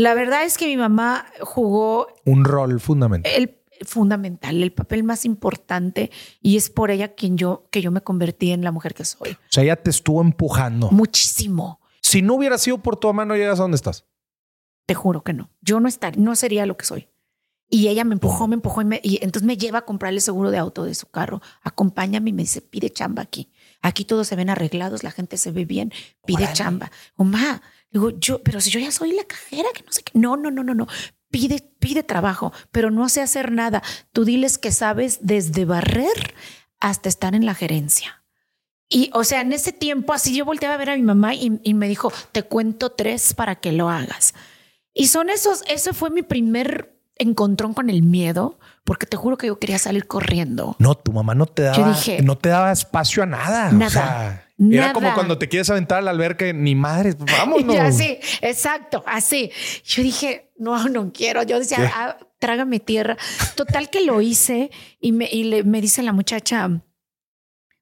La 0.00 0.14
verdad 0.14 0.44
es 0.44 0.56
que 0.56 0.66
mi 0.66 0.76
mamá 0.76 1.26
jugó 1.42 2.08
Un 2.24 2.44
rol 2.44 2.80
fundamental. 2.80 3.30
el 3.36 3.56
fundamental, 3.86 4.62
el 4.62 4.72
papel 4.72 5.04
más 5.04 5.24
importante 5.24 6.10
y 6.42 6.56
es 6.56 6.70
por 6.70 6.90
ella 6.90 7.14
quien 7.14 7.36
yo 7.38 7.66
que 7.70 7.80
yo 7.82 7.90
me 7.90 8.00
convertí 8.02 8.50
en 8.52 8.62
la 8.64 8.72
mujer 8.72 8.94
que 8.94 9.04
soy. 9.04 9.30
O 9.32 9.36
sea, 9.50 9.62
ella 9.62 9.76
te 9.76 9.90
estuvo 9.90 10.20
empujando. 10.20 10.90
Muchísimo. 10.90 11.80
Si 12.02 12.22
no 12.22 12.34
hubiera 12.34 12.56
sido 12.58 12.78
por 12.78 12.96
tu 12.96 13.08
mamá, 13.08 13.24
no 13.24 13.36
llegas 13.36 13.58
a 13.58 13.62
donde 13.62 13.76
estás. 13.76 14.04
te 14.86 14.94
juro 14.94 15.22
que 15.22 15.32
no. 15.32 15.50
Yo 15.60 15.78
no 15.80 15.88
estaría, 15.88 16.20
no 16.22 16.34
sería 16.34 16.66
lo 16.66 16.76
que 16.76 16.84
soy. 16.84 17.08
Y 17.72 17.86
ella 17.86 18.02
me 18.04 18.14
empujó, 18.14 18.48
me 18.48 18.54
empujó 18.56 18.82
y, 18.82 18.84
me- 18.84 19.00
y 19.04 19.16
entonces 19.22 19.46
me 19.46 19.56
lleva 19.56 19.78
a 19.78 19.84
comprarle 19.84 20.16
el 20.16 20.22
seguro 20.22 20.50
de 20.50 20.58
auto 20.58 20.82
de 20.84 20.94
su 20.96 21.06
carro. 21.06 21.40
Acompáñame 21.62 22.30
y 22.30 22.32
me 22.32 22.42
dice, 22.42 22.60
pide 22.60 22.90
chamba 22.90 23.22
aquí. 23.22 23.52
Aquí 23.82 24.04
todos 24.04 24.26
se 24.26 24.34
ven 24.34 24.50
arreglados, 24.50 25.04
la 25.04 25.12
gente 25.12 25.36
se 25.36 25.52
ve 25.52 25.64
bien, 25.64 25.92
pide 26.26 26.42
Órale. 26.42 26.56
chamba. 26.56 26.90
Digo, 27.90 28.10
yo, 28.18 28.42
pero 28.42 28.60
si 28.60 28.70
yo 28.70 28.78
ya 28.80 28.90
soy 28.92 29.12
la 29.12 29.24
cajera, 29.24 29.68
que 29.74 29.82
no 29.82 29.92
sé 29.92 30.02
qué. 30.02 30.12
No, 30.18 30.36
no, 30.36 30.50
no, 30.50 30.62
no, 30.62 30.74
no. 30.74 30.86
Pide, 31.30 31.60
pide 31.78 32.02
trabajo, 32.02 32.52
pero 32.72 32.90
no 32.90 33.08
sé 33.08 33.20
hacer 33.22 33.52
nada. 33.52 33.82
Tú 34.12 34.24
diles 34.24 34.58
que 34.58 34.72
sabes 34.72 35.18
desde 35.22 35.64
barrer 35.64 36.34
hasta 36.80 37.08
estar 37.08 37.34
en 37.34 37.46
la 37.46 37.54
gerencia. 37.54 38.22
Y, 38.88 39.10
o 39.14 39.22
sea, 39.22 39.40
en 39.40 39.52
ese 39.52 39.72
tiempo 39.72 40.12
así 40.12 40.34
yo 40.36 40.44
volteaba 40.44 40.74
a 40.74 40.78
ver 40.78 40.90
a 40.90 40.96
mi 40.96 41.02
mamá 41.02 41.34
y, 41.34 41.60
y 41.62 41.74
me 41.74 41.88
dijo, 41.88 42.12
te 42.32 42.42
cuento 42.42 42.90
tres 42.90 43.34
para 43.34 43.54
que 43.56 43.70
lo 43.70 43.88
hagas. 43.88 44.34
Y 44.92 45.06
son 45.06 45.30
esos, 45.30 45.62
ese 45.68 45.92
fue 45.92 46.10
mi 46.10 46.22
primer 46.22 46.96
encontrón 47.16 47.74
con 47.74 47.90
el 47.90 48.02
miedo, 48.02 48.58
porque 48.82 49.06
te 49.06 49.16
juro 49.16 49.36
que 49.36 49.46
yo 49.46 49.58
quería 49.60 49.78
salir 49.78 50.06
corriendo. 50.08 50.74
No, 50.80 50.96
tu 50.96 51.12
mamá 51.12 51.34
no 51.36 51.46
te 51.46 51.62
daba, 51.62 51.88
dije- 51.92 52.22
no 52.22 52.36
te 52.38 52.48
daba 52.48 52.72
espacio 52.72 53.22
a 53.22 53.26
nada. 53.26 53.70
Nada, 53.70 53.86
O 53.86 53.90
sea, 53.90 54.48
era 54.70 54.92
como 54.92 55.12
cuando 55.14 55.38
te 55.38 55.48
quieres 55.48 55.70
aventar 55.70 55.98
a 55.98 56.02
la 56.02 56.10
alberca 56.10 56.52
ni 56.52 56.74
madre, 56.74 57.14
vámonos. 57.38 57.74
Y 57.74 57.78
así, 57.78 58.18
exacto, 58.42 59.02
así. 59.06 59.50
Yo 59.84 60.02
dije, 60.02 60.50
no, 60.58 60.88
no 60.88 61.12
quiero. 61.12 61.42
Yo 61.42 61.58
decía, 61.58 61.90
ah, 61.94 62.18
trágame 62.38 62.80
tierra. 62.80 63.16
Total 63.54 63.88
que 63.90 64.04
lo 64.04 64.20
hice 64.20 64.70
y 65.00 65.12
me, 65.12 65.28
y 65.30 65.44
le- 65.44 65.64
me 65.64 65.80
dice 65.80 66.02
la 66.02 66.12
muchacha, 66.12 66.68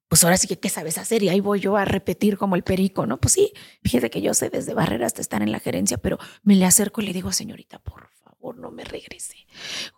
pues 0.08 0.24
ahora 0.24 0.36
sí 0.38 0.48
que 0.48 0.58
qué 0.58 0.68
sabes 0.70 0.96
hacer 0.96 1.22
y 1.22 1.28
ahí 1.28 1.40
voy 1.40 1.60
yo 1.60 1.76
a 1.76 1.84
repetir 1.84 2.38
como 2.38 2.56
el 2.56 2.62
perico, 2.62 3.04
¿no? 3.06 3.18
Pues 3.20 3.34
sí, 3.34 3.52
fíjate 3.82 4.08
que 4.08 4.22
yo 4.22 4.32
sé 4.32 4.48
desde 4.48 4.72
barrera 4.72 5.06
hasta 5.06 5.20
estar 5.20 5.42
en 5.42 5.52
la 5.52 5.60
gerencia, 5.60 5.98
pero 5.98 6.18
me 6.42 6.54
le 6.54 6.64
acerco 6.64 7.02
y 7.02 7.06
le 7.06 7.12
digo, 7.12 7.30
señorita, 7.30 7.78
por 7.78 8.08
favor, 8.24 8.56
no 8.56 8.70
me 8.70 8.84
regrese. 8.84 9.36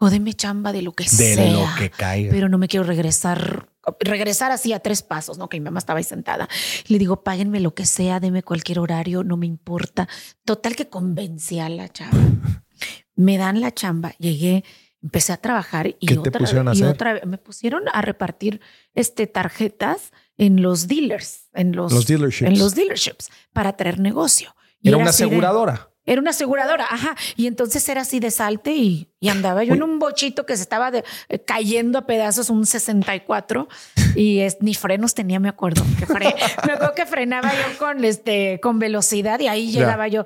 O 0.01 0.11
deme 0.11 0.33
chamba 0.35 0.72
de 0.72 0.83
lo 0.83 0.93
que 0.95 1.05
de 1.05 1.11
sea. 1.11 1.53
lo 1.53 1.64
que 1.78 1.91
caiga. 1.91 2.33
Pero 2.33 2.49
no 2.49 2.59
me 2.59 2.66
quiero 2.66 2.85
regresar, 2.85 3.70
regresar 4.01 4.53
así 4.53 4.72
a 4.72 4.80
tres 4.80 5.03
pasos, 5.03 5.38
¿no? 5.38 5.49
Que 5.49 5.59
mi 5.59 5.64
mamá 5.64 5.78
estaba 5.78 5.99
ahí 5.99 6.05
sentada. 6.05 6.49
Le 6.86 6.99
digo, 6.99 7.22
páguenme 7.22 7.61
lo 7.61 7.74
que 7.74 7.86
sea, 7.86 8.20
deme 8.20 8.43
cualquier 8.43 8.78
horario, 8.78 9.24
no 9.24 9.36
me 9.36 9.47
importa. 9.47 10.09
Total 10.45 10.76
que 10.76 10.88
convencí 10.88 11.59
a 11.59 11.68
la 11.68 11.88
chava. 11.88 12.16
Me 13.16 13.36
dan 13.38 13.61
la 13.61 13.72
chamba, 13.72 14.12
llegué, 14.18 14.64
empecé 15.03 15.32
a 15.32 15.36
trabajar 15.36 15.88
y 15.99 16.07
¿Qué 16.07 16.14
te 16.14 16.20
otra, 16.20 16.38
pusieron 16.38 16.68
a 16.68 16.72
y 16.74 16.76
hacer? 16.78 16.88
otra 16.88 17.12
vez 17.14 17.26
me 17.26 17.38
pusieron 17.38 17.82
a 17.93 18.01
repartir 18.03 18.61
este 18.95 19.26
tarjetas 19.26 20.12
en 20.38 20.62
los 20.62 20.88
dealers, 20.88 21.49
en 21.53 21.76
los, 21.76 21.93
Los 21.93 22.07
dealerships. 22.07 22.51
en 22.51 22.59
los 22.59 22.74
dealerships 22.74 23.28
para 23.53 23.76
traer 23.76 23.99
negocio. 24.01 24.55
Y 24.80 24.88
Era 24.88 24.97
una 24.97 25.11
aseguradora. 25.11 25.89
Era 26.11 26.20
una 26.20 26.30
aseguradora, 26.30 26.84
ajá. 26.90 27.14
Y 27.36 27.46
entonces 27.46 27.88
era 27.88 28.00
así 28.00 28.18
de 28.18 28.30
salte 28.32 28.72
y, 28.72 29.12
y 29.20 29.28
andaba 29.28 29.62
yo 29.62 29.74
en 29.74 29.82
Uy. 29.82 29.88
un 29.90 29.98
bochito 30.00 30.44
que 30.44 30.56
se 30.56 30.62
estaba 30.62 30.90
de- 30.90 31.04
eh, 31.28 31.38
cayendo 31.44 31.98
a 32.00 32.06
pedazos, 32.06 32.50
un 32.50 32.66
64, 32.66 33.68
y 34.16 34.40
es, 34.40 34.58
ni 34.61 34.74
frenos 34.74 35.14
tenía, 35.14 35.38
me 35.38 35.48
acuerdo. 35.48 35.84
Que 35.98 36.06
fre- 36.06 36.34
me 36.66 36.72
acuerdo 36.72 36.94
que 36.96 37.06
frenaba 37.06 37.52
yo 37.52 37.78
con, 37.78 38.04
este, 38.04 38.58
con 38.61 38.78
velocidad 38.80 39.38
y 39.40 39.46
ahí 39.48 39.70
llegaba 39.70 40.08
yo. 40.08 40.24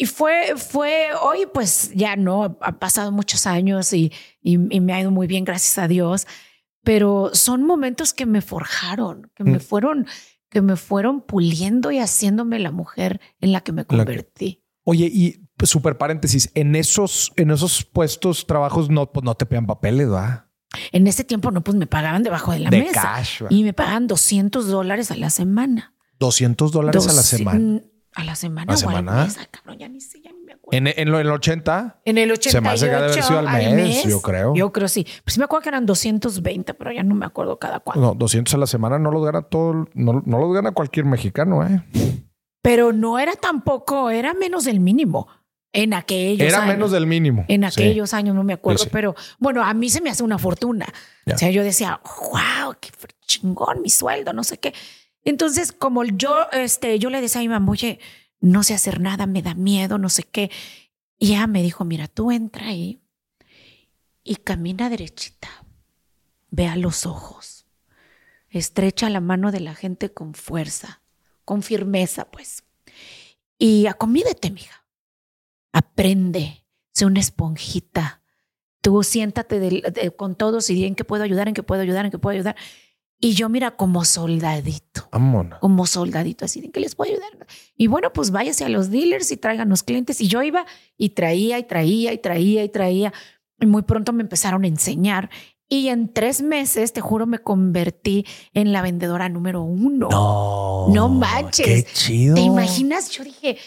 Y 0.00 0.06
fue, 0.06 0.54
fue, 0.56 1.08
hoy 1.22 1.46
pues 1.52 1.90
ya 1.94 2.16
no, 2.16 2.56
ha 2.62 2.78
pasado 2.78 3.12
muchos 3.12 3.46
años 3.46 3.92
y, 3.92 4.12
y, 4.40 4.52
y 4.74 4.80
me 4.80 4.92
ha 4.94 5.00
ido 5.00 5.10
muy 5.10 5.26
bien, 5.26 5.44
gracias 5.44 5.76
a 5.78 5.88
Dios. 5.88 6.26
Pero 6.84 7.30
son 7.34 7.64
momentos 7.64 8.14
que 8.14 8.24
me 8.24 8.40
forjaron, 8.40 9.30
que 9.34 9.44
me 9.44 9.58
Mm. 9.58 9.60
fueron, 9.60 10.06
que 10.48 10.62
me 10.62 10.76
fueron 10.76 11.20
puliendo 11.20 11.90
y 11.90 11.98
haciéndome 11.98 12.58
la 12.60 12.70
mujer 12.70 13.20
en 13.40 13.52
la 13.52 13.60
que 13.60 13.72
me 13.72 13.84
convertí. 13.84 14.62
Oye, 14.90 15.10
y 15.12 15.46
super 15.66 15.98
paréntesis, 15.98 16.50
en 16.54 16.74
esos, 16.74 17.34
en 17.36 17.50
esos 17.50 17.84
puestos, 17.84 18.46
trabajos, 18.46 18.88
no, 18.88 19.12
pues 19.12 19.22
no 19.22 19.34
te 19.34 19.44
pegan 19.44 19.66
papeles, 19.66 20.10
¿va? 20.10 20.48
En 20.92 21.06
ese 21.06 21.24
tiempo 21.24 21.50
no, 21.50 21.62
pues 21.62 21.76
me 21.76 21.86
pagaban 21.86 22.22
debajo 22.22 22.52
de 22.52 22.60
la 22.60 22.70
de 22.70 22.84
mesa 22.84 23.02
cash, 23.02 23.42
y 23.50 23.64
me 23.64 23.74
pagaban 23.74 24.06
200 24.06 24.66
dólares 24.66 25.10
a 25.10 25.16
la 25.16 25.28
semana. 25.28 25.94
200 26.20 26.72
dólares 26.72 27.06
a 27.06 27.12
la 27.12 27.22
semana. 27.22 27.82
A 28.14 28.24
la 28.24 28.34
semana. 28.34 28.72
¿A 28.72 28.76
o 28.76 28.78
semana? 28.78 29.20
Al 29.20 29.26
mes. 29.26 29.36
Ay, 29.38 29.46
cabrón, 29.50 29.78
ya 29.78 29.88
ni 29.90 30.00
sé, 30.00 30.22
ya 30.24 30.32
ni 30.32 30.40
me 30.40 30.54
acuerdo. 30.54 30.78
En, 30.78 30.86
en, 30.86 31.12
lo, 31.12 31.20
en 31.20 31.26
el 31.26 31.32
80, 31.32 32.00
En 32.06 32.16
el 32.16 32.32
88. 32.32 32.50
Se 32.50 32.60
me 32.62 32.68
hace 32.70 32.88
que 32.88 32.94
haber 32.94 33.22
sido 33.22 33.38
al 33.40 33.74
mes, 33.74 34.04
yo 34.04 34.22
creo. 34.22 34.54
Yo 34.54 34.72
creo 34.72 34.88
sí. 34.88 35.06
Pues 35.22 35.34
sí 35.34 35.38
me 35.38 35.44
acuerdo 35.44 35.64
que 35.64 35.68
eran 35.68 35.84
220, 35.84 36.72
pero 36.72 36.92
ya 36.92 37.02
no 37.02 37.14
me 37.14 37.26
acuerdo 37.26 37.58
cada 37.58 37.80
cuánto. 37.80 38.00
no, 38.00 38.14
200 38.14 38.54
a 38.54 38.56
la 38.56 38.66
semana 38.66 38.98
no 38.98 39.10
los 39.10 39.22
gana 39.22 39.42
todo, 39.42 39.86
no, 39.92 40.22
no 40.24 40.38
los 40.38 40.54
gana 40.54 40.72
cualquier 40.72 41.04
mexicano, 41.04 41.62
¿eh? 41.66 41.82
Pero 42.68 42.92
no 42.92 43.18
era 43.18 43.34
tampoco, 43.34 44.10
era 44.10 44.34
menos 44.34 44.64
del 44.64 44.78
mínimo 44.80 45.26
en 45.72 45.94
aquellos 45.94 46.46
Era 46.48 46.58
años. 46.62 46.74
menos 46.74 46.90
del 46.92 47.06
mínimo. 47.06 47.46
En 47.48 47.62
Sí. 47.62 47.80
aquellos 47.82 48.12
años 48.12 48.34
no 48.34 48.44
me 48.44 48.52
acuerdo, 48.52 48.78
Sí, 48.80 48.84
sí. 48.84 48.90
pero 48.92 49.14
bueno, 49.38 49.64
a 49.64 49.72
mí 49.72 49.88
se 49.88 50.02
me 50.02 50.10
hace 50.10 50.22
una 50.22 50.36
fortuna. 50.38 50.86
O 51.32 51.38
sea, 51.38 51.50
yo 51.50 51.62
decía, 51.64 52.00
wow, 52.04 52.74
qué 52.78 52.90
chingón 53.26 53.80
mi 53.80 53.88
sueldo, 53.88 54.34
no 54.34 54.44
sé 54.44 54.58
qué. 54.58 54.74
Entonces, 55.24 55.72
como 55.72 56.04
yo, 56.04 56.46
este, 56.52 56.98
yo 56.98 57.08
le 57.08 57.20
decía 57.22 57.40
a 57.40 57.44
mi 57.44 57.48
mamá, 57.48 57.72
oye, 57.72 58.00
no 58.40 58.62
sé 58.62 58.74
hacer 58.74 59.00
nada, 59.00 59.26
me 59.26 59.40
da 59.40 59.54
miedo, 59.54 59.96
no 59.96 60.10
sé 60.10 60.22
qué. 60.24 60.50
Y 61.18 61.28
ella 61.32 61.46
me 61.46 61.62
dijo, 61.62 61.84
mira, 61.86 62.06
tú 62.06 62.30
entra 62.30 62.66
ahí 62.68 63.00
y 64.24 64.36
camina 64.36 64.90
derechita, 64.90 65.48
ve 66.50 66.66
a 66.66 66.76
los 66.76 67.06
ojos, 67.06 67.66
estrecha 68.50 69.08
la 69.08 69.20
mano 69.20 69.52
de 69.52 69.60
la 69.60 69.74
gente 69.74 70.12
con 70.12 70.34
fuerza, 70.34 71.00
con 71.48 71.62
firmeza, 71.62 72.30
pues. 72.30 72.62
Y 73.58 73.86
acomídete, 73.86 74.50
mija 74.50 74.84
aprende, 75.72 76.64
sé 76.92 77.06
una 77.06 77.20
esponjita. 77.20 78.22
Tú 78.82 79.02
siéntate 79.02 79.58
de- 79.60 80.12
con 80.16 80.34
todos 80.36 80.68
y 80.70 80.74
di 80.74 80.84
en 80.84 80.94
qué 80.94 81.04
puedo 81.04 81.22
ayudar, 81.24 81.48
en 81.48 81.54
qué 81.54 81.62
puedo 81.62 81.82
ayudar, 81.82 82.04
en 82.04 82.10
qué 82.10 82.18
puedo 82.18 82.34
ayudar. 82.34 82.56
Y 83.20 83.32
yo, 83.34 83.48
mira, 83.48 83.76
como 83.76 84.04
soldadito, 84.04 85.08
Vámonos. 85.10 85.58
como 85.60 85.86
soldadito, 85.86 86.44
así 86.44 86.60
de 86.60 86.70
que 86.70 86.80
les 86.80 86.94
puedo 86.94 87.12
ayudar. 87.12 87.46
Y 87.76 87.86
bueno, 87.88 88.12
pues 88.12 88.30
váyase 88.30 88.64
a 88.64 88.68
los 88.68 88.90
dealers 88.90 89.30
y 89.32 89.36
traigan 89.36 89.68
los 89.68 89.82
clientes. 89.82 90.20
Y 90.20 90.28
yo 90.28 90.42
iba 90.42 90.64
y 90.96 91.10
traía 91.10 91.58
y 91.58 91.64
traía 91.64 92.12
y 92.12 92.18
traía 92.18 92.62
y 92.64 92.68
traía. 92.68 93.12
Y 93.60 93.66
muy 93.66 93.82
pronto 93.82 94.12
me 94.12 94.22
empezaron 94.22 94.62
a 94.64 94.68
enseñar. 94.68 95.30
Y 95.68 95.88
en 95.88 96.12
tres 96.12 96.40
meses, 96.40 96.92
te 96.92 97.00
juro, 97.00 97.26
me 97.26 97.40
convertí 97.40 98.24
en 98.54 98.72
la 98.72 98.80
vendedora 98.80 99.28
número 99.28 99.62
uno. 99.62 100.08
No. 100.08 100.86
No 100.88 101.08
manches. 101.10 101.66
Qué 101.66 101.84
chido. 101.84 102.36
¿Te 102.36 102.40
imaginas? 102.40 103.10
Yo 103.10 103.22
dije, 103.22 103.58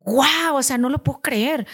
wow, 0.00 0.56
o 0.56 0.62
sea, 0.62 0.78
no 0.78 0.88
lo 0.88 1.02
puedo 1.02 1.20
creer. 1.20 1.66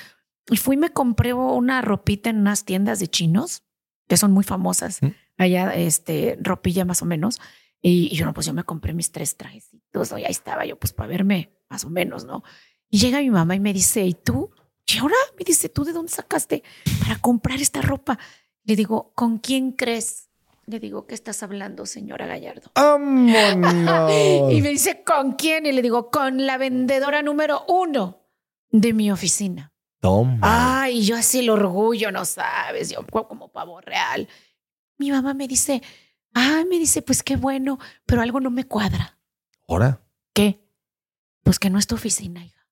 Y 0.50 0.56
fui 0.56 0.74
y 0.74 0.78
me 0.78 0.90
compré 0.90 1.32
una 1.34 1.82
ropita 1.82 2.30
en 2.30 2.38
unas 2.38 2.64
tiendas 2.64 2.98
de 2.98 3.06
chinos 3.06 3.62
que 4.08 4.16
son 4.16 4.32
muy 4.32 4.42
famosas. 4.42 5.00
Mm. 5.02 5.08
Allá, 5.38 5.74
este, 5.74 6.36
ropilla 6.40 6.84
más 6.84 7.02
o 7.02 7.06
menos. 7.06 7.38
Y, 7.80 8.08
y 8.12 8.16
yo 8.16 8.26
no, 8.26 8.34
pues 8.34 8.46
yo 8.46 8.52
me 8.52 8.64
compré 8.64 8.92
mis 8.92 9.12
tres 9.12 9.36
trajecitos. 9.36 10.10
Y 10.10 10.24
ahí 10.24 10.30
estaba 10.30 10.66
yo, 10.66 10.76
pues 10.76 10.92
para 10.92 11.08
verme 11.08 11.52
más 11.68 11.84
o 11.84 11.90
menos, 11.90 12.24
¿no? 12.24 12.42
Y 12.90 12.98
llega 12.98 13.20
mi 13.20 13.30
mamá 13.30 13.54
y 13.54 13.60
me 13.60 13.72
dice, 13.72 14.04
¿y 14.04 14.14
tú? 14.14 14.50
Y 14.84 14.98
ahora 14.98 15.14
me 15.38 15.44
dice, 15.44 15.68
¿tú 15.68 15.84
de 15.84 15.92
dónde 15.92 16.10
sacaste 16.10 16.64
para 17.00 17.16
comprar 17.20 17.60
esta 17.60 17.80
ropa? 17.80 18.18
Le 18.64 18.76
digo, 18.76 19.12
¿con 19.14 19.38
quién 19.38 19.72
crees? 19.72 20.28
Le 20.66 20.78
digo, 20.78 21.06
¿qué 21.06 21.14
estás 21.14 21.42
hablando, 21.42 21.86
señora 21.86 22.26
Gallardo? 22.26 22.70
Vámonos. 22.74 24.12
Y 24.52 24.60
me 24.62 24.68
dice, 24.70 25.02
¿con 25.04 25.32
quién? 25.32 25.66
Y 25.66 25.72
le 25.72 25.82
digo, 25.82 26.10
con 26.10 26.46
la 26.46 26.58
vendedora 26.58 27.22
número 27.22 27.64
uno 27.68 28.20
de 28.70 28.92
mi 28.92 29.10
oficina. 29.10 29.72
Toma. 30.00 30.38
Ay, 30.82 31.02
yo 31.04 31.16
así 31.16 31.40
el 31.40 31.50
orgullo, 31.50 32.10
no 32.12 32.24
sabes, 32.24 32.90
yo 32.90 33.04
como 33.06 33.48
pavo 33.50 33.80
real. 33.80 34.28
Mi 34.96 35.10
mamá 35.10 35.34
me 35.34 35.48
dice, 35.48 35.82
ay, 36.32 36.64
me 36.66 36.78
dice, 36.78 37.02
pues 37.02 37.22
qué 37.22 37.36
bueno, 37.36 37.78
pero 38.06 38.22
algo 38.22 38.40
no 38.40 38.50
me 38.50 38.64
cuadra. 38.64 39.18
Ahora. 39.68 40.00
¿Qué? 40.32 40.64
Pues 41.42 41.58
que 41.58 41.68
no 41.70 41.78
es 41.78 41.86
tu 41.86 41.96
oficina, 41.96 42.44
hija. 42.44 42.66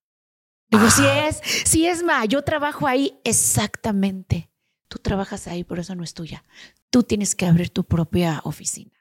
Digo, 0.69 0.89
sí 0.89 1.03
Ah. 1.05 1.27
es, 1.27 1.41
sí 1.65 1.85
es, 1.85 2.03
ma, 2.03 2.25
yo 2.25 2.43
trabajo 2.43 2.87
ahí 2.87 3.19
exactamente. 3.23 4.48
Tú 4.89 4.97
trabajas 4.99 5.47
ahí, 5.47 5.63
pero 5.63 5.79
eso 5.81 5.95
no 5.95 6.03
es 6.03 6.13
tuya. 6.13 6.43
Tú 6.89 7.03
tienes 7.03 7.35
que 7.35 7.45
abrir 7.45 7.69
tu 7.69 7.85
propia 7.85 8.41
oficina. 8.43 8.91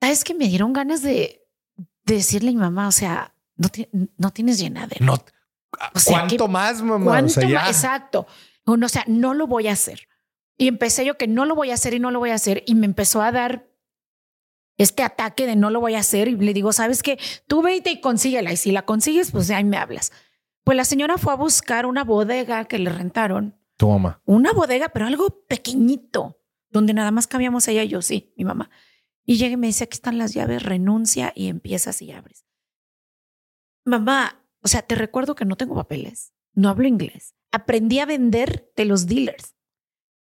¿Sabes 0.00 0.24
que 0.24 0.34
me 0.34 0.48
dieron 0.48 0.72
ganas 0.72 1.02
de, 1.02 1.46
de 2.04 2.14
decirle 2.16 2.50
a 2.50 2.52
mi 2.52 2.58
mamá, 2.58 2.88
o 2.88 2.92
sea, 2.92 3.34
no, 3.56 3.68
ti- 3.68 3.88
no 4.18 4.30
tienes 4.32 4.58
llenadera? 4.58 5.04
No. 5.04 5.14
O 5.94 5.98
sea, 5.98 6.18
¿Cuánto 6.18 6.46
¿qué- 6.46 6.52
más, 6.52 6.82
mamá? 6.82 7.04
¿Cuánto 7.04 7.30
o 7.30 7.34
sea, 7.34 7.48
ya. 7.48 7.60
más? 7.60 7.68
Exacto. 7.70 8.26
Uno, 8.66 8.86
o 8.86 8.88
sea, 8.88 9.04
no 9.06 9.32
lo 9.34 9.46
voy 9.46 9.68
a 9.68 9.72
hacer. 9.72 10.08
Y 10.58 10.68
empecé 10.68 11.04
yo 11.04 11.16
que 11.16 11.28
no 11.28 11.44
lo 11.44 11.54
voy 11.54 11.70
a 11.70 11.74
hacer 11.74 11.94
y 11.94 12.00
no 12.00 12.10
lo 12.10 12.18
voy 12.18 12.30
a 12.30 12.34
hacer. 12.34 12.62
Y 12.66 12.74
me 12.74 12.86
empezó 12.86 13.22
a 13.22 13.32
dar 13.32 13.68
este 14.76 15.02
ataque 15.04 15.46
de 15.46 15.54
no 15.56 15.70
lo 15.70 15.80
voy 15.80 15.94
a 15.94 16.00
hacer. 16.00 16.28
Y 16.28 16.36
le 16.36 16.52
digo, 16.52 16.72
¿sabes 16.72 17.02
qué? 17.02 17.18
Tú 17.46 17.62
vete 17.62 17.90
y 17.90 18.00
consíguela. 18.00 18.52
Y 18.52 18.56
si 18.56 18.72
la 18.72 18.82
consigues, 18.84 19.30
pues 19.30 19.50
ahí 19.50 19.64
me 19.64 19.76
hablas. 19.78 20.12
Pues 20.64 20.76
la 20.76 20.84
señora 20.84 21.16
fue 21.16 21.32
a 21.32 21.36
buscar 21.36 21.86
una 21.86 22.04
bodega 22.04 22.64
que 22.66 22.78
le 22.78 22.90
rentaron. 22.90 23.56
Tu 23.76 23.88
mamá. 23.88 24.20
Una 24.24 24.52
bodega, 24.52 24.90
pero 24.90 25.06
algo 25.06 25.44
pequeñito, 25.46 26.38
donde 26.70 26.94
nada 26.94 27.10
más 27.10 27.26
cambiamos 27.26 27.66
ella 27.68 27.82
y 27.82 27.88
yo, 27.88 28.02
sí, 28.02 28.32
mi 28.36 28.44
mamá. 28.44 28.70
Y 29.24 29.36
llega 29.36 29.54
y 29.54 29.56
me 29.56 29.66
dice, 29.68 29.84
aquí 29.84 29.94
están 29.94 30.18
las 30.18 30.34
llaves, 30.34 30.62
renuncia 30.62 31.32
y 31.34 31.48
empiezas 31.48 32.02
y 32.02 32.12
abres. 32.12 32.44
Mamá, 33.84 34.44
o 34.62 34.68
sea, 34.68 34.82
te 34.82 34.94
recuerdo 34.94 35.34
que 35.34 35.44
no 35.44 35.56
tengo 35.56 35.74
papeles. 35.74 36.32
no 36.54 36.68
hablo 36.68 36.86
inglés. 36.86 37.34
Aprendí 37.50 37.98
a 37.98 38.06
vender 38.06 38.70
de 38.76 38.84
los 38.84 39.06
dealers, 39.06 39.54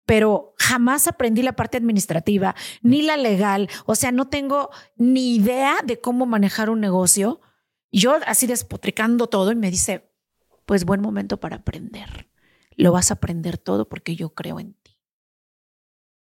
pero 0.07 0.55
jamás 0.59 1.07
aprendí 1.09 1.43
la 1.43 1.55
parte 1.55 1.77
administrativa 1.77 2.55
ni 2.83 3.03
la 3.03 3.17
legal. 3.17 3.69
O 3.87 3.95
sea, 3.95 4.13
no 4.13 4.29
tengo 4.29 4.71
ni 4.97 5.35
idea 5.37 5.77
de 5.85 6.01
cómo 6.01 6.27
manejar 6.27 6.71
un 6.71 6.81
negocio. 6.81 7.41
Yo 7.93 8.17
así 8.27 8.47
despotricando 8.47 9.29
todo 9.29 9.53
y 9.53 9.57
me 9.57 9.71
dice, 9.71 10.13
pues 10.67 10.85
buen 10.85 11.01
momento 11.01 11.39
para 11.41 11.57
aprender. 11.57 12.30
Lo 12.83 12.93
vas 12.93 13.11
a 13.11 13.15
aprender 13.15 13.59
todo 13.59 13.89
porque 13.89 14.17
yo 14.17 14.31
creo 14.35 14.59
en 14.61 14.75
ti. 14.75 14.97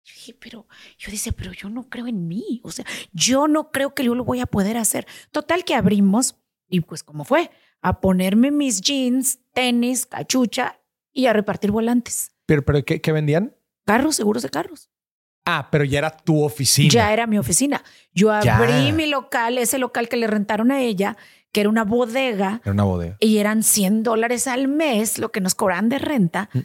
Yo 0.03 0.13
dije, 0.15 0.33
pero 0.39 0.67
yo 0.99 1.11
dice, 1.11 1.31
pero 1.33 1.51
yo 1.51 1.69
no 1.69 1.89
creo 1.89 2.07
en 2.07 2.27
mí. 2.27 2.61
O 2.63 2.71
sea, 2.71 2.85
yo 3.11 3.47
no 3.47 3.71
creo 3.71 3.95
que 3.95 4.03
yo 4.03 4.13
lo 4.13 4.23
voy 4.23 4.39
a 4.39 4.45
poder 4.45 4.77
hacer. 4.77 5.07
Total 5.31 5.63
que 5.65 5.73
abrimos 5.73 6.35
y 6.67 6.81
pues 6.81 7.03
como 7.03 7.25
fue, 7.25 7.49
a 7.81 8.01
ponerme 8.01 8.51
mis 8.51 8.81
jeans, 8.81 9.39
tenis, 9.53 10.05
cachucha 10.05 10.79
y 11.11 11.25
a 11.27 11.33
repartir 11.33 11.71
volantes. 11.71 12.31
¿Pero, 12.45 12.63
pero 12.63 12.83
¿qué, 12.85 13.01
qué 13.01 13.11
vendían? 13.11 13.55
Carros, 13.85 14.15
seguros 14.15 14.43
de 14.43 14.49
carros. 14.49 14.89
Ah, 15.47 15.69
pero 15.71 15.83
ya 15.83 15.99
era 15.99 16.09
tu 16.09 16.43
oficina. 16.43 16.89
Ya 16.89 17.13
era 17.13 17.27
mi 17.27 17.37
oficina. 17.37 17.83
Yo 18.13 18.29
Ya. 18.41 18.57
abrí 18.57 18.91
mi 18.91 19.05
local, 19.07 19.57
ese 19.59 19.77
local 19.77 20.09
que 20.09 20.17
le 20.17 20.25
rentaron 20.27 20.71
a 20.71 20.81
ella, 20.81 21.17
que 21.55 21.61
era 21.61 21.69
una 21.69 21.85
bodega, 21.85 22.59
Era 22.65 22.73
una 22.73 22.83
bodega. 22.83 23.15
y 23.21 23.37
eran 23.37 23.63
100 23.63 24.03
dólares 24.03 24.45
al 24.45 24.67
mes 24.67 25.19
lo 25.19 25.31
que 25.31 25.39
nos 25.39 25.55
cobran 25.55 25.87
de 25.87 25.99
renta. 25.99 26.49
Mm. 26.51 26.59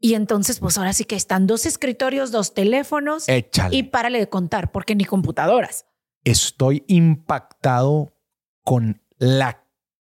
Y 0.00 0.12
entonces, 0.12 0.60
pues 0.60 0.76
ahora 0.76 0.92
sí 0.92 1.06
que 1.06 1.16
están 1.16 1.46
dos 1.46 1.64
escritorios, 1.64 2.30
dos 2.30 2.52
teléfonos 2.52 3.26
Échale. 3.26 3.74
y 3.74 3.84
párale 3.84 4.18
de 4.18 4.28
contar, 4.28 4.70
porque 4.70 4.94
ni 4.94 5.06
computadoras. 5.06 5.86
Estoy 6.24 6.84
impactado 6.88 8.14
con 8.64 9.00
la 9.16 9.64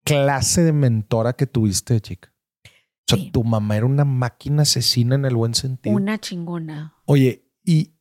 clase 0.06 0.64
de 0.64 0.72
mentora 0.72 1.34
que 1.34 1.46
tuviste, 1.46 2.00
chica. 2.00 2.34
O 2.64 2.70
sea, 3.08 3.18
Sí. 3.18 3.32
tu 3.32 3.44
mamá 3.44 3.76
era 3.76 3.86
una 3.86 4.06
máquina 4.06 4.62
asesina 4.62 5.16
en 5.16 5.26
el 5.26 5.36
buen 5.36 5.56
sentido. 5.56 5.94
Una 5.94 6.20
chingona. 6.20 6.96
Oye, 7.04 7.50
¿y 7.66 7.94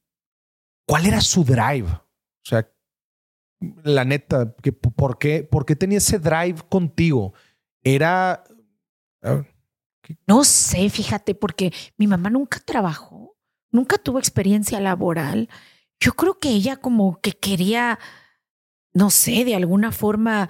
cuál 0.87 1.07
era 1.07 1.21
su 1.21 1.43
drive? 1.43 1.89
O 1.91 2.45
sea, 2.45 2.71
la 3.85 4.05
neta, 4.05 4.55
que, 4.63 4.73
¿por, 4.73 5.19
qué, 5.19 5.45
¿por 5.45 5.67
qué 5.67 5.77
tenía 5.77 5.99
ese 5.99 6.19
drive 6.19 6.57
contigo? 6.69 7.35
Era... 7.83 8.45
ah, 9.23 9.43
No 10.27 10.45
sé, 10.45 10.89
fíjate, 10.91 11.35
porque 11.35 11.73
mi 11.97 12.07
mamá 12.07 12.31
nunca 12.31 12.59
trabajó, 12.61 13.37
nunca 13.71 13.99
tuvo 13.99 14.19
experiencia 14.19 14.81
laboral. 14.81 15.49
Yo 15.99 16.13
creo 16.13 16.39
que 16.39 16.49
ella 16.49 16.77
como 16.77 17.21
que 17.21 17.33
quería, 17.33 17.99
no 18.95 19.11
sé, 19.11 19.45
de 19.45 19.55
alguna 19.55 19.93
forma 19.93 20.49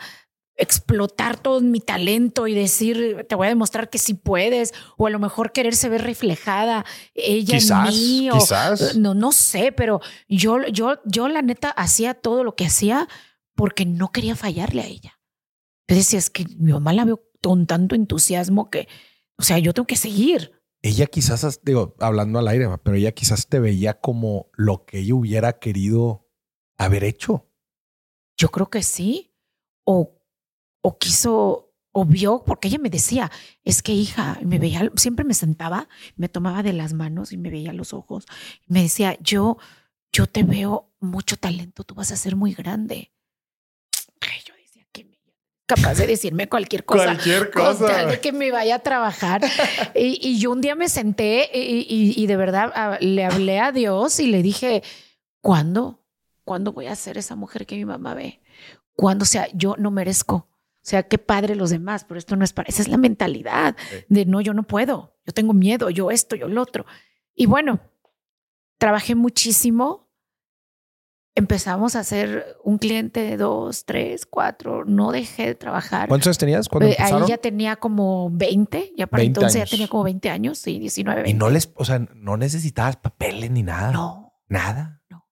explotar 0.56 1.38
todo 1.38 1.60
mi 1.60 1.80
talento 1.80 2.46
y 2.46 2.54
decir, 2.54 3.24
te 3.28 3.34
voy 3.34 3.46
a 3.46 3.50
demostrar 3.50 3.88
que 3.88 3.98
sí 3.98 4.14
puedes, 4.14 4.74
o 4.96 5.06
a 5.06 5.10
lo 5.10 5.18
mejor 5.18 5.52
quererse 5.52 5.88
ver 5.88 6.02
reflejada 6.02 6.84
ella 7.14 7.58
Quizás, 7.58 7.88
en 7.88 7.94
mí, 7.94 8.30
o 8.30 8.38
quizás. 8.38 8.96
no, 8.96 9.14
no 9.14 9.32
sé, 9.32 9.72
pero 9.72 10.00
yo, 10.28 10.66
yo, 10.66 11.00
yo 11.04 11.28
la 11.28 11.42
neta 11.42 11.70
hacía 11.70 12.14
todo 12.14 12.44
lo 12.44 12.54
que 12.56 12.66
hacía 12.66 13.08
porque 13.54 13.86
no 13.86 14.12
quería 14.12 14.36
fallarle 14.36 14.82
a 14.82 14.86
ella. 14.86 15.20
Yo 15.88 15.96
decía, 15.96 16.18
es 16.18 16.30
que 16.30 16.44
mi 16.58 16.72
mamá 16.72 16.92
la 16.92 17.04
veo 17.04 17.22
con 17.42 17.66
tanto 17.66 17.94
entusiasmo 17.94 18.70
que, 18.70 18.86
o 19.38 19.42
sea, 19.42 19.58
yo 19.58 19.72
tengo 19.72 19.86
que 19.86 19.96
seguir. 19.96 20.52
Ella 20.82 21.06
quizás, 21.06 21.60
digo, 21.62 21.94
hablando 22.00 22.38
al 22.38 22.48
aire, 22.48 22.68
pero 22.82 22.96
ella 22.96 23.12
quizás 23.12 23.48
te 23.48 23.60
veía 23.60 24.00
como 24.00 24.50
lo 24.52 24.84
que 24.84 25.00
ella 25.00 25.14
hubiera 25.14 25.58
querido 25.58 26.28
haber 26.78 27.04
hecho. 27.04 27.50
Yo 28.38 28.50
creo 28.50 28.70
que 28.70 28.82
sí. 28.82 29.34
O, 29.84 30.19
o 30.82 30.98
quiso, 30.98 31.72
o 31.92 32.04
vio, 32.04 32.42
porque 32.46 32.68
ella 32.68 32.78
me 32.78 32.88
decía, 32.90 33.30
es 33.64 33.82
que 33.82 33.92
hija, 33.92 34.38
me 34.42 34.58
veía, 34.58 34.90
siempre 34.96 35.24
me 35.24 35.34
sentaba, 35.34 35.88
me 36.16 36.28
tomaba 36.28 36.62
de 36.62 36.72
las 36.72 36.92
manos 36.92 37.32
y 37.32 37.36
me 37.36 37.50
veía 37.50 37.72
los 37.72 37.92
ojos. 37.92 38.26
Y 38.68 38.72
me 38.72 38.82
decía, 38.82 39.16
yo, 39.20 39.58
yo 40.12 40.26
te 40.26 40.42
veo 40.42 40.90
mucho 41.00 41.36
talento, 41.36 41.82
tú 41.84 41.94
vas 41.94 42.12
a 42.12 42.16
ser 42.16 42.36
muy 42.36 42.52
grande. 42.54 43.10
Ay, 44.20 44.38
yo 44.46 44.54
decía 44.54 44.86
que 44.92 45.04
me- 45.04 45.18
capaz 45.66 45.94
de 45.94 46.06
decirme 46.06 46.48
cualquier 46.48 46.84
cosa. 46.84 47.04
Cualquier 47.06 47.50
con 47.50 47.76
tal 47.78 48.08
de 48.10 48.20
que 48.20 48.32
me 48.32 48.50
vaya 48.50 48.76
a 48.76 48.78
trabajar. 48.80 49.40
y, 49.94 50.18
y 50.26 50.38
yo 50.38 50.52
un 50.52 50.60
día 50.60 50.74
me 50.76 50.88
senté 50.88 51.50
y, 51.52 51.86
y- 51.88 52.14
y 52.22 52.26
de 52.26 52.36
verdad 52.36 52.72
ah, 52.74 52.98
le 53.00 53.24
hablé 53.24 53.58
a 53.60 53.72
Dios 53.72 54.20
y 54.20 54.26
le 54.28 54.42
dije, 54.42 54.82
¿cuándo? 55.40 56.04
¿Cuándo 56.44 56.72
voy 56.72 56.86
a 56.86 56.94
ser 56.96 57.18
esa 57.18 57.34
mujer 57.36 57.66
que 57.66 57.76
mi 57.76 57.84
mamá 57.84 58.14
ve? 58.14 58.40
¿Cuándo? 58.94 59.22
O 59.22 59.26
sea, 59.26 59.48
yo 59.54 59.76
no 59.78 59.90
merezco. 59.90 60.48
O 60.82 60.86
sea, 60.90 61.02
qué 61.04 61.18
padre 61.18 61.54
los 61.56 61.70
demás, 61.70 62.04
pero 62.04 62.18
esto 62.18 62.36
no 62.36 62.44
es 62.44 62.52
para... 62.52 62.68
Esa 62.68 62.80
es 62.82 62.88
la 62.88 62.96
mentalidad 62.96 63.76
Sí. 63.90 63.96
de 64.08 64.24
no, 64.24 64.40
yo 64.40 64.54
no 64.54 64.62
puedo, 64.62 65.14
yo 65.26 65.32
tengo 65.34 65.52
miedo, 65.52 65.90
yo 65.90 66.10
esto, 66.10 66.36
yo 66.36 66.48
lo 66.48 66.62
otro. 66.62 66.86
Y 67.34 67.46
bueno, 67.46 67.80
trabajé 68.78 69.14
muchísimo. 69.14 70.08
Empezamos 71.36 71.94
a 71.96 72.00
hacer 72.00 72.56
un 72.64 72.78
cliente 72.78 73.20
de 73.20 73.36
dos, 73.36 73.84
tres, 73.84 74.26
cuatro. 74.26 74.84
No 74.84 75.12
dejé 75.12 75.46
de 75.46 75.54
trabajar. 75.54 76.08
¿Cuántos 76.08 76.26
años 76.26 76.38
tenías 76.38 76.68
cuando 76.68 76.88
Eh, 76.88 76.96
ahí 76.98 77.12
ya 77.28 77.38
tenía 77.38 77.76
como 77.76 78.30
20, 78.32 78.92
ya 78.96 79.06
para 79.06 79.20
20 79.22 79.38
entonces 79.38 79.56
años. 79.60 79.70
ya 79.70 79.76
tenía 79.76 79.88
como 79.88 80.02
20 80.04 80.28
años, 80.28 80.58
sí, 80.58 80.78
19, 80.78 81.20
Y 81.20 81.24
20. 81.24 81.38
no 81.38 81.50
les, 81.50 81.70
o 81.76 81.84
sea, 81.84 82.00
no 82.14 82.36
necesitabas 82.36 82.96
papeles 82.96 83.50
ni 83.50 83.62
nada. 83.62 83.92
No, 83.92 84.32
Nada. 84.48 85.00
No. 85.08 85.24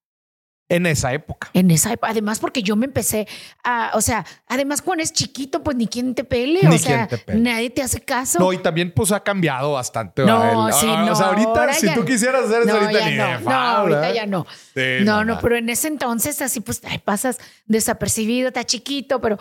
En 0.71 0.85
esa 0.85 1.15
época. 1.15 1.49
en 1.55 1.71
esa 1.71 1.93
época, 1.93 2.11
además 2.11 2.41
porque 2.41 2.63
yo 2.63 2.77
me 2.77 2.85
empecé 2.85 3.27
a, 3.65 3.93
o 3.95 4.03
sea, 4.03 4.27
además 4.47 4.83
cuando 4.83 5.03
es 5.03 5.13
chiquito, 5.15 5.63
pues 5.63 5.77
ni 5.79 5.87
quien 5.87 6.15
te 6.15 6.25
pele, 6.25 6.61
Ni 6.63 6.75
o 6.77 6.79
sea, 6.79 7.07
te 7.09 7.17
pele. 7.17 7.41
nadie 7.41 7.71
te 7.71 7.81
hace 7.81 8.01
caso. 8.01 8.39
No, 8.39 8.53
y 8.53 8.59
también 8.59 8.93
pues 8.95 9.11
ha 9.13 9.21
cambiado 9.25 9.73
bastante. 9.73 10.25
No, 10.27 10.71
sí, 10.73 10.87
ah, 10.91 11.05
no, 11.07 11.13
O 11.13 11.17
sea, 11.17 11.27
ahorita, 11.29 11.73
si 11.73 11.95
tú 11.95 12.05
quisieras 12.05 12.45
hacer 12.45 12.63
eso 12.65 12.73
No, 12.75 12.81
ahorita 12.83 13.01
ya 13.01 13.11
ni 13.11 13.17
no, 13.17 13.27
de 13.27 13.45
no, 13.45 13.51
ahorita 13.51 14.13
ya 14.15 14.27
no. 14.27 14.47
Sí, 14.75 15.05
No, 15.05 15.25
no, 15.25 15.35
no. 15.37 15.41
pero 15.41 15.57
en 15.57 15.71
ese 15.71 15.89
entonces 15.89 16.43
así 16.43 16.61
pues 16.61 16.83
ay, 16.85 16.99
pasas 16.99 17.39
desapercibido, 17.65 18.49
está 18.49 18.65
chiquito, 18.65 19.21
pero 19.23 19.39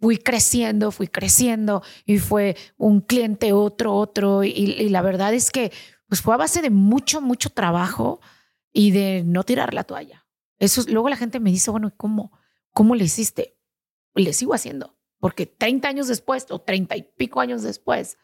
fui 0.00 0.16
creciendo, 0.16 0.92
fui 0.92 1.08
creciendo 1.08 1.82
y 2.06 2.18
fue 2.18 2.56
un 2.78 3.02
cliente, 3.02 3.52
otro, 3.52 3.94
otro. 3.94 4.44
Y, 4.44 4.48
y 4.50 4.88
la 4.88 5.02
verdad 5.02 5.34
es 5.34 5.50
que 5.50 5.72
pues 6.08 6.22
fue 6.22 6.32
a 6.32 6.38
base 6.38 6.62
de 6.62 6.70
mucho, 6.70 7.20
mucho 7.20 7.50
trabajo 7.50 8.20
y 8.72 8.92
de 8.92 9.22
no 9.26 9.44
tirar 9.44 9.74
la 9.74 9.84
toalla. 9.84 10.24
Eso 10.60 10.80
es- 10.82 10.88
luego 10.88 11.08
la 11.08 11.16
gente 11.16 11.40
me 11.40 11.50
dice, 11.50 11.70
bueno, 11.72 11.92
¿cómo, 11.96 12.30
¿cómo 12.72 12.94
le 12.94 13.02
hiciste? 13.04 13.56
Le 14.14 14.32
sigo 14.32 14.54
haciendo, 14.54 14.96
porque 15.18 15.46
30 15.46 15.88
años 15.88 16.06
después 16.06 16.46
o 16.50 16.60
30 16.60 16.96
y 16.96 17.02
pico 17.16 17.40
años 17.40 17.62
después, 17.62 18.16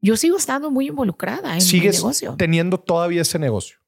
yo 0.00 0.16
sigo 0.16 0.36
estando 0.36 0.70
muy 0.72 0.88
involucrada 0.88 1.54
en 1.54 1.60
Sigues 1.60 1.96
negocio. 1.96 2.34
teniendo 2.36 2.78
todavía 2.80 3.22
ese 3.22 3.38
negocio. 3.38 3.78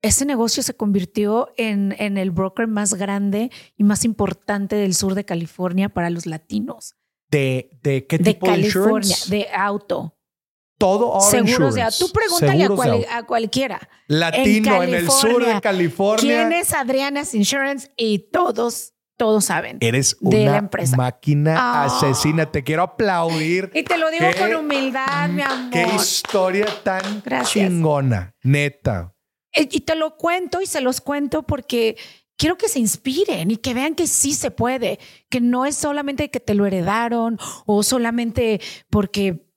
Ese 0.00 0.24
negocio 0.24 0.62
se 0.62 0.74
convirtió 0.74 1.48
en, 1.56 1.92
en 1.98 2.18
el 2.18 2.30
broker 2.30 2.68
más 2.68 2.94
grande 2.94 3.50
y 3.76 3.82
más 3.82 4.04
importante 4.04 4.76
del 4.76 4.94
sur 4.94 5.16
de 5.16 5.24
California 5.24 5.88
para 5.88 6.08
los 6.08 6.24
latinos. 6.24 6.94
¿De, 7.30 7.68
de 7.82 8.06
qué 8.06 8.18
tipo 8.18 8.46
de 8.46 8.52
California, 8.52 9.16
de 9.28 9.48
auto. 9.52 10.16
Todo 10.78 11.14
auto 11.14 11.30
de 11.32 11.38
insurance. 11.40 11.82
auto. 11.82 11.96
Tú 12.06 12.12
pregúntale 12.12 12.64
a, 12.64 12.68
cual- 12.68 13.06
a 13.10 13.22
cualquiera. 13.24 13.88
Latino 14.06 14.82
en, 14.82 14.94
el 14.94 15.10
sur 15.10 15.44
de 15.44 15.60
California. 15.60 16.48
¿Quién 16.48 16.52
es 16.52 16.72
Adriana's 16.72 17.34
Insurance? 17.34 17.90
Y 17.96 18.30
todos, 18.30 18.94
todos 19.16 19.44
saben. 19.46 19.78
Eres 19.80 20.16
de 20.20 20.42
una 20.42 20.50
la 20.52 20.58
empresa? 20.58 20.96
máquina 20.96 21.56
Ah. 21.58 21.84
asesina. 21.86 22.50
Te 22.52 22.62
quiero 22.62 22.84
aplaudir. 22.84 23.70
Y 23.74 23.82
te 23.82 23.98
lo 23.98 24.08
digo 24.10 24.26
¿Qué? 24.32 24.38
con 24.38 24.54
humildad, 24.54 25.28
mi 25.30 25.42
amor. 25.42 25.70
Qué 25.72 25.84
historia 25.96 26.66
tan 26.84 27.22
Gracias. 27.24 27.52
chingona, 27.68 28.34
neta. 28.44 29.14
Y 29.52 29.80
te 29.80 29.96
lo 29.96 30.16
cuento 30.16 30.60
y 30.60 30.66
se 30.66 30.80
los 30.80 31.00
cuento 31.00 31.42
porque 31.42 31.96
quiero 32.36 32.56
que 32.56 32.68
se 32.68 32.78
inspiren 32.78 33.50
y 33.50 33.56
que 33.56 33.74
vean 33.74 33.96
que 33.96 34.06
sí 34.06 34.32
se 34.32 34.52
puede, 34.52 35.00
que 35.28 35.40
no 35.40 35.66
es 35.66 35.74
solamente 35.74 36.30
que 36.30 36.38
te 36.38 36.54
lo 36.54 36.66
heredaron 36.66 37.36
o 37.66 37.82
solamente 37.82 38.60
porque 38.90 39.47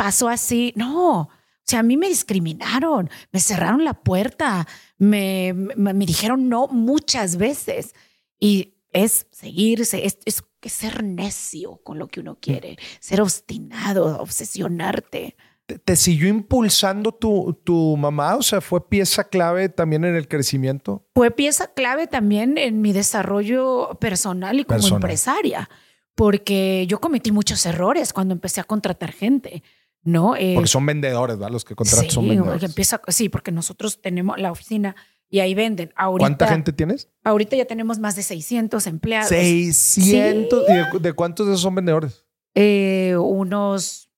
pasó 0.00 0.30
así. 0.30 0.72
No, 0.76 1.20
o 1.20 1.28
sea, 1.62 1.80
a 1.80 1.82
mí 1.82 1.98
me 1.98 2.08
discriminaron, 2.08 3.10
me 3.32 3.38
cerraron 3.38 3.84
la 3.84 3.92
puerta, 3.92 4.66
me, 4.96 5.52
me, 5.52 5.92
me 5.92 6.06
dijeron 6.06 6.48
no 6.48 6.68
muchas 6.68 7.36
veces 7.36 7.94
y 8.38 8.78
es 8.92 9.26
seguirse, 9.30 10.06
es, 10.06 10.18
es 10.24 10.42
que 10.58 10.70
ser 10.70 11.04
necio 11.04 11.82
con 11.84 11.98
lo 11.98 12.08
que 12.08 12.20
uno 12.20 12.38
quiere, 12.40 12.78
ser 12.98 13.20
obstinado, 13.20 14.18
obsesionarte. 14.22 15.36
¿Te, 15.66 15.78
te 15.78 15.96
siguió 15.96 16.28
impulsando 16.28 17.12
tu, 17.12 17.60
tu 17.62 17.94
mamá? 17.98 18.36
O 18.36 18.42
sea, 18.42 18.62
¿fue 18.62 18.88
pieza 18.88 19.24
clave 19.24 19.68
también 19.68 20.06
en 20.06 20.16
el 20.16 20.28
crecimiento? 20.28 21.06
fue 21.14 21.30
pieza 21.30 21.74
clave 21.74 22.06
también 22.06 22.56
en 22.56 22.80
mi 22.80 22.94
desarrollo 22.94 23.98
personal 24.00 24.58
y 24.60 24.64
como 24.64 24.78
Personal. 24.78 24.96
empresaria, 24.96 25.68
porque 26.14 26.86
yo 26.88 27.02
cometí 27.02 27.32
muchos 27.32 27.66
errores 27.66 28.14
cuando 28.14 28.32
empecé 28.32 28.62
a 28.62 28.64
contratar 28.64 29.12
gente, 29.12 29.62
¿no? 30.02 30.36
Eh, 30.36 30.52
Porque 30.54 30.68
son 30.68 30.86
vendedores, 30.86 31.36
¿verdad? 31.36 31.52
Los 31.52 31.64
que 31.64 31.74
contratan 31.74 32.04
sí, 32.06 32.10
son 32.10 32.28
vendedores. 32.28 32.62
empieza, 32.62 33.00
sí, 33.08 33.28
porque 33.28 33.52
nosotros 33.52 34.00
tenemos 34.00 34.38
la 34.38 34.50
oficina 34.52 34.96
y 35.28 35.40
ahí 35.40 35.54
venden. 35.54 35.92
Ahorita, 35.96 36.24
¿Cuánta 36.26 36.48
gente 36.48 36.72
tienes? 36.72 37.08
Ahorita 37.22 37.56
ya 37.56 37.64
tenemos 37.64 37.98
más 37.98 38.16
de 38.16 38.22
600 38.22 38.86
empleados. 38.86 39.28
600. 39.28 40.64
¿Y 40.68 40.72
de, 40.72 40.86
de 41.00 41.12
cuántos 41.12 41.46
de 41.46 41.52
esos 41.52 41.62
son 41.62 41.74
vendedores? 41.74 42.26
Eh, 42.54 43.14
unos 43.18 44.10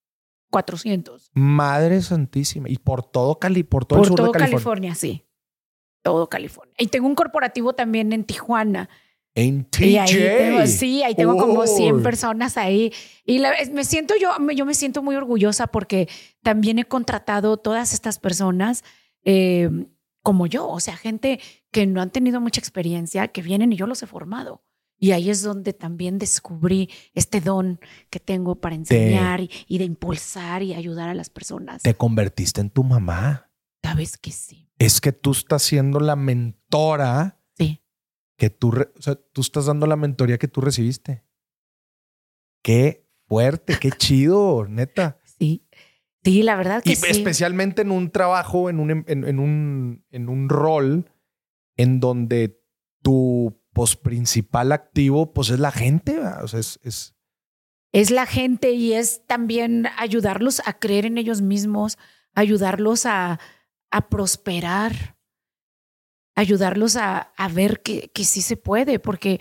400. 0.50 1.30
Madre 1.34 2.00
santísima. 2.02 2.68
Y 2.68 2.76
por 2.76 3.02
todo 3.02 3.38
Cali, 3.38 3.62
por 3.62 3.84
todo 3.84 3.98
Por 3.98 4.06
el 4.06 4.08
sur 4.08 4.16
todo 4.16 4.26
de 4.32 4.38
California. 4.38 4.90
California, 4.92 4.94
sí. 4.94 5.26
Todo 6.02 6.28
California. 6.28 6.74
Y 6.78 6.86
tengo 6.88 7.06
un 7.06 7.14
corporativo 7.14 7.74
también 7.74 8.12
en 8.12 8.24
Tijuana. 8.24 8.88
En 9.34 9.66
Y 9.80 9.96
ahí 9.96 10.08
TJ. 10.12 10.36
tengo, 10.38 10.66
sí, 10.66 11.02
ahí 11.02 11.14
tengo 11.14 11.36
como 11.38 11.66
100 11.66 11.96
Uy. 11.96 12.02
personas 12.02 12.56
ahí. 12.58 12.92
Y 13.24 13.38
la- 13.38 13.54
me 13.72 13.84
siento 13.84 14.14
yo, 14.20 14.30
yo 14.54 14.66
me 14.66 14.74
siento 14.74 15.02
muy 15.02 15.16
orgullosa 15.16 15.68
porque 15.68 16.08
también 16.42 16.78
he 16.78 16.84
contratado 16.84 17.56
todas 17.56 17.94
estas 17.94 18.18
personas 18.18 18.84
eh, 19.24 19.70
como 20.22 20.46
yo, 20.46 20.68
o 20.68 20.80
sea, 20.80 20.96
gente 20.96 21.40
que 21.70 21.86
no 21.86 22.00
han 22.02 22.10
tenido 22.10 22.40
mucha 22.40 22.60
experiencia, 22.60 23.28
que 23.28 23.40
vienen 23.42 23.72
y 23.72 23.76
yo 23.76 23.86
los 23.86 24.02
he 24.02 24.06
formado. 24.06 24.62
Y 24.98 25.10
ahí 25.12 25.30
es 25.30 25.42
donde 25.42 25.72
también 25.72 26.18
descubrí 26.18 26.88
este 27.14 27.40
don 27.40 27.80
que 28.10 28.20
tengo 28.20 28.56
para 28.60 28.76
enseñar 28.76 29.40
y, 29.40 29.50
y 29.66 29.78
de 29.78 29.84
impulsar 29.84 30.62
y 30.62 30.74
ayudar 30.74 31.08
a 31.08 31.14
las 31.14 31.28
personas. 31.30 31.82
Te 31.82 31.94
convertiste 31.94 32.60
en 32.60 32.70
tu 32.70 32.84
mamá. 32.84 33.50
Sabes 33.82 34.16
que 34.16 34.30
sí. 34.30 34.68
Es 34.78 35.00
que 35.00 35.10
tú 35.12 35.32
estás 35.32 35.62
siendo 35.64 35.98
la 35.98 36.14
mentora. 36.14 37.38
Que 38.36 38.50
tú, 38.50 38.70
o 38.70 39.02
sea, 39.02 39.14
tú 39.14 39.40
estás 39.40 39.66
dando 39.66 39.86
la 39.86 39.96
mentoría 39.96 40.38
que 40.38 40.48
tú 40.48 40.60
recibiste. 40.60 41.24
Qué 42.62 43.08
fuerte, 43.26 43.78
qué 43.80 43.90
chido, 43.90 44.66
neta. 44.68 45.18
Sí. 45.24 45.66
Sí, 46.24 46.42
la 46.42 46.54
verdad 46.54 46.82
que 46.82 46.92
Y 46.92 46.96
sí. 46.96 47.06
especialmente 47.08 47.82
en 47.82 47.90
un 47.90 48.10
trabajo, 48.10 48.70
en 48.70 48.78
un, 48.78 48.90
en, 48.90 49.04
en 49.06 49.38
un, 49.40 50.04
en 50.10 50.28
un 50.28 50.48
rol 50.48 51.10
en 51.76 51.98
donde 51.98 52.62
tu 53.02 53.60
pues, 53.72 53.96
principal 53.96 54.70
activo 54.70 55.32
pues 55.32 55.50
es 55.50 55.58
la 55.58 55.72
gente. 55.72 56.20
O 56.20 56.46
sea, 56.46 56.60
es, 56.60 56.78
es 56.84 57.16
es 57.92 58.10
la 58.10 58.24
gente 58.24 58.72
y 58.72 58.94
es 58.94 59.26
también 59.26 59.86
ayudarlos 59.98 60.62
a 60.64 60.78
creer 60.78 61.04
en 61.04 61.18
ellos 61.18 61.42
mismos, 61.42 61.98
ayudarlos 62.34 63.04
a, 63.04 63.38
a 63.90 64.08
prosperar, 64.08 65.18
ayudarlos 66.34 66.96
a, 66.96 67.18
a 67.18 67.48
ver 67.48 67.82
que, 67.82 68.10
que 68.10 68.24
sí 68.24 68.42
se 68.42 68.56
puede, 68.56 68.98
porque 68.98 69.40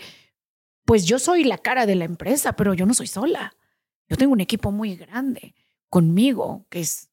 pues 0.84 1.06
yo 1.06 1.18
soy 1.18 1.44
la 1.44 1.58
cara 1.58 1.86
de 1.86 1.94
la 1.94 2.04
empresa, 2.04 2.54
pero 2.54 2.74
yo 2.74 2.86
no 2.86 2.94
soy 2.94 3.06
sola. 3.06 3.56
Yo 4.08 4.16
tengo 4.16 4.32
un 4.32 4.40
equipo 4.40 4.72
muy 4.72 4.96
grande 4.96 5.54
conmigo, 5.88 6.66
que 6.68 6.80
es, 6.80 7.10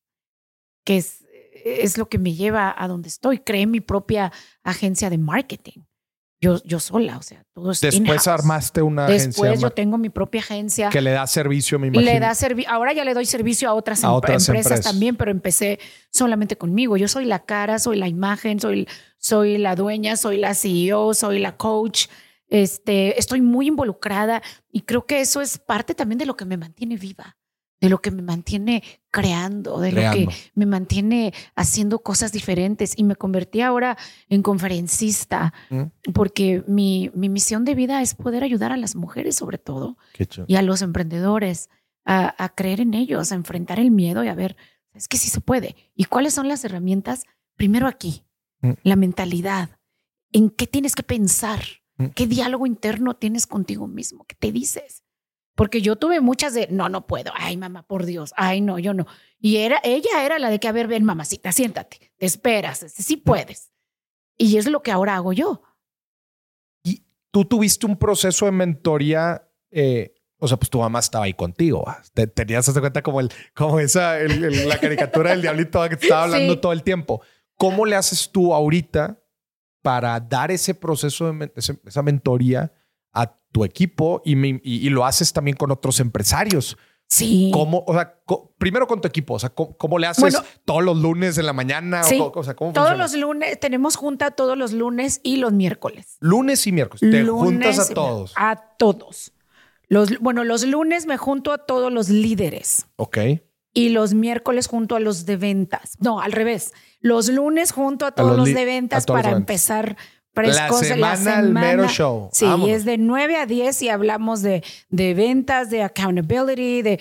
que 0.83 0.97
es, 0.97 1.25
es 1.53 1.97
lo 1.97 2.09
que 2.09 2.17
me 2.17 2.33
lleva 2.33 2.73
a 2.77 2.87
donde 2.87 3.09
estoy. 3.09 3.39
Creé 3.39 3.67
mi 3.67 3.81
propia 3.81 4.31
agencia 4.63 5.09
de 5.09 5.17
marketing. 5.17 5.81
Yo, 6.41 6.63
yo 6.63 6.79
sola, 6.79 7.17
o 7.17 7.21
sea, 7.21 7.43
todo 7.51 7.71
es 7.71 7.81
después 7.81 8.25
armaste 8.25 8.81
una 8.81 9.05
agencia 9.07 9.27
Después 9.27 9.59
yo 9.59 9.71
tengo 9.71 9.97
mi 9.97 10.09
propia 10.09 10.39
agencia. 10.39 10.89
que 10.89 11.01
le 11.01 11.11
da 11.11 11.27
servicio, 11.27 11.77
me 11.79 11.87
imagino. 11.87 12.09
Le 12.09 12.19
da 12.21 12.31
ahora 12.69 12.93
ya 12.93 13.03
le 13.03 13.13
doy 13.13 13.25
servicio 13.25 13.67
a 13.69 13.73
otras, 13.73 14.05
A 14.05 14.07
em- 14.07 14.13
otras 14.13 14.47
empresas, 14.47 14.71
empresas. 14.71 14.91
también, 14.91 15.17
pero 15.17 15.31
empecé 15.31 15.79
solamente 16.13 16.57
conmigo. 16.57 16.95
Yo 16.95 17.09
soy 17.09 17.25
la 17.25 17.39
cara, 17.39 17.77
soy 17.77 17.97
la 17.97 18.07
imagen, 18.07 18.59
soy, 18.61 18.87
soy 19.17 19.57
la 19.57 19.75
dueña, 19.75 20.15
soy 20.15 20.37
la 20.37 20.53
CEO, 20.53 21.13
soy 21.13 21.39
la 21.39 21.57
coach. 21.57 22.07
Este, 22.47 23.19
estoy 23.19 23.41
muy 23.41 23.67
involucrada 23.67 24.41
y 24.71 24.81
creo 24.81 25.05
que 25.05 25.19
eso 25.19 25.41
es 25.41 25.57
parte 25.57 25.93
también 25.93 26.17
de 26.19 26.25
lo 26.25 26.35
que 26.37 26.45
me 26.45 26.55
mantiene 26.57 26.95
viva, 26.95 27.37
de 27.81 27.89
lo 27.89 28.01
que 28.01 28.11
me 28.11 28.21
mantiene 28.21 28.83
creando, 29.09 29.79
de 29.79 29.91
lo 29.93 30.01
que 30.11 30.27
me 30.53 30.65
mantiene 30.65 31.33
haciendo 31.55 31.99
cosas 31.99 32.31
diferentes. 32.31 32.93
Y 32.97 33.03
me 33.03 33.15
convertí 33.15 33.61
ahora 33.61 33.97
en 34.27 34.41
conferencista 34.43 35.53
Mm. 35.69 35.83
porque 36.13 36.63
mi, 36.67 37.09
mi 37.13 37.29
misión 37.29 37.65
de 37.65 37.75
vida 37.75 38.01
es 38.01 38.15
poder 38.15 38.43
ayudar 38.43 38.71
a 38.71 38.77
las 38.77 38.95
mujeres 38.95 39.35
sobre 39.35 39.57
todo 39.57 39.97
y 40.47 40.55
a 40.55 40.61
los 40.61 40.81
emprendedores 40.81 41.69
a, 42.05 42.43
a 42.43 42.49
creer 42.49 42.81
en 42.81 42.93
ellos, 42.93 43.31
a 43.31 43.35
enfrentar 43.35 43.79
el 43.79 43.91
miedo 43.91 44.23
y 44.23 44.27
a 44.27 44.35
ver, 44.35 44.55
es 44.93 45.07
que 45.07 45.17
sí 45.17 45.29
se 45.29 45.41
puede. 45.41 45.75
¿Y 45.95 46.05
cuáles 46.05 46.33
son 46.33 46.47
las 46.47 46.63
herramientas? 46.65 47.23
Primero 47.55 47.87
aquí, 47.87 48.23
Mm. 48.61 48.71
la 48.83 48.95
mentalidad. 48.97 49.69
¿En 50.33 50.49
qué 50.49 50.67
tienes 50.67 50.93
que 50.95 51.03
pensar? 51.03 51.63
Mm. 51.97 52.07
¿Qué 52.07 52.27
diálogo 52.27 52.67
interno 52.67 53.13
tienes 53.15 53.47
contigo 53.47 53.87
mismo? 53.87 54.25
¿Qué 54.25 54.35
te 54.35 54.51
dices? 54.51 55.03
Porque 55.59 55.81
yo 55.81 55.97
tuve 55.97 56.21
muchas 56.21 56.53
de, 56.53 56.69
no, 56.71 56.87
no 56.87 57.05
puedo. 57.05 57.33
Ay, 57.35 57.57
mamá, 57.57 57.83
por 57.83 58.05
Dios. 58.05 58.33
Ay, 58.37 58.61
no, 58.61 58.79
yo 58.79 58.93
no. 58.93 59.05
Y 59.41 59.57
era, 59.57 59.81
ella 59.83 60.23
era 60.23 60.39
la 60.39 60.49
de 60.49 60.57
que, 60.57 60.69
a 60.69 60.71
ver, 60.71 60.87
ven, 60.87 61.03
mamacita, 61.03 61.51
siéntate, 61.51 62.13
te 62.17 62.25
esperas, 62.25 62.79
sí 62.87 63.17
puedes. 63.17 63.73
Y 64.37 64.55
es 64.55 64.67
lo 64.67 64.81
que 64.81 64.91
ahora 64.91 65.15
hago 65.17 65.33
yo. 65.33 65.61
Tú 67.31 67.43
tuviste 67.43 67.85
un 67.85 67.97
proceso 67.97 68.45
de 68.45 68.53
mentoría, 68.53 69.49
eh, 69.69 70.15
o 70.39 70.47
sea, 70.47 70.55
pues 70.55 70.69
tu 70.69 70.79
mamá 70.79 70.99
estaba 70.99 71.25
ahí 71.25 71.33
contigo. 71.33 71.85
Te, 72.13 72.25
tenías, 72.25 72.67
haz 72.69 72.75
de 72.75 72.79
cuenta, 72.79 73.01
como, 73.03 73.19
el, 73.19 73.29
como 73.53 73.81
esa, 73.81 74.17
el- 74.19 74.41
el- 74.45 74.67
la 74.69 74.79
caricatura 74.79 75.31
del 75.31 75.41
diablito 75.41 75.81
que 75.89 75.97
te 75.97 76.05
estaba 76.05 76.23
hablando 76.23 76.53
Sí. 76.53 76.59
todo 76.61 76.71
el 76.71 76.83
tiempo. 76.83 77.21
¿Cómo 77.57 77.85
le 77.85 77.97
haces 77.97 78.29
tú 78.31 78.53
ahorita 78.53 79.21
para 79.83 80.17
dar 80.21 80.51
ese 80.51 80.73
proceso, 80.73 81.31
de 81.33 81.51
esa 81.85 82.01
mentoría 82.01 82.71
a 83.13 83.35
tu 83.51 83.63
equipo 83.65 84.21
y, 84.25 84.35
me- 84.35 84.61
y- 84.63 84.85
y 84.85 84.89
lo 84.89 85.05
haces 85.05 85.33
también 85.33 85.57
con 85.57 85.71
otros 85.71 85.99
empresarios? 85.99 86.77
Sí. 87.11 87.49
¿Cómo, 87.51 87.83
o 87.87 87.93
sea, 87.93 88.19
primero 88.59 88.85
con 88.85 89.01
tu 89.01 89.07
equipo, 89.07 89.33
o 89.33 89.39
sea, 89.39 89.49
¿cómo, 89.49 89.75
cómo 89.77 89.97
le 89.97 90.05
haces 90.05 90.21
Bueno. 90.21 90.43
todos 90.63 90.83
los 90.83 90.95
lunes 90.97 91.39
en 91.39 91.47
la 91.47 91.53
mañana? 91.53 92.03
Sí. 92.03 92.19
O, 92.21 92.31
co- 92.31 92.41
o 92.41 92.43
sea, 92.43 92.55
¿cómo 92.55 92.71
Todos 92.71 92.89
funciona? 92.89 93.03
los 93.03 93.15
lunes, 93.15 93.59
tenemos 93.59 93.95
junta 93.95 94.29
todos 94.31 94.55
los 94.55 94.73
lunes 94.73 95.19
y 95.23 95.37
los 95.37 95.51
miércoles. 95.51 96.17
Lunes 96.19 96.67
y 96.67 96.71
miércoles. 96.71 96.99
Te 97.01 97.23
Lunes 97.23 97.31
juntas 97.75 97.89
a 97.89 97.93
todos. 97.95 98.33
A 98.35 98.55
todos. 98.77 99.31
Los, 99.87 100.19
bueno, 100.19 100.43
los 100.43 100.63
lunes 100.67 101.07
me 101.07 101.17
junto 101.17 101.51
a 101.51 101.65
todos 101.65 101.91
los 101.91 102.09
líderes 102.09 102.85
Ok. 102.97 103.17
y 103.73 103.89
los 103.89 104.13
miércoles 104.13 104.67
junto 104.67 104.95
a 104.95 104.99
los 104.99 105.25
de 105.25 105.35
ventas. 105.35 105.97
No, 105.99 106.19
al 106.21 106.31
revés. 106.31 106.73
Los 107.01 107.27
lunes 107.29 107.71
junto 107.71 108.05
a 108.05 108.11
todos 108.11 108.37
los 108.37 108.45
de 108.53 108.65
ventas 108.65 109.07
todos 109.07 109.17
los 109.17 109.23
para 109.23 109.33
ventas. 109.35 109.47
La 110.47 110.67
frescos 110.67 110.81
la 110.97 111.15
semana, 111.17 111.39
el 111.39 111.53
mero 111.53 111.87
show. 111.87 112.29
Sí, 112.31 112.45
Vámonos. 112.45 112.69
es 112.75 112.85
de 112.85 112.97
9 112.97 113.35
a 113.37 113.45
10 113.45 113.81
y 113.81 113.89
hablamos 113.89 114.41
de, 114.41 114.63
de 114.89 115.13
ventas, 115.13 115.69
de 115.69 115.83
accountability, 115.83 116.81
de 116.81 116.99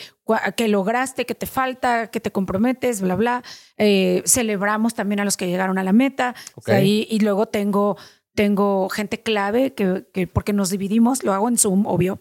qué 0.57 0.69
lograste, 0.69 1.25
qué 1.27 1.35
te 1.35 1.47
falta, 1.47 2.11
qué 2.11 2.21
te 2.21 2.31
comprometes, 2.33 3.01
bla, 3.01 3.15
bla. 3.17 3.43
Eh, 3.77 4.23
celebramos 4.27 4.95
también 4.95 5.21
a 5.21 5.25
los 5.25 5.37
que 5.37 5.47
llegaron 5.47 5.79
a 5.79 5.85
la 5.85 5.93
meta. 5.93 6.35
O 6.55 6.61
sea, 6.63 6.79
Ok. 6.79 6.85
y, 6.85 7.07
y 7.11 7.21
luego 7.21 7.47
tengo, 7.47 7.97
tengo 8.35 8.89
gente 8.89 9.21
clave 9.23 9.75
que, 9.75 10.07
que 10.13 10.27
porque 10.27 10.53
nos 10.53 10.71
dividimos, 10.71 11.23
lo 11.25 11.33
hago 11.33 11.49
en 11.49 11.59
Zoom, 11.59 11.87
obvio. 11.87 12.21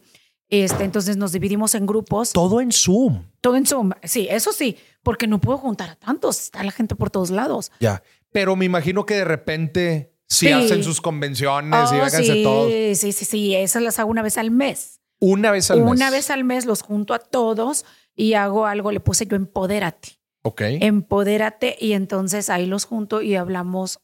Este, 0.50 0.86
entonces 0.86 1.18
nos 1.18 1.34
dividimos 1.34 1.76
en 1.76 1.86
grupos. 1.86 2.32
Todo 2.32 2.62
en 2.62 2.72
Zoom. 2.72 3.24
Todo 3.42 3.58
en 3.58 3.66
Zoom. 3.66 3.92
Sí, 4.04 4.28
eso 4.30 4.54
sí, 4.54 4.78
porque 5.04 5.28
no 5.28 5.42
puedo 5.42 5.58
juntar 5.58 5.90
a 5.90 5.96
tantos. 5.96 6.40
Está 6.40 6.64
la 6.64 6.72
gente 6.72 6.96
por 6.96 7.10
todos 7.10 7.32
lados. 7.32 7.72
Ya. 7.82 8.02
Pero 8.32 8.56
me 8.56 8.64
imagino 8.64 9.06
que 9.06 9.16
de 9.16 9.26
repente 9.26 10.14
sí, 10.28 10.48
Sí. 10.48 10.52
hacen 10.52 10.84
sus 10.84 11.02
convenciones 11.02 11.92
y 11.92 11.96
Oh, 11.96 12.04
vénganse 12.04 12.24
sí, 12.24 12.44
todos. 12.44 12.72
sí, 12.98 13.12
sí, 13.12 13.26
sí. 13.26 13.56
Esas 13.56 13.82
las 13.82 14.00
hago 14.00 14.10
una 14.12 14.22
vez 14.22 14.38
al 14.38 14.52
mes. 14.52 15.02
Una 15.20 15.52
vez 15.52 15.72
al 15.72 15.82
mes. 15.82 15.92
Una 15.92 16.10
vez 16.12 16.30
al 16.30 16.44
mes 16.44 16.66
los 16.66 16.82
junto 16.82 17.14
a 17.14 17.20
todos 17.20 17.86
y 18.16 18.34
hago 18.34 18.66
algo, 18.68 18.92
le 18.92 19.00
puse 19.00 19.26
yo 19.26 19.36
empodérate. 19.36 20.20
Ok. 20.44 20.62
Empodérate 20.82 21.76
y 21.80 21.94
entonces 21.94 22.50
ahí 22.50 22.66
los 22.68 22.86
junto 22.86 23.22
y 23.22 23.36
hablamos 23.36 24.00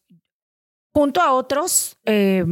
junto 0.93 1.21
a 1.21 1.31
otros 1.33 1.97
eh, 2.05 2.43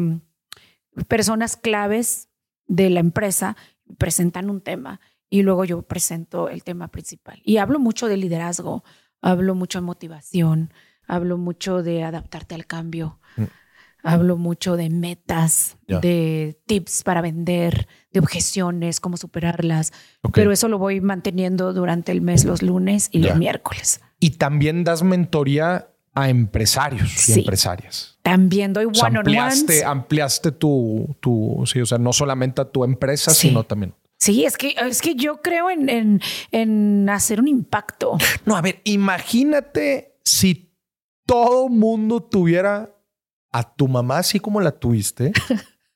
personas 1.07 1.57
claves 1.57 2.29
de 2.67 2.89
la 2.89 2.99
empresa, 2.99 3.55
presentan 3.97 4.49
un 4.49 4.61
tema 4.61 4.99
y 5.29 5.41
luego 5.43 5.65
yo 5.65 5.81
presento 5.81 6.49
el 6.49 6.63
tema 6.63 6.89
principal. 6.89 7.41
Y 7.43 7.57
hablo 7.57 7.79
mucho 7.79 8.07
de 8.07 8.17
liderazgo, 8.17 8.83
hablo 9.21 9.55
mucho 9.55 9.79
de 9.79 9.85
motivación, 9.85 10.73
hablo 11.07 11.37
mucho 11.37 11.83
de 11.83 12.03
adaptarte 12.03 12.55
al 12.55 12.65
cambio, 12.65 13.19
Mm. 13.37 13.43
Hablo 14.03 14.37
mucho 14.37 14.77
de 14.77 14.89
metas, 14.89 15.77
de 15.87 16.59
tips 16.65 17.03
para 17.03 17.21
vender, 17.21 17.87
de 18.11 18.19
objeciones, 18.19 18.99
cómo 18.99 19.17
superarlas. 19.17 19.91
Pero 20.33 20.51
eso 20.51 20.67
lo 20.67 20.77
voy 20.77 21.01
manteniendo 21.01 21.73
durante 21.73 22.11
el 22.11 22.21
mes, 22.21 22.45
los 22.45 22.61
lunes 22.61 23.09
y 23.11 23.19
los 23.19 23.35
miércoles. 23.37 24.01
Y 24.19 24.31
también 24.31 24.83
das 24.83 25.03
mentoría 25.03 25.87
a 26.13 26.29
empresarios 26.29 27.29
y 27.29 27.39
empresarias. 27.39 28.17
También 28.21 28.73
doy 28.73 28.85
O 28.85 28.93
sea, 28.93 29.07
ampliaste, 29.07 29.85
ampliaste 29.85 30.51
tu, 30.51 31.15
tu, 31.21 31.63
sí, 31.65 31.79
o 31.79 31.85
sea, 31.85 31.97
no 31.97 32.11
solamente 32.11 32.61
a 32.61 32.65
tu 32.65 32.83
empresa, 32.83 33.31
Sí. 33.31 33.47
sino 33.47 33.63
también. 33.63 33.93
Sí, 34.19 34.45
es 34.45 34.55
que, 34.57 34.75
es 34.77 35.01
que 35.01 35.15
yo 35.15 35.41
creo 35.41 35.71
en, 35.71 35.89
en, 35.89 36.21
en 36.51 37.09
hacer 37.09 37.39
un 37.39 37.47
impacto. 37.47 38.17
No, 38.45 38.55
a 38.55 38.61
ver, 38.61 38.81
imagínate 38.83 40.19
si 40.23 40.71
todo 41.25 41.69
mundo 41.69 42.21
tuviera 42.21 42.93
a 43.51 43.75
tu 43.75 43.87
mamá 43.87 44.19
así 44.19 44.39
como 44.39 44.61
la 44.61 44.71
tuviste. 44.71 45.31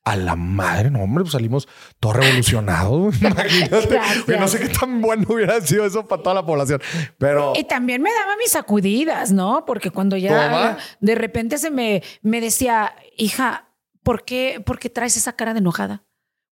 A 0.03 0.15
la 0.15 0.35
madre, 0.35 0.91
no, 0.91 1.01
hombre, 1.01 1.23
pues 1.23 1.31
salimos 1.31 1.67
todos 1.99 2.17
revolucionados. 2.17 3.15
Imagínate. 3.21 3.87
Gracias. 3.87 4.39
No 4.39 4.47
sé 4.47 4.59
qué 4.59 4.69
tan 4.69 5.01
bueno 5.01 5.25
hubiera 5.29 5.59
sido 5.61 5.83
eso 5.83 6.05
para 6.05 6.21
toda 6.21 6.35
la 6.35 6.45
población, 6.45 6.79
pero 7.17 7.53
Y 7.55 7.63
también 7.63 8.03
me 8.03 8.13
daba 8.13 8.37
mis 8.37 8.51
sacudidas, 8.51 9.31
¿no? 9.31 9.65
Porque 9.65 9.89
cuando 9.89 10.15
¿Tu 10.15 10.21
ya 10.21 10.77
de 10.99 11.15
repente 11.15 11.57
se 11.57 11.71
me, 11.71 12.03
me 12.21 12.39
decía, 12.39 12.95
hija, 13.17 13.69
¿por 14.03 14.25
qué, 14.25 14.61
¿por 14.63 14.77
qué 14.77 14.91
traes 14.91 15.17
esa 15.17 15.33
cara 15.33 15.53
de 15.53 15.59
enojada? 15.59 16.03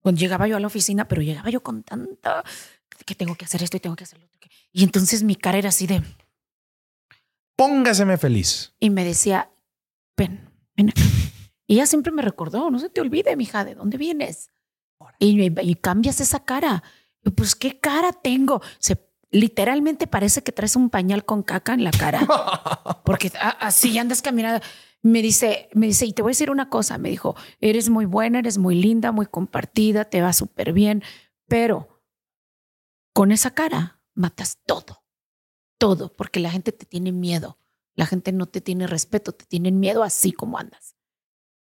Cuando 0.02 0.20
llegaba 0.20 0.48
yo 0.48 0.58
a 0.58 0.60
la 0.60 0.68
oficina, 0.68 1.08
pero 1.08 1.22
llegaba 1.22 1.52
yo 1.52 1.62
con 1.62 1.84
tanta 1.84 2.44
que 3.06 3.14
tengo 3.14 3.36
que 3.36 3.46
hacer 3.46 3.62
esto 3.62 3.78
y 3.78 3.80
tengo 3.80 3.96
que 3.96 4.06
hacer 4.06 4.20
lo 4.20 4.26
otro. 4.26 4.34
Y 4.72 4.84
entonces 4.84 5.22
mi 5.22 5.36
cara 5.36 5.60
era 5.60 5.70
así 5.70 5.86
de... 5.86 6.02
Póngaseme 7.56 8.18
feliz. 8.18 8.74
Y 8.80 8.90
me 8.90 9.06
decía, 9.06 9.52
ven, 10.18 10.50
ven 10.76 10.90
acá. 10.90 11.02
Y 11.66 11.76
ella 11.76 11.86
siempre 11.86 12.12
me 12.12 12.22
recordó, 12.22 12.70
no 12.70 12.78
se 12.78 12.90
te 12.90 13.00
olvide, 13.00 13.38
mija, 13.38 13.64
¿de 13.64 13.74
dónde 13.74 13.98
vienes? 13.98 14.52
Y, 15.18 15.50
y 15.62 15.76
cambias 15.76 16.20
esa 16.20 16.44
cara. 16.44 16.84
Y 17.24 17.30
pues, 17.30 17.56
¿qué 17.56 17.80
cara 17.80 18.12
tengo? 18.12 18.62
Se, 18.80 18.98
literalmente 19.34 20.08
parece 20.08 20.44
que 20.44 20.52
traes 20.52 20.76
un 20.76 20.90
pañal 20.90 21.26
con 21.26 21.44
caca 21.44 21.74
en 21.74 21.84
la 21.84 21.92
cara. 21.92 22.22
Porque 23.04 23.32
así 23.60 23.98
andas 23.98 24.22
caminando. 24.22 24.64
Me 25.02 25.22
dice, 25.22 25.70
me 25.74 25.88
dice, 25.88 26.06
y 26.06 26.14
te 26.14 26.22
voy 26.22 26.30
a 26.30 26.32
decir 26.32 26.50
una 26.50 26.70
cosa, 26.70 26.98
me 26.98 27.10
dijo, 27.10 27.36
eres 27.60 27.90
muy 27.90 28.06
buena, 28.06 28.40
eres 28.40 28.58
muy 28.58 28.76
linda, 28.76 29.12
muy 29.12 29.26
compartida, 29.26 30.06
te 30.06 30.22
va 30.22 30.32
súper 30.32 30.72
bien, 30.72 31.04
pero 31.50 32.02
con 33.14 33.34
esa 33.34 33.52
cara 33.52 34.00
matas 34.14 34.60
todo, 34.66 35.04
todo, 35.78 36.14
porque 36.14 36.40
la 36.40 36.52
gente 36.52 36.72
te 36.72 36.86
tiene 36.86 37.12
miedo, 37.12 37.58
la 37.96 38.06
gente 38.06 38.32
no 38.32 38.48
te 38.48 38.62
tiene 38.62 38.88
respeto, 38.88 39.32
te 39.32 39.46
tienen 39.46 39.80
miedo 39.80 40.04
así 40.04 40.32
como 40.32 40.58
andas. 40.58 40.96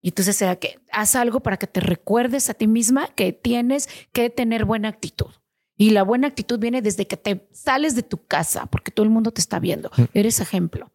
Y 0.01 0.09
entonces 0.09 0.35
sea 0.35 0.57
que 0.57 0.79
haz 0.91 1.15
algo 1.15 1.39
para 1.39 1.57
que 1.57 1.67
te 1.67 1.79
recuerdes 1.79 2.49
a 2.49 2.53
ti 2.53 2.67
misma 2.67 3.07
que 3.15 3.31
tienes 3.31 3.87
que 4.11 4.29
tener 4.29 4.65
buena 4.65 4.89
actitud. 4.89 5.31
Y 5.77 5.89
la 5.91 6.03
buena 6.03 6.27
actitud 6.27 6.59
viene 6.59 6.81
desde 6.81 7.07
que 7.07 7.17
te 7.17 7.47
sales 7.51 7.95
de 7.95 8.03
tu 8.03 8.25
casa, 8.25 8.65
porque 8.67 8.91
todo 8.91 9.05
el 9.05 9.09
mundo 9.09 9.31
te 9.31 9.41
está 9.41 9.59
viendo. 9.59 9.91
Mm. 9.95 10.03
Eres 10.13 10.39
ejemplo. 10.39 10.91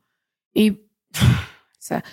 Y, 0.53 0.70
o 1.12 1.79
sea, 1.79 2.05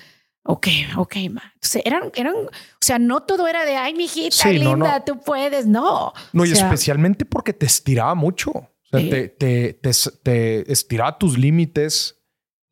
ok, 0.43 0.68
ok, 0.97 1.16
ma. 1.32 1.51
Entonces, 1.55 1.82
eran, 1.86 2.11
eran, 2.16 2.36
o 2.36 2.82
sea, 2.82 2.97
no 2.97 3.24
todo 3.24 3.47
era 3.47 3.66
de, 3.66 3.76
ay, 3.76 3.93
mijita, 3.93 4.49
linda, 4.49 5.03
tú 5.03 5.20
puedes. 5.20 5.68
No. 5.68 6.13
No, 6.32 6.45
y 6.45 6.51
especialmente 6.51 7.26
porque 7.26 7.53
te 7.53 7.66
estiraba 7.66 8.16
mucho. 8.16 8.51
O 8.51 8.88
sea, 8.89 8.99
te, 9.09 9.28
te, 9.28 9.74
te, 9.74 10.72
estiraba 10.72 11.18
tus 11.18 11.38
límites, 11.38 12.24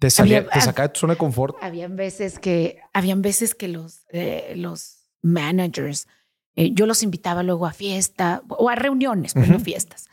te, 0.03 0.09
salía, 0.09 0.45
te 0.45 0.59
sacaba 0.59 0.89
de 0.89 0.93
tu 0.93 0.99
zona 0.99 1.13
de 1.13 1.17
confort. 1.17 1.55
Habían 1.61 1.95
veces 1.95 2.37
que, 2.37 2.81
habían 2.91 3.21
veces 3.21 3.55
que 3.55 3.69
los, 3.69 4.01
eh, 4.09 4.53
los 4.57 4.97
managers, 5.21 6.09
eh, 6.57 6.71
yo 6.73 6.85
los 6.85 7.03
invitaba 7.03 7.41
luego 7.41 7.65
a 7.65 7.71
fiesta 7.71 8.43
o 8.49 8.69
a 8.69 8.75
reuniones, 8.75 9.33
pero 9.33 9.47
no 9.47 9.59
fiestas. 9.61 10.09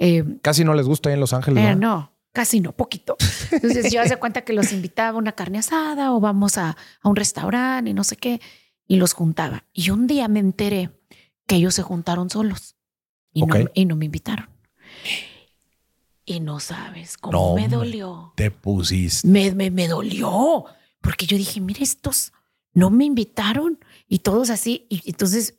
Eh, 0.00 0.24
Casi 0.42 0.64
no 0.64 0.74
les 0.74 0.86
gusta 0.86 1.08
ahí 1.08 1.14
en 1.14 1.20
Los 1.20 1.32
Ángeles. 1.32 1.76
¿no? 1.76 2.12
casi 2.32 2.60
no, 2.60 2.72
poquito. 2.72 3.16
Entonces 3.52 3.92
yo 3.92 4.00
hace 4.00 4.16
cuenta 4.20 4.42
que 4.42 4.52
los 4.52 4.72
invitaba 4.72 5.10
a 5.10 5.18
una 5.18 5.32
carne 5.32 5.58
asada 5.58 6.12
o 6.12 6.20
vamos 6.20 6.58
a, 6.58 6.76
a 7.00 7.08
un 7.08 7.14
restaurante 7.14 7.90
y 7.90 7.94
no 7.94 8.02
sé 8.02 8.16
qué, 8.16 8.40
y 8.88 8.96
los 8.96 9.12
juntaba. 9.12 9.64
Y 9.72 9.90
un 9.90 10.08
día 10.08 10.26
me 10.26 10.40
enteré 10.40 10.90
que 11.46 11.56
ellos 11.56 11.74
se 11.74 11.82
juntaron 11.82 12.28
solos 12.28 12.76
y, 13.32 13.42
no, 13.42 13.54
y 13.72 13.84
no 13.86 13.94
me 13.94 14.06
invitaron. 14.06 14.48
Y 16.28 16.40
no 16.40 16.60
sabes 16.60 17.16
cómo 17.16 17.54
me 17.54 17.68
dolió. 17.68 18.34
Te 18.36 18.50
pusiste. 18.50 19.26
Me, 19.26 19.50
me, 19.52 19.70
me, 19.70 19.88
dolió. 19.88 20.66
Porque 21.00 21.24
yo 21.24 21.38
dije, 21.38 21.58
mire, 21.58 21.82
estos 21.82 22.34
no 22.74 22.90
me 22.90 23.06
invitaron. 23.06 23.78
Y 24.06 24.18
todos 24.18 24.50
así. 24.50 24.86
Y 24.90 25.08
entonces 25.08 25.54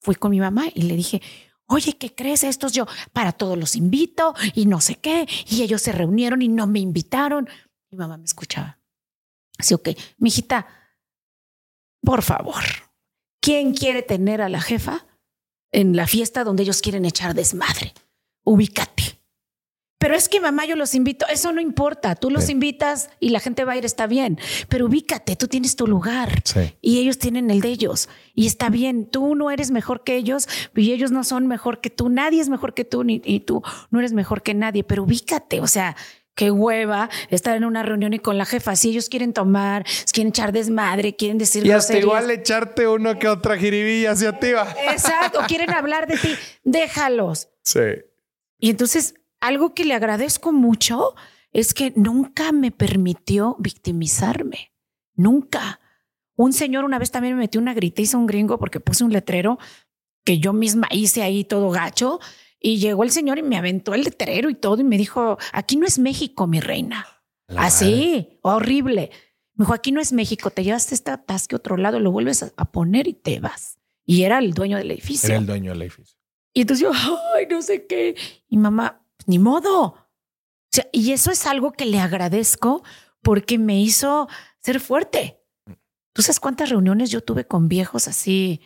fui 0.00 0.14
con 0.14 0.30
mi 0.30 0.40
mamá 0.40 0.64
y 0.74 0.84
le 0.84 0.96
dije, 0.96 1.20
oye, 1.66 1.98
¿qué 1.98 2.14
crees? 2.14 2.42
Estos 2.42 2.72
yo 2.72 2.86
para 3.12 3.32
todos 3.32 3.58
los 3.58 3.76
invito 3.76 4.34
y 4.54 4.64
no 4.64 4.80
sé 4.80 4.94
qué. 4.94 5.28
Y 5.46 5.62
ellos 5.62 5.82
se 5.82 5.92
reunieron 5.92 6.40
y 6.40 6.48
no 6.48 6.66
me 6.66 6.78
invitaron. 6.78 7.46
Mi 7.90 7.98
mamá 7.98 8.16
me 8.16 8.24
escuchaba. 8.24 8.78
Así, 9.58 9.74
ok, 9.74 9.90
mijita, 10.16 10.66
por 12.00 12.22
favor, 12.22 12.64
¿quién 13.42 13.74
quiere 13.74 14.00
tener 14.02 14.40
a 14.40 14.48
la 14.48 14.62
jefa 14.62 15.04
en 15.70 15.96
la 15.96 16.06
fiesta 16.06 16.44
donde 16.44 16.62
ellos 16.62 16.80
quieren 16.80 17.04
echar 17.04 17.34
desmadre? 17.34 17.92
Ubícate. 18.42 19.17
Pero 19.98 20.14
es 20.14 20.28
que 20.28 20.40
mamá, 20.40 20.64
yo 20.64 20.76
los 20.76 20.94
invito. 20.94 21.26
Eso 21.26 21.52
no 21.52 21.60
importa. 21.60 22.14
Tú 22.14 22.30
los 22.30 22.48
invitas 22.48 23.10
y 23.18 23.30
la 23.30 23.40
gente 23.40 23.64
va 23.64 23.72
a 23.72 23.76
ir, 23.76 23.84
está 23.84 24.06
bien. 24.06 24.38
Pero 24.68 24.86
ubícate, 24.86 25.34
tú 25.34 25.48
tienes 25.48 25.74
tu 25.74 25.86
lugar 25.86 26.42
y 26.80 26.98
ellos 26.98 27.18
tienen 27.18 27.50
el 27.50 27.60
de 27.60 27.68
ellos. 27.68 28.08
Y 28.34 28.46
está 28.46 28.70
bien. 28.70 29.06
Tú 29.06 29.34
no 29.34 29.50
eres 29.50 29.72
mejor 29.72 30.04
que 30.04 30.16
ellos 30.16 30.48
y 30.76 30.92
ellos 30.92 31.10
no 31.10 31.24
son 31.24 31.48
mejor 31.48 31.80
que 31.80 31.90
tú. 31.90 32.08
Nadie 32.08 32.40
es 32.40 32.48
mejor 32.48 32.74
que 32.74 32.84
tú 32.84 33.02
ni 33.02 33.20
y 33.24 33.40
tú 33.40 33.62
no 33.90 33.98
eres 33.98 34.12
mejor 34.12 34.42
que 34.42 34.54
nadie. 34.54 34.84
Pero 34.84 35.02
ubícate. 35.02 35.60
O 35.60 35.66
sea, 35.66 35.96
qué 36.38 36.52
hueva 36.52 37.10
estar 37.30 37.56
en 37.56 37.64
una 37.64 37.82
reunión 37.82 38.12
y 38.12 38.20
con 38.20 38.38
la 38.38 38.44
jefa. 38.44 38.76
Si 38.76 38.90
ellos 38.90 39.08
quieren 39.08 39.32
tomar, 39.32 39.84
quieren 40.12 40.28
echar 40.28 40.52
desmadre, 40.52 41.16
quieren 41.16 41.38
decir 41.38 41.66
Y 41.66 41.72
hasta 41.72 41.98
igual 41.98 42.30
echarte 42.30 42.86
uno 42.86 43.18
que 43.18 43.26
otra 43.26 43.56
jiribilla 43.56 44.12
hacia 44.12 44.38
ti. 44.38 44.50
Exacto. 44.88 45.40
quieren 45.48 45.70
hablar 45.70 46.06
de 46.06 46.16
ti. 46.16 46.36
Déjalos. 46.62 47.48
Sí. 47.64 47.80
Y 48.60 48.70
entonces 48.70 49.14
algo 49.40 49.74
que 49.74 49.84
le 49.84 49.94
agradezco 49.94 50.52
mucho 50.52 51.14
es 51.52 51.74
que 51.74 51.92
nunca 51.96 52.52
me 52.52 52.70
permitió 52.70 53.56
victimizarme. 53.58 54.72
Nunca. 55.14 55.80
Un 56.36 56.52
señor 56.52 56.84
una 56.84 56.98
vez 56.98 57.10
también 57.10 57.34
me 57.34 57.42
metió 57.42 57.60
una 57.60 57.74
gritiza, 57.74 58.18
un 58.18 58.26
gringo, 58.26 58.58
porque 58.58 58.80
puse 58.80 59.04
un 59.04 59.12
letrero 59.12 59.58
que 60.24 60.38
yo 60.38 60.52
misma 60.52 60.88
hice 60.90 61.22
ahí 61.22 61.44
todo 61.44 61.70
gacho. 61.70 62.20
Y 62.60 62.78
llegó 62.78 63.04
el 63.04 63.10
señor 63.10 63.38
y 63.38 63.42
me 63.42 63.56
aventó 63.56 63.94
el 63.94 64.02
letrero 64.02 64.50
y 64.50 64.54
todo 64.54 64.80
y 64.80 64.84
me 64.84 64.98
dijo, 64.98 65.38
aquí 65.52 65.76
no 65.76 65.86
es 65.86 65.98
México, 65.98 66.46
mi 66.46 66.60
reina. 66.60 67.06
Así, 67.56 68.38
horrible. 68.42 69.10
Me 69.54 69.64
dijo, 69.64 69.74
aquí 69.74 69.90
no 69.92 70.00
es 70.00 70.12
México, 70.12 70.50
te 70.50 70.64
llevas 70.64 70.92
este 70.92 71.10
atasque 71.10 71.54
a 71.54 71.58
otro 71.58 71.76
lado, 71.76 71.98
lo 71.98 72.12
vuelves 72.12 72.42
a, 72.42 72.64
poner 72.70 73.08
y 73.08 73.14
te 73.14 73.40
vas. 73.40 73.78
Y 74.04 74.22
era 74.22 74.38
el 74.38 74.54
dueño 74.54 74.76
del 74.76 74.90
edificio. 74.90 75.28
Era 75.28 75.38
el 75.38 75.46
dueño 75.46 75.72
del 75.72 75.82
edificio. 75.82 76.16
Y 76.52 76.62
entonces 76.62 76.82
yo, 76.84 76.92
ay, 77.34 77.46
no 77.48 77.62
sé 77.62 77.86
qué. 77.86 78.16
Y 78.48 78.56
mamá, 78.56 79.04
ni 79.26 79.38
modo. 79.38 80.08
y 80.92 81.12
eso 81.12 81.30
es 81.30 81.46
algo 81.46 81.72
que 81.72 81.86
le 81.86 81.98
agradezco 81.98 82.82
porque 83.22 83.58
me 83.58 83.80
hizo 83.80 84.28
ser 84.60 84.80
fuerte. 84.80 85.40
¿Tú 86.12 86.22
sabes 86.22 86.40
cuántas 86.40 86.70
reuniones 86.70 87.10
yo 87.10 87.22
tuve 87.22 87.46
con 87.46 87.68
viejos 87.68 88.08
así 88.08 88.60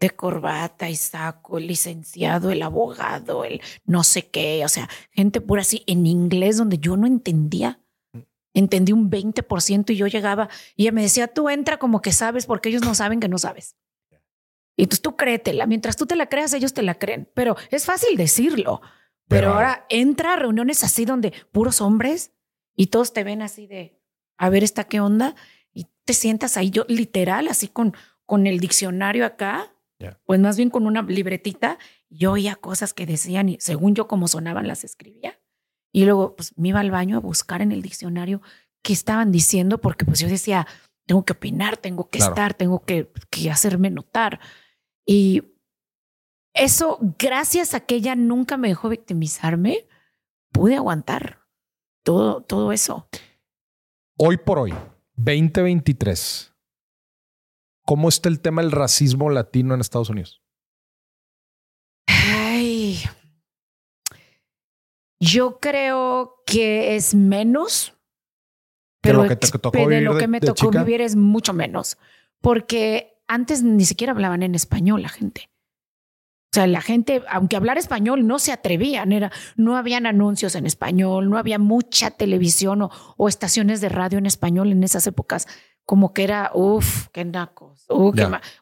de 0.00 0.10
corbata 0.10 0.90
y 0.90 0.96
saco, 0.96 1.58
el 1.58 1.66
licenciado, 1.66 2.50
el 2.50 2.62
abogado, 2.62 3.44
el 3.44 3.60
no 3.84 4.04
sé 4.04 4.28
qué, 4.28 4.64
o 4.64 4.68
sea, 4.68 4.88
gente 5.10 5.40
pura 5.40 5.62
así 5.62 5.82
en 5.86 6.06
inglés 6.06 6.56
donde 6.56 6.78
yo 6.78 6.96
no 6.96 7.06
entendía. 7.06 7.80
Entendí 8.52 8.92
un 8.92 9.10
20% 9.10 9.90
y 9.90 9.96
yo 9.96 10.06
llegaba 10.06 10.48
y 10.76 10.82
ella 10.82 10.92
me 10.92 11.02
decía, 11.02 11.26
tú 11.26 11.48
entra 11.48 11.78
como 11.78 12.00
que 12.00 12.12
sabes 12.12 12.46
porque 12.46 12.68
ellos 12.68 12.82
no 12.82 12.94
saben 12.94 13.18
que 13.18 13.28
no 13.28 13.38
sabes. 13.38 13.76
Y 14.76 14.84
entonces 14.84 15.02
tú 15.02 15.16
créetela, 15.16 15.66
mientras 15.66 15.96
tú 15.96 16.06
te 16.06 16.16
la 16.16 16.28
creas, 16.28 16.52
ellos 16.52 16.74
te 16.74 16.82
la 16.82 16.94
creen, 16.94 17.28
pero 17.34 17.56
es 17.70 17.84
fácil 17.84 18.16
decirlo. 18.16 18.80
Pero, 19.28 19.54
ahora 19.54 19.86
entra 19.88 20.34
a 20.34 20.36
reuniones 20.36 20.84
así 20.84 21.04
donde 21.04 21.32
puros 21.50 21.80
hombres 21.80 22.32
y 22.76 22.88
todos 22.88 23.12
te 23.12 23.24
ven 23.24 23.42
así 23.42 23.66
de, 23.66 24.00
a 24.36 24.48
ver 24.48 24.64
esta 24.64 24.84
qué 24.84 25.00
onda, 25.00 25.34
y 25.72 25.86
te 26.04 26.12
sientas 26.12 26.56
ahí, 26.56 26.70
yo 26.70 26.84
literal, 26.88 27.48
así 27.48 27.68
con, 27.68 27.94
con 28.26 28.46
el 28.46 28.60
diccionario 28.60 29.24
acá, 29.24 29.70
pues 30.26 30.38
más 30.38 30.56
bien 30.56 30.68
con 30.70 30.86
una 30.86 31.02
libretita, 31.02 31.78
yo 32.10 32.32
oía 32.32 32.56
cosas 32.56 32.92
que 32.92 33.06
decían 33.06 33.48
y 33.48 33.56
según 33.60 33.94
yo 33.94 34.06
como 34.06 34.28
sonaban 34.28 34.68
las 34.68 34.84
escribía. 34.84 35.40
Y 35.92 36.04
luego 36.04 36.36
pues 36.36 36.52
me 36.58 36.68
iba 36.68 36.80
al 36.80 36.90
baño 36.90 37.16
a 37.16 37.20
buscar 37.20 37.62
en 37.62 37.72
el 37.72 37.80
diccionario 37.80 38.42
qué 38.82 38.92
estaban 38.92 39.32
diciendo, 39.32 39.80
porque 39.80 40.04
pues 40.04 40.20
yo 40.20 40.28
decía, 40.28 40.66
tengo 41.06 41.24
que 41.24 41.32
opinar, 41.32 41.76
tengo 41.76 42.10
que 42.10 42.18
estar, 42.18 42.52
tengo 42.54 42.84
que, 42.84 43.10
que 43.30 43.50
hacerme 43.50 43.90
notar. 43.90 44.40
Y 45.06 45.53
eso, 46.54 46.98
gracias 47.18 47.74
a 47.74 47.80
que 47.80 47.96
ella 47.96 48.14
nunca 48.14 48.56
me 48.56 48.68
dejó 48.68 48.88
victimizarme, 48.88 49.86
pude 50.52 50.76
aguantar 50.76 51.40
todo, 52.04 52.42
todo 52.42 52.72
eso. 52.72 53.08
Hoy 54.16 54.36
por 54.36 54.60
hoy, 54.60 54.72
2023, 55.16 56.54
¿cómo 57.84 58.08
está 58.08 58.28
el 58.28 58.40
tema 58.40 58.62
del 58.62 58.70
racismo 58.70 59.28
latino 59.30 59.74
en 59.74 59.80
Estados 59.80 60.10
Unidos? 60.10 60.42
Ay, 62.06 63.02
yo 65.18 65.58
creo 65.58 66.36
que 66.46 66.94
es 66.94 67.14
menos. 67.14 67.94
Pero 69.00 69.22
lo 69.22 69.28
que 69.28 69.36
te 69.36 69.58
tocó 69.58 69.86
vivir 69.86 70.02
lo 70.02 70.16
que 70.16 70.28
me 70.28 70.40
tocó 70.40 70.70
vivir 70.70 71.00
es 71.00 71.16
mucho 71.16 71.52
menos. 71.52 71.98
Porque 72.40 73.18
antes 73.26 73.62
ni 73.62 73.84
siquiera 73.84 74.12
hablaban 74.12 74.42
en 74.42 74.54
español 74.54 75.02
la 75.02 75.08
gente. 75.08 75.50
O 76.54 76.60
sea, 76.62 76.68
la 76.68 76.80
gente, 76.80 77.20
aunque 77.28 77.56
hablar 77.56 77.78
español, 77.78 78.28
no 78.28 78.38
se 78.38 78.52
atrevían. 78.52 79.10
Era, 79.10 79.32
no 79.56 79.76
habían 79.76 80.06
anuncios 80.06 80.54
en 80.54 80.66
español, 80.66 81.28
no 81.28 81.36
había 81.36 81.58
mucha 81.58 82.12
televisión 82.12 82.88
o, 83.16 83.28
estaciones 83.28 83.80
de 83.80 83.88
radio 83.88 84.18
en 84.18 84.26
español 84.26 84.70
en 84.70 84.84
esas 84.84 85.04
épocas. 85.08 85.48
Como 85.84 86.14
que 86.14 86.22
era, 86.22 86.52
uff, 86.54 87.08
qué 87.08 87.24
nacos, 87.24 87.86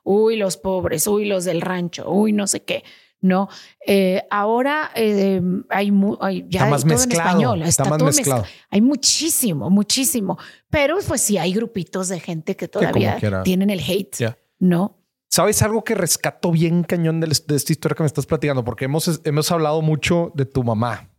uy, 0.04 0.36
los 0.36 0.56
pobres, 0.56 1.06
uy, 1.06 1.26
los 1.26 1.44
del 1.44 1.60
rancho, 1.60 2.10
uy, 2.10 2.32
no 2.32 2.46
sé 2.46 2.62
qué. 2.62 2.82
No, 3.20 3.50
eh, 3.86 4.24
ahora 4.30 4.90
eh, 4.94 5.42
hay, 5.68 5.92
hay, 6.22 6.46
ya 6.48 6.70
está 6.70 6.88
todo 6.88 7.02
en 7.02 7.12
español, 7.12 7.62
está, 7.62 7.84
más 7.84 8.02
mezclado. 8.02 8.46
hay 8.70 8.80
muchísimo, 8.80 9.68
muchísimo. 9.68 10.38
Pero 10.70 10.96
pues 11.06 11.20
sí 11.20 11.36
hay 11.36 11.52
grupitos 11.52 12.08
de 12.08 12.20
gente 12.20 12.56
que 12.56 12.68
todavía 12.68 13.18
tienen 13.44 13.68
el 13.68 13.80
hate, 13.80 14.34
¿no? 14.58 15.01
¿Sabes 15.32 15.62
algo 15.62 15.82
que 15.82 15.94
rescato 15.94 16.52
bien 16.52 16.82
cañón 16.82 17.20
de, 17.20 17.28
esta 17.28 17.54
historia 17.54 17.96
que 17.96 18.02
me 18.02 18.06
estás 18.06 18.26
platicando? 18.26 18.64
Porque 18.64 18.84
hemos, 18.84 19.22
hemos 19.24 19.50
hablado 19.50 19.80
mucho 19.80 20.30
de 20.34 20.44
tu 20.44 20.62
mamá, 20.62 21.10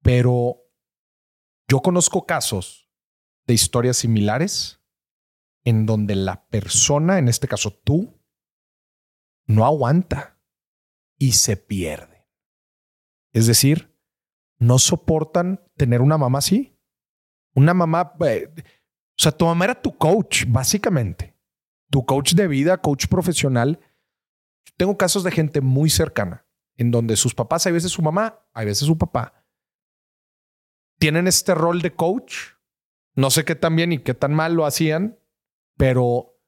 pero 0.00 0.62
yo 1.66 1.80
conozco 1.80 2.24
casos 2.24 2.88
de 3.48 3.54
historias 3.54 3.96
similares 3.96 4.80
en 5.64 5.86
donde 5.86 6.14
la 6.14 6.46
persona, 6.50 7.18
en 7.18 7.26
este 7.26 7.48
caso 7.48 7.72
tú, 7.72 8.16
no 9.44 9.66
aguanta 9.66 10.38
y 11.18 11.32
se 11.32 11.56
pierde. 11.56 12.28
Es 13.32 13.48
decir, 13.48 13.92
no 14.60 14.78
soportan 14.78 15.68
tener 15.76 16.00
una 16.00 16.16
mamá 16.16 16.38
así. 16.38 16.78
Una 17.56 17.74
mamá, 17.74 18.14
eh, 18.24 18.48
o 18.56 18.62
sea, 19.16 19.32
tu 19.32 19.46
mamá 19.46 19.64
era 19.64 19.82
tu 19.82 19.96
coach, 19.96 20.44
básicamente. 20.46 21.27
Tu 21.90 22.04
coach 22.04 22.34
de 22.34 22.48
vida, 22.48 22.78
coach 22.78 23.06
profesional. 23.06 23.80
Tengo 24.76 24.96
casos 24.96 25.24
de 25.24 25.30
gente 25.30 25.60
muy 25.60 25.90
cercana, 25.90 26.46
en 26.76 26.90
donde 26.90 27.16
sus 27.16 27.34
papás, 27.34 27.66
hay 27.66 27.72
veces 27.72 27.92
su 27.92 28.02
mamá, 28.02 28.40
hay 28.52 28.66
veces 28.66 28.86
su 28.86 28.98
papá, 28.98 29.44
tienen 30.98 31.26
este 31.26 31.54
rol 31.54 31.80
de 31.80 31.94
coach. 31.94 32.34
No 33.14 33.30
sé 33.30 33.44
qué 33.44 33.54
tan 33.54 33.74
bien 33.74 33.92
y 33.92 33.98
qué 33.98 34.14
tan 34.14 34.34
mal 34.34 34.54
lo 34.54 34.66
hacían, 34.66 35.18
pero 35.76 36.38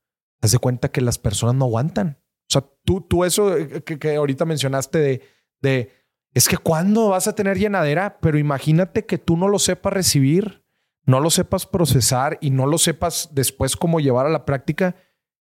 haz 0.40 0.52
de 0.52 0.58
cuenta 0.58 0.90
que 0.90 1.00
las 1.00 1.18
personas 1.18 1.54
no 1.54 1.64
aguantan. 1.64 2.18
O 2.42 2.52
sea, 2.52 2.64
tú, 2.84 3.00
tú 3.00 3.24
eso 3.24 3.56
eh, 3.56 3.82
que, 3.82 3.98
que 3.98 4.16
ahorita 4.16 4.44
mencionaste 4.44 4.98
de, 4.98 5.22
de, 5.60 5.92
es 6.32 6.48
que 6.48 6.58
cuando 6.58 7.08
vas 7.08 7.26
a 7.28 7.34
tener 7.34 7.58
llenadera, 7.58 8.18
pero 8.20 8.38
imagínate 8.38 9.06
que 9.06 9.18
tú 9.18 9.36
no 9.36 9.48
lo 9.48 9.58
sepas 9.58 9.92
recibir, 9.92 10.64
no 11.04 11.20
lo 11.20 11.30
sepas 11.30 11.66
procesar 11.66 12.38
y 12.40 12.50
no 12.50 12.66
lo 12.66 12.78
sepas 12.78 13.30
después 13.32 13.76
cómo 13.76 14.00
llevar 14.00 14.26
a 14.26 14.30
la 14.30 14.44
práctica 14.44 14.94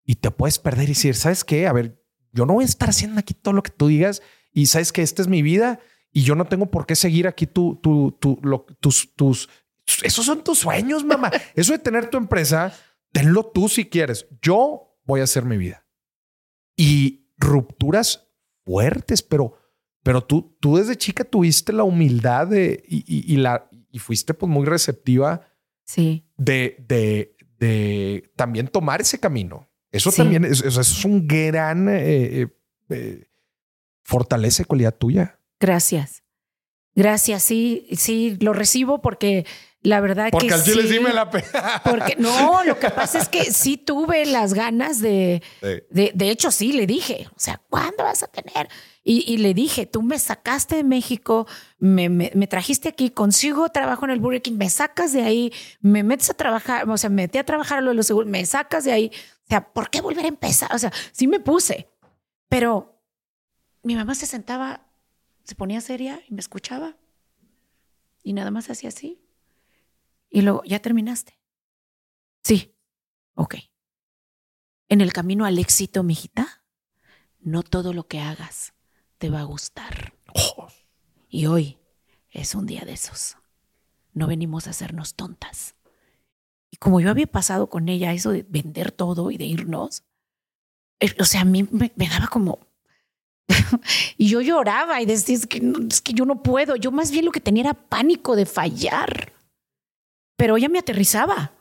y 0.10 0.16
te 0.16 0.32
puedes 0.32 0.58
perder 0.58 0.86
y 0.86 0.94
decir, 0.94 1.14
¿sabes 1.14 1.44
qué? 1.44 1.68
A 1.68 1.72
ver, 1.72 2.04
yo 2.32 2.48
no 2.48 2.54
voy 2.54 2.64
a 2.64 2.66
estar 2.66 2.90
haciendo 2.90 3.20
aquí 3.20 3.36
todo 3.36 3.54
lo 3.54 3.62
que 3.62 3.70
tú 3.70 3.90
digas 3.90 4.24
y 4.52 4.66
sabes 4.66 4.92
que 4.92 5.04
esta 5.04 5.22
es 5.22 5.28
mi 5.28 5.44
vida 5.44 5.82
y 6.12 6.24
yo 6.24 6.34
no 6.34 6.46
tengo 6.46 6.72
por 6.72 6.88
qué 6.88 6.96
seguir 6.96 7.28
aquí 7.28 7.46
tu, 7.46 7.76
tu, 7.76 8.18
tu, 8.20 8.40
lo, 8.42 8.66
tus, 8.80 9.14
tus, 9.14 9.50
esos 10.02 10.26
son 10.26 10.44
tus 10.44 10.58
sueños, 10.58 11.06
mamá. 11.06 11.30
Eso 11.56 11.74
de 11.74 11.78
tener 11.78 12.10
tu 12.10 12.18
empresa, 12.18 12.74
tenlo 13.12 13.52
tú 13.54 13.70
si 13.70 13.86
quieres. 13.86 14.26
Yo 14.42 14.98
voy 15.04 15.22
a 15.22 15.26
hacer 15.26 15.46
mi 15.46 15.58
vida 15.58 15.86
y 16.76 17.28
rupturas 17.38 18.32
fuertes, 18.66 19.22
pero, 19.22 19.60
pero 20.02 20.24
tú, 20.24 20.58
tú 20.60 20.78
desde 20.78 20.98
chica 20.98 21.24
tuviste 21.24 21.72
la 21.72 21.84
humildad 21.84 22.48
de, 22.48 22.84
y, 22.88 23.32
y, 23.32 23.38
la, 23.38 23.70
y 23.92 24.00
fuiste 24.00 24.34
pues 24.34 24.52
muy 24.52 24.66
receptiva 24.66 25.48
sí. 25.86 26.28
de, 26.36 26.84
de, 26.88 27.38
de 27.60 28.32
también 28.36 28.70
tomar 28.70 29.02
ese 29.02 29.20
camino. 29.20 29.69
Eso 29.92 30.12
sí. 30.12 30.18
también 30.18 30.46
es, 30.46 30.62
es 30.62 31.06
un 31.06 31.28
gran 31.28 31.88
eh, 31.90 32.48
eh, 32.90 33.28
fortaleza 34.04 34.62
y 34.62 34.66
cualidad 34.66 34.96
tuya. 34.96 35.40
Gracias. 35.60 36.24
Gracias, 36.96 37.44
sí, 37.44 37.88
sí, 37.96 38.38
lo 38.42 38.52
recibo 38.52 39.02
porque 39.02 39.46
la 39.82 40.02
verdad 40.02 40.30
porque 40.32 40.48
que 40.48 40.54
al 40.54 40.62
sí, 40.62 40.72
chile 40.72 40.88
sí 40.90 41.00
me 41.00 41.14
la 41.14 41.30
porque 41.86 42.18
no, 42.18 42.66
lo 42.66 42.78
que 42.78 42.90
pasa 42.90 43.20
es 43.20 43.30
que 43.30 43.46
sí 43.54 43.78
tuve 43.78 44.26
las 44.26 44.54
ganas 44.54 45.00
de, 45.00 45.42
sí. 45.62 45.68
de, 45.90 46.12
de 46.14 46.30
hecho 46.30 46.52
sí 46.52 46.74
le 46.74 46.86
dije, 46.88 47.28
o 47.30 47.40
sea, 47.40 47.62
¿cuándo 47.70 48.04
vas 48.04 48.24
a 48.24 48.28
tener? 48.28 48.68
Y, 49.02 49.24
y 49.32 49.38
le 49.38 49.54
dije, 49.54 49.86
tú 49.86 50.02
me 50.02 50.20
sacaste 50.20 50.76
de 50.76 50.84
México, 50.84 51.48
me, 51.78 52.10
me, 52.10 52.32
me, 52.36 52.48
trajiste 52.48 52.90
aquí, 52.90 53.10
consigo 53.12 53.70
trabajo 53.70 54.04
en 54.04 54.12
el 54.12 54.20
Burger 54.20 54.42
King, 54.42 54.58
me 54.58 54.70
sacas 54.70 55.14
de 55.14 55.24
ahí, 55.24 55.54
me 55.80 56.04
metes 56.04 56.30
a 56.30 56.34
trabajar, 56.34 56.90
o 56.90 56.98
sea, 56.98 57.10
me 57.10 57.24
metí 57.24 57.38
a 57.38 57.46
trabajar 57.46 57.78
a 57.78 57.82
lo 57.82 57.92
de 57.92 57.96
los 57.96 58.08
seguros, 58.08 58.30
me 58.30 58.46
sacas 58.46 58.84
de 58.84 58.92
ahí, 58.92 59.12
o 59.50 59.52
sea, 59.52 59.74
¿por 59.74 59.90
qué 59.90 60.00
volver 60.02 60.26
a 60.26 60.28
empezar? 60.28 60.76
O 60.76 60.78
sea, 60.78 60.94
sí 61.12 61.26
me 61.26 61.40
puse, 61.40 61.90
pero 62.50 63.02
mi 63.82 63.96
mamá 63.96 64.14
se 64.14 64.28
sentaba, 64.28 64.86
se 65.44 65.56
ponía 65.56 65.82
seria 65.82 66.22
y 66.28 66.36
me 66.36 66.40
escuchaba 66.40 66.98
y 68.22 68.34
nada 68.34 68.52
más 68.52 68.70
hacía 68.70 68.90
así. 68.90 69.20
Y 70.30 70.42
luego, 70.42 70.62
¿ya 70.66 70.80
terminaste? 70.80 71.40
Sí. 72.44 72.76
Ok. 73.34 73.56
En 74.88 75.02
el 75.02 75.14
camino 75.14 75.46
al 75.46 75.58
éxito, 75.58 76.04
mijita, 76.04 76.64
no 77.40 77.64
todo 77.64 77.92
lo 77.92 78.08
que 78.08 78.20
hagas 78.20 78.76
te 79.18 79.32
va 79.32 79.40
a 79.40 79.46
gustar. 79.46 80.14
Oh. 80.36 80.68
Y 81.28 81.48
hoy 81.48 81.80
es 82.30 82.54
un 82.54 82.68
día 82.68 82.82
de 82.82 82.94
esos. 82.94 83.36
No 84.14 84.28
venimos 84.28 84.68
a 84.68 84.70
hacernos 84.70 85.16
tontas. 85.16 85.74
Y 86.72 86.78
como 86.78 87.00
yo 87.00 87.10
había 87.10 87.28
pasado 87.28 87.68
con 87.68 87.90
ella 87.90 88.14
eso 88.14 88.32
de 88.32 88.46
vender 88.48 88.92
todo 88.92 89.32
y 89.32 89.38
de 89.38 89.46
irnos, 89.46 90.04
eh, 91.00 91.16
o 91.20 91.26
sea, 91.26 91.42
a 91.42 91.46
mí 91.46 91.68
me, 91.72 91.92
daba 91.96 92.28
como... 92.28 92.60
y 94.18 94.30
yo 94.30 94.42
lloraba 94.42 95.02
y 95.02 95.06
decía, 95.06 95.36
es 95.36 95.48
que, 95.48 95.74
es 95.90 96.02
que 96.02 96.14
yo 96.14 96.26
no 96.26 96.44
puedo. 96.44 96.76
Yo 96.76 96.92
más 96.92 97.10
bien 97.12 97.26
lo 97.26 97.32
que 97.32 97.40
tenía 97.40 97.64
era 97.64 97.74
pánico 97.74 98.36
de 98.36 98.46
fallar 98.46 99.34
pero 100.40 100.56
ella 100.56 100.70
me 100.70 100.80
aterrizaba 100.80 101.52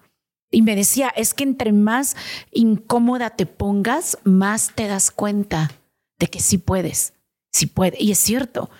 y 0.52 0.62
me 0.62 0.76
decía, 0.76 1.09
es 1.09 1.34
que 1.34 1.42
entre 1.42 1.72
más 1.72 2.14
incómoda 2.52 3.30
te 3.30 3.44
pongas, 3.44 4.18
más 4.22 4.70
te 4.72 4.86
das 4.86 5.11
cuenta 5.11 5.72
de 6.20 6.28
que 6.28 6.38
sí 6.38 6.59
puedes, 6.59 7.12
sí 7.52 7.66
puede. 7.66 7.96
Y 8.00 8.12
es 8.12 8.20
cierto, 8.20 8.70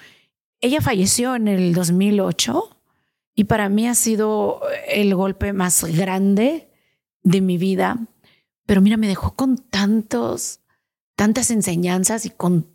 ella 0.61 0.81
falleció 0.81 1.35
en 1.35 1.49
el 1.49 1.75
2008 1.75 2.78
y 3.39 3.45
para 3.45 3.69
mí 3.69 3.87
ha 3.87 3.95
sido 3.95 4.61
el 4.89 5.15
golpe 5.15 5.53
más 5.53 5.85
grande 5.85 6.73
de 7.23 7.41
mi 7.41 7.57
vida, 7.57 8.09
pero 8.67 8.81
mira, 8.81 8.97
me 8.97 9.07
dejó 9.07 9.37
con 9.37 9.59
tantos, 9.59 10.59
tantas 11.15 11.53
enseñanzas 11.53 12.27
y 12.27 12.31
con 12.31 12.67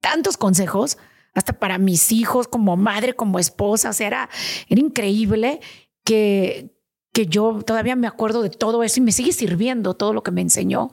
tantos 0.00 0.38
consejos, 0.38 0.96
hasta 1.34 1.52
para 1.58 1.76
mis 1.76 2.10
hijos, 2.10 2.48
como 2.48 2.78
madre, 2.78 3.16
como 3.16 3.38
esposa, 3.38 3.90
o 3.90 3.92
sea, 3.92 4.06
era, 4.06 4.30
era 4.70 4.80
increíble 4.80 5.60
que, 6.04 6.74
que 7.12 7.26
yo 7.26 7.60
todavía 7.62 7.94
me 7.94 8.06
acuerdo 8.06 8.40
de 8.40 8.48
todo 8.48 8.82
eso 8.84 9.00
y 9.00 9.02
me 9.02 9.12
sigue 9.12 9.32
sirviendo 9.32 9.92
todo 9.92 10.14
lo 10.14 10.22
que 10.22 10.30
me 10.30 10.40
enseñó. 10.40 10.90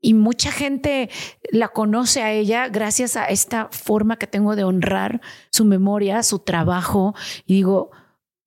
Y 0.00 0.14
mucha 0.14 0.52
gente 0.52 1.10
la 1.50 1.70
conoce 1.70 2.22
a 2.22 2.30
ella 2.30 2.68
gracias 2.68 3.16
a 3.16 3.24
esta 3.24 3.68
forma 3.72 4.16
que 4.16 4.28
tengo 4.28 4.54
de 4.54 4.62
honrar 4.62 5.20
su 5.50 5.64
memoria, 5.64 6.22
su 6.22 6.38
trabajo. 6.38 7.16
Y 7.46 7.54
digo, 7.54 7.90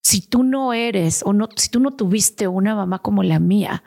si 0.07 0.21
tú 0.21 0.43
no 0.43 0.71
eres 0.71 1.21
o 1.25 1.33
no, 1.33 1.49
si 1.57 1.67
tú 1.67 1.81
no 1.81 1.91
tuviste 1.91 2.47
una 2.47 2.75
mamá 2.75 2.99
como 2.99 3.23
la 3.23 3.39
mía, 3.39 3.83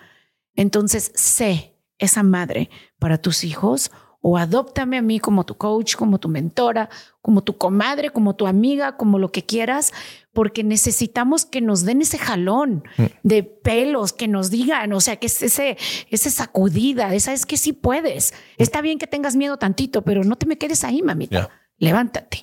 entonces 0.54 1.12
sé 1.14 1.78
esa 1.96 2.22
madre 2.22 2.68
para 2.98 3.16
tus 3.16 3.42
hijos 3.42 3.90
o 4.20 4.36
adóptame 4.36 4.98
a 4.98 5.02
mí 5.02 5.18
como 5.18 5.46
tu 5.46 5.56
coach, 5.56 5.96
como 5.96 6.20
tu 6.20 6.28
mentora, 6.28 6.90
como 7.22 7.42
tu 7.42 7.56
comadre, 7.56 8.10
como 8.10 8.36
tu 8.36 8.46
amiga, 8.46 8.98
como 8.98 9.18
lo 9.18 9.32
que 9.32 9.46
quieras, 9.46 9.94
porque 10.34 10.62
necesitamos 10.62 11.46
que 11.46 11.62
nos 11.62 11.86
den 11.86 12.02
ese 12.02 12.18
jalón 12.18 12.84
mm. 12.98 13.04
de 13.22 13.42
pelos, 13.42 14.12
que 14.12 14.28
nos 14.28 14.50
digan, 14.50 14.92
o 14.92 15.00
sea, 15.00 15.16
que 15.16 15.26
es 15.26 15.40
ese, 15.40 15.78
ese 16.10 16.28
sacudida, 16.28 17.14
esa 17.14 17.32
es 17.32 17.46
que 17.46 17.56
sí 17.56 17.72
puedes. 17.72 18.34
Está 18.58 18.82
bien 18.82 18.98
que 18.98 19.06
tengas 19.06 19.36
miedo 19.36 19.56
tantito, 19.56 20.02
pero 20.02 20.22
no 20.22 20.36
te 20.36 20.44
me 20.44 20.58
quedes 20.58 20.84
ahí, 20.84 21.00
mamita. 21.00 21.30
Yeah. 21.30 21.50
Levántate. 21.78 22.42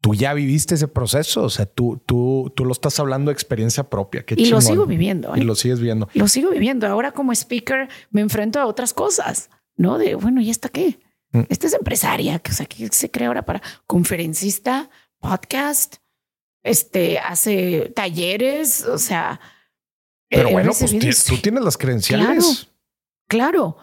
Tú 0.00 0.14
ya 0.14 0.32
viviste 0.32 0.76
ese 0.76 0.88
proceso, 0.88 1.42
o 1.42 1.50
sea, 1.50 1.66
tú, 1.66 2.02
tú, 2.06 2.52
tú 2.56 2.64
lo 2.64 2.72
estás 2.72 2.98
hablando 2.98 3.30
de 3.30 3.34
experiencia 3.34 3.84
propia. 3.90 4.24
Qué 4.24 4.34
y 4.34 4.44
chingón. 4.44 4.52
lo 4.52 4.60
sigo 4.60 4.86
viviendo. 4.86 5.34
¿eh? 5.34 5.40
Y 5.40 5.42
lo 5.42 5.54
sigues 5.54 5.78
viendo. 5.78 6.08
Lo 6.14 6.26
sigo 6.26 6.50
viviendo. 6.50 6.86
Ahora 6.86 7.12
como 7.12 7.32
speaker 7.32 7.88
me 8.10 8.22
enfrento 8.22 8.58
a 8.60 8.66
otras 8.66 8.94
cosas. 8.94 9.50
¿no? 9.80 9.96
De, 9.96 10.14
bueno, 10.14 10.40
¿y 10.42 10.50
esta 10.50 10.68
qué? 10.68 11.00
Mm. 11.32 11.42
Esta 11.48 11.66
es 11.66 11.72
empresaria, 11.72 12.38
que, 12.38 12.50
o 12.50 12.54
sea, 12.54 12.66
que 12.66 12.88
se 12.88 13.10
crea 13.10 13.28
ahora 13.28 13.46
para 13.46 13.62
conferencista, 13.86 14.90
podcast, 15.18 15.96
este, 16.62 17.18
hace 17.18 17.90
talleres, 17.96 18.84
o 18.84 18.98
sea. 18.98 19.40
Pero 20.28 20.50
bueno, 20.50 20.72
pues 20.78 21.24
tú 21.24 21.36
tienes 21.38 21.64
las 21.64 21.78
credenciales. 21.78 22.26
Claro, 22.26 22.46
claro. 23.26 23.76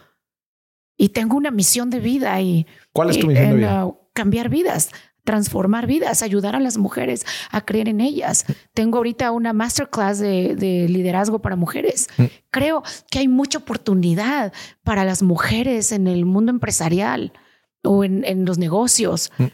Y 0.96 1.10
tengo 1.10 1.36
una 1.36 1.50
misión 1.50 1.90
de 1.90 1.98
vida 1.98 2.40
y. 2.40 2.66
¿Cuál 2.92 3.10
es 3.10 3.18
tu 3.18 3.26
misión 3.26 3.50
de 3.50 3.56
vida? 3.56 3.86
Uh, 3.86 3.98
cambiar 4.14 4.48
vidas 4.48 4.90
transformar 5.28 5.86
vidas, 5.86 6.22
ayudar 6.22 6.56
a 6.56 6.58
las 6.58 6.78
mujeres 6.78 7.26
a 7.50 7.60
creer 7.60 7.90
en 7.90 8.00
ellas. 8.00 8.46
Tengo 8.72 8.96
ahorita 8.96 9.30
una 9.30 9.52
masterclass 9.52 10.18
de, 10.18 10.56
de 10.56 10.88
liderazgo 10.88 11.40
para 11.40 11.54
mujeres. 11.54 12.08
Mm. 12.16 12.24
Creo 12.50 12.82
que 13.10 13.18
hay 13.18 13.28
mucha 13.28 13.58
oportunidad 13.58 14.54
para 14.84 15.04
las 15.04 15.22
mujeres 15.22 15.92
en 15.92 16.06
el 16.06 16.24
mundo 16.24 16.50
empresarial 16.50 17.34
o 17.84 18.04
en, 18.04 18.24
en 18.24 18.46
los 18.46 18.56
negocios. 18.56 19.30
Mm. 19.36 19.44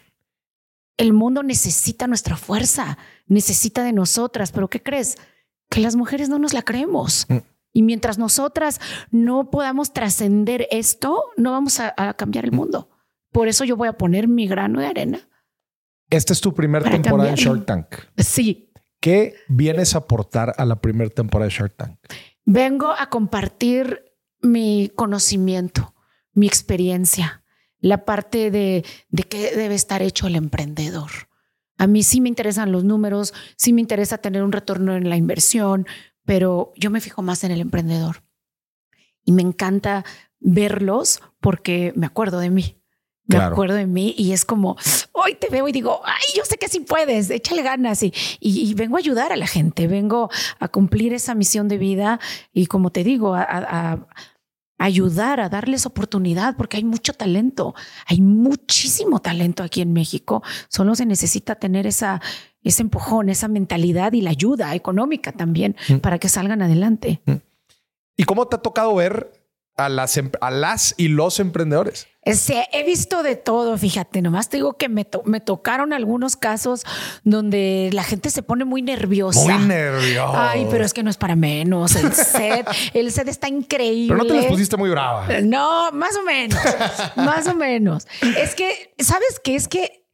El 0.97 1.13
mundo 1.13 1.43
necesita 1.43 2.07
nuestra 2.07 2.37
fuerza, 2.37 2.97
necesita 3.27 3.83
de 3.83 3.93
nosotras, 3.93 4.53
pero 4.53 4.71
¿qué 4.71 4.81
crees? 4.81 5.17
Que 5.71 5.81
las 5.81 5.97
mujeres 5.97 6.29
no 6.29 6.39
nos 6.39 6.53
la 6.53 6.63
creemos. 6.63 7.27
Mm. 7.29 7.39
Y 7.73 7.83
mientras 7.83 8.17
nosotras 8.17 8.81
no 9.11 9.51
podamos 9.51 9.93
trascender 9.93 10.69
esto, 10.71 11.25
no 11.37 11.51
vamos 11.51 11.81
a, 11.81 11.93
a 11.97 12.15
cambiar 12.15 12.45
el 12.45 12.53
mundo. 12.53 12.91
Por 13.33 13.49
eso 13.49 13.65
yo 13.65 13.77
voy 13.77 13.89
a 13.89 13.99
poner 13.99 14.29
mi 14.29 14.47
grano 14.47 14.79
de 14.79 14.87
arena 14.87 15.29
esta 16.11 16.33
es 16.33 16.41
tu 16.41 16.55
primera 16.55 16.91
temporada 16.91 17.31
en 17.31 17.37
Shark 17.37 17.67
Tank. 17.67 17.87
Sí. 18.17 18.71
¿Qué 19.01 19.35
vienes 19.49 19.95
a 19.95 19.99
aportar 19.99 20.55
a 20.57 20.65
la 20.65 20.81
primera 20.81 21.11
temporada 21.11 21.49
de 21.49 21.55
Shark 21.55 21.77
Tank? 21.77 21.99
Vengo 22.45 22.93
a 22.93 23.11
compartir 23.11 24.05
mi 24.41 24.91
conocimiento, 24.95 25.95
mi 26.33 26.47
experiencia, 26.47 27.43
la 27.79 28.05
parte 28.05 28.51
de, 28.51 28.85
de 29.11 29.23
qué 29.25 29.55
debe 29.55 29.75
estar 29.75 30.03
hecho 30.03 30.27
el 30.27 30.37
emprendedor. 30.37 31.11
A 31.77 31.87
mí 31.87 32.03
sí 32.03 32.21
me 32.21 32.29
interesan 32.29 32.73
los 32.73 32.85
números, 32.85 33.35
sí 33.57 33.73
me 33.73 33.81
interesa 33.81 34.19
tener 34.19 34.43
un 34.43 34.53
retorno 34.53 34.95
en 34.97 35.09
la 35.11 35.17
inversión, 35.17 35.87
pero 36.25 36.73
yo 36.77 36.91
me 36.91 37.01
fijo 37.01 37.23
más 37.23 37.45
en 37.45 37.51
el 37.51 37.61
emprendedor. 37.61 38.23
Y 39.25 39.33
me 39.33 39.43
encanta 39.43 40.05
verlos 40.41 41.21
porque 41.41 41.93
me 41.97 42.07
acuerdo 42.07 42.39
de 42.39 42.51
mí. 42.51 42.81
Me 43.27 43.39
acuerdo 43.39 43.75
de 43.75 43.87
mí 43.87 44.15
y 44.19 44.33
es 44.33 44.45
como, 44.45 44.77
hoy 45.13 45.35
te 45.35 45.49
veo 45.49 45.67
y 45.67 45.73
digo, 45.73 46.03
ay, 46.05 46.25
yo 46.37 46.45
sé 46.45 46.59
que 46.59 46.69
sí 46.69 46.81
puedes, 46.81 47.31
échale 47.31 47.63
ganas 47.63 48.03
y, 48.03 48.13
y, 48.39 48.75
vengo 48.75 48.97
a 48.97 48.99
ayudar 48.99 49.33
a 49.33 49.37
la 49.37 49.47
gente, 49.47 49.87
vengo 49.87 50.29
a 50.61 50.69
cumplir 50.69 51.15
esa 51.15 51.35
misión 51.35 51.67
de 51.69 51.79
vida 51.79 52.21
y 52.53 52.67
como 52.67 52.91
te 52.91 53.03
digo, 53.03 53.35
a 53.35 54.07
ayudar, 54.79 55.41
a 55.41 55.49
darles 55.49 55.87
oportunidad, 55.87 56.57
porque 56.57 56.77
hay 56.77 56.85
mucho 56.85 57.13
talento, 57.15 57.75
hay 58.07 58.21
muchísimo 58.21 59.21
talento 59.21 59.63
aquí 59.63 59.81
en 59.81 59.93
México, 59.93 60.43
solo 60.69 60.95
se 60.95 61.07
necesita 61.07 61.55
tener 61.55 61.87
esa, 61.87 62.21
ese 62.63 62.83
empujón, 62.83 63.29
esa 63.29 63.49
mentalidad 63.49 64.13
y 64.13 64.21
la 64.21 64.31
ayuda 64.31 64.75
económica 64.75 65.33
también 65.33 65.77
mm. 65.89 65.97
para 65.97 66.19
que 66.19 66.29
salgan 66.29 66.63
adelante. 66.63 67.23
Mm. 67.27 67.35
¿Y 68.17 68.25
cómo 68.25 68.47
te 68.47 68.57
ha 68.57 68.63
tocado 68.63 68.95
ver 68.95 69.33
a 69.77 69.89
las, 69.89 70.17
em, 70.17 70.31
a 70.41 70.51
las 70.51 70.95
y 70.97 71.09
los 71.09 71.41
emprendedores? 71.41 72.07
he 72.25 72.85
visto 72.85 73.23
de 73.23 73.37
todo, 73.37 73.77
fíjate, 73.77 74.23
nomás 74.23 74.49
te 74.49 74.57
digo 74.57 74.79
que 74.79 74.89
me, 74.89 75.07
me, 75.27 75.41
tocaron 75.41 75.93
algunos 75.93 76.37
casos 76.37 76.85
donde 77.23 77.91
la 77.93 78.03
gente 78.03 78.31
se 78.31 78.43
pone 78.43 78.65
muy 78.65 78.81
nerviosa. 78.81 79.41
Muy 79.41 79.67
nerviosa. 79.67 80.53
Ay, 80.53 80.67
pero 80.71 80.85
es 80.85 80.95
que 80.95 81.03
no 81.03 81.11
es 81.11 81.19
para 81.19 81.37
menos. 81.37 81.97
El 81.97 82.13
set, 82.15 82.67
el 82.95 83.13
set 83.13 83.29
está 83.29 83.49
increíble. 83.49 84.15
Pero 84.15 84.23
no 84.23 84.27
te 84.27 84.41
les 84.41 84.47
pusiste 84.47 84.77
muy 84.77 84.89
brava. 84.89 85.27
No, 85.43 85.93
más 85.93 86.17
o 86.17 86.23
menos, 86.23 86.59
más 87.17 87.47
o 87.47 87.55
menos. 87.55 88.07
Es 88.39 88.55
que, 88.55 88.95
¿sabes 88.99 89.39
qué? 89.43 89.55
Es 89.55 89.69
que 89.69 90.07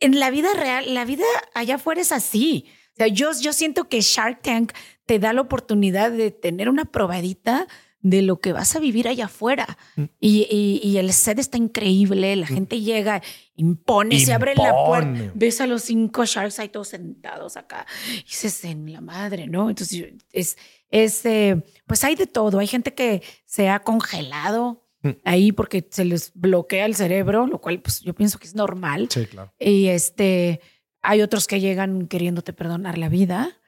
en 0.00 0.20
la 0.20 0.30
vida 0.30 0.48
real, 0.54 0.92
la 0.92 1.04
vida 1.04 1.24
allá 1.54 1.76
afuera 1.76 2.00
es 2.00 2.12
así. 2.12 2.66
O 2.92 2.96
sea, 2.96 3.08
yo, 3.08 3.30
yo 3.40 3.52
siento 3.52 3.88
que 3.88 4.00
Shark 4.02 4.42
Tank 4.42 4.72
te 5.06 5.18
da 5.18 5.32
la 5.32 5.40
oportunidad 5.40 6.10
de 6.10 6.30
tener 6.30 6.68
una 6.68 6.84
probadita 6.84 7.66
de 8.04 8.20
lo 8.20 8.38
que 8.38 8.52
vas 8.52 8.76
a 8.76 8.80
vivir 8.80 9.08
allá 9.08 9.24
afuera. 9.24 9.78
Mm. 9.96 10.04
Y, 10.20 10.96
el 10.98 11.12
set 11.12 11.38
está 11.38 11.56
increíble, 11.56 12.36
la 12.36 12.44
mm. 12.46 12.54
gente 12.54 12.80
llega, 12.82 13.22
impone, 13.56 14.20
se 14.20 14.34
abre 14.34 14.54
la 14.54 14.74
puerta, 14.86 15.32
ves 15.34 15.60
a 15.62 15.66
los 15.66 15.82
cinco 15.82 16.26
sharks 16.26 16.58
ahí 16.58 16.68
todos 16.68 16.88
sentados 16.88 17.56
acá, 17.56 17.86
y 18.12 18.22
dices, 18.22 18.64
en 18.66 18.92
la 18.92 19.00
madre, 19.00 19.46
¿no? 19.46 19.70
Entonces, 19.70 20.12
es, 20.32 20.58
es 20.90 21.24
eh, 21.24 21.62
pues 21.86 22.04
hay 22.04 22.14
de 22.14 22.26
todo, 22.26 22.58
hay 22.58 22.66
gente 22.66 22.92
que 22.92 23.22
se 23.46 23.70
ha 23.70 23.80
congelado 23.80 24.86
mm. 25.02 25.10
ahí 25.24 25.52
porque 25.52 25.88
se 25.90 26.04
les 26.04 26.30
bloquea 26.34 26.84
el 26.84 26.94
cerebro, 26.94 27.46
lo 27.46 27.58
cual 27.58 27.80
pues 27.80 28.00
yo 28.00 28.14
pienso 28.14 28.38
que 28.38 28.46
es 28.46 28.54
normal. 28.54 29.08
Sí, 29.10 29.24
claro. 29.24 29.50
Y 29.58 29.86
este, 29.86 30.60
hay 31.00 31.22
otros 31.22 31.46
que 31.46 31.58
llegan 31.58 32.06
queriéndote 32.06 32.52
perdonar 32.52 32.98
la 32.98 33.08
vida, 33.08 33.58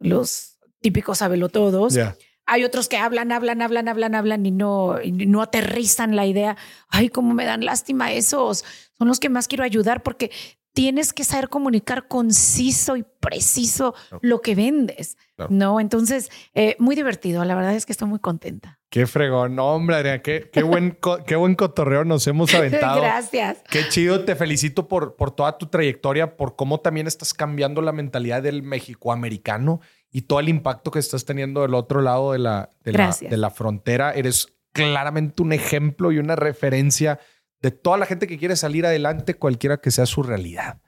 los 0.00 0.58
típicos 0.80 1.18
sabelotodos. 1.18 1.94
todos 1.94 2.18
hay 2.46 2.64
otros 2.64 2.88
que 2.88 2.96
hablan, 2.96 3.32
hablan, 3.32 3.62
hablan, 3.62 3.88
hablan, 3.88 4.14
hablan 4.14 4.46
y 4.46 4.50
no, 4.50 4.96
no 5.04 5.42
aterrizan 5.42 6.16
la 6.16 6.26
idea. 6.26 6.56
Ay, 6.88 7.08
cómo 7.08 7.34
me 7.34 7.44
dan 7.44 7.64
lástima 7.64 8.12
esos. 8.12 8.64
Son 8.98 9.08
los 9.08 9.20
que 9.20 9.28
más 9.28 9.48
quiero 9.48 9.64
ayudar 9.64 10.02
porque 10.02 10.30
tienes 10.74 11.12
que 11.12 11.24
saber 11.24 11.48
comunicar 11.48 12.08
conciso 12.08 12.96
y 12.96 13.04
preciso 13.20 13.94
lo 14.20 14.42
que 14.42 14.54
vendes, 14.54 15.16
¿no? 15.48 15.78
Entonces, 15.78 16.30
eh, 16.52 16.74
muy 16.80 16.96
divertido. 16.96 17.44
La 17.44 17.54
verdad 17.54 17.74
es 17.74 17.86
que 17.86 17.92
estoy 17.92 18.08
muy 18.08 18.18
contenta. 18.18 18.80
Qué 18.90 19.06
fregón. 19.06 19.54
No, 19.54 19.72
hombre, 19.72 19.96
Adrián, 19.96 20.20
qué, 20.20 20.50
qué, 20.52 20.62
buen, 20.62 20.98
qué 21.26 21.36
buen 21.36 21.54
cotorreo 21.54 22.04
nos 22.04 22.26
hemos 22.26 22.52
aventado. 22.54 23.00
Gracias. 23.00 23.58
Qué 23.70 23.88
chido. 23.88 24.24
Te 24.24 24.34
felicito 24.34 24.88
por, 24.88 25.14
por 25.14 25.30
toda 25.30 25.56
tu 25.58 25.66
trayectoria, 25.66 26.36
por 26.36 26.56
cómo 26.56 26.80
también 26.80 27.06
estás 27.06 27.34
cambiando 27.34 27.80
la 27.80 27.92
mentalidad 27.92 28.42
del 28.42 28.62
México-americano 28.62 29.80
y 30.16 30.22
todo 30.22 30.38
el 30.38 30.48
impacto 30.48 30.92
que 30.92 31.00
estás 31.00 31.24
teniendo 31.24 31.62
del 31.62 31.74
otro 31.74 32.00
lado 32.00 32.30
de 32.30 32.38
la, 32.38 32.70
de 32.84 32.92
la, 32.92 33.16
de 33.20 33.36
la 33.36 33.50
frontera. 33.50 34.12
Eres 34.12 34.54
claramente 34.72 35.42
un 35.42 35.52
ejemplo 35.52 36.12
y 36.12 36.18
una 36.18 36.36
referencia 36.36 37.18
de 37.60 37.72
toda 37.72 37.98
la 37.98 38.06
gente 38.06 38.28
que 38.28 38.38
quiere 38.38 38.54
salir 38.54 38.86
adelante, 38.86 39.34
cualquiera 39.34 39.78
que 39.78 39.90
sea 39.90 40.06
su 40.06 40.22
realidad. 40.22 40.80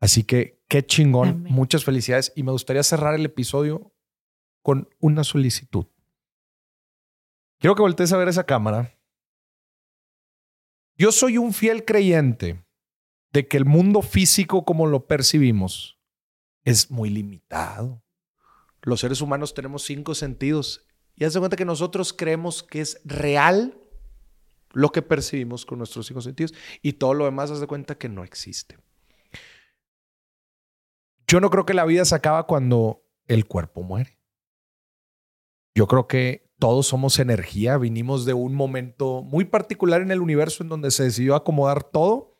Así 0.00 0.24
que 0.24 0.60
qué 0.66 0.84
chingón. 0.84 1.44
Muchas 1.44 1.84
felicidades. 1.84 2.32
Y 2.34 2.42
me 2.42 2.50
gustaría 2.50 2.82
cerrar 2.82 3.14
el 3.14 3.24
episodio 3.24 3.94
con 4.64 4.88
una 4.98 5.22
solicitud. 5.22 5.86
Quiero 7.60 7.76
que 7.76 7.82
voltees 7.82 8.12
a 8.12 8.16
ver 8.16 8.26
esa 8.26 8.46
cámara. 8.46 8.98
Yo 10.96 11.12
soy 11.12 11.38
un 11.38 11.52
fiel 11.52 11.84
creyente 11.84 12.64
de 13.32 13.46
que 13.46 13.58
el 13.58 13.64
mundo 13.64 14.02
físico 14.02 14.64
como 14.64 14.88
lo 14.88 15.06
percibimos 15.06 16.00
es 16.64 16.90
muy 16.90 17.10
limitado. 17.10 18.02
Los 18.82 19.00
seres 19.00 19.20
humanos 19.20 19.54
tenemos 19.54 19.84
cinco 19.84 20.14
sentidos 20.14 20.86
y 21.14 21.24
haz 21.24 21.34
de 21.34 21.40
cuenta 21.40 21.56
que 21.56 21.64
nosotros 21.64 22.12
creemos 22.12 22.62
que 22.62 22.80
es 22.80 23.00
real 23.04 23.78
lo 24.72 24.90
que 24.90 25.02
percibimos 25.02 25.64
con 25.64 25.78
nuestros 25.78 26.06
cinco 26.06 26.20
sentidos 26.20 26.54
y 26.82 26.94
todo 26.94 27.14
lo 27.14 27.24
demás 27.24 27.50
haz 27.50 27.60
de 27.60 27.66
cuenta 27.66 27.96
que 27.96 28.08
no 28.08 28.24
existe. 28.24 28.78
Yo 31.26 31.40
no 31.40 31.50
creo 31.50 31.64
que 31.64 31.74
la 31.74 31.84
vida 31.84 32.04
se 32.04 32.14
acaba 32.14 32.46
cuando 32.46 33.06
el 33.26 33.46
cuerpo 33.46 33.82
muere. 33.82 34.18
Yo 35.74 35.86
creo 35.86 36.06
que 36.06 36.52
todos 36.58 36.86
somos 36.86 37.18
energía, 37.18 37.78
vinimos 37.78 38.24
de 38.24 38.34
un 38.34 38.54
momento 38.54 39.22
muy 39.22 39.44
particular 39.44 40.02
en 40.02 40.10
el 40.10 40.20
universo 40.20 40.62
en 40.62 40.68
donde 40.68 40.90
se 40.90 41.04
decidió 41.04 41.34
acomodar 41.34 41.84
todo 41.84 42.38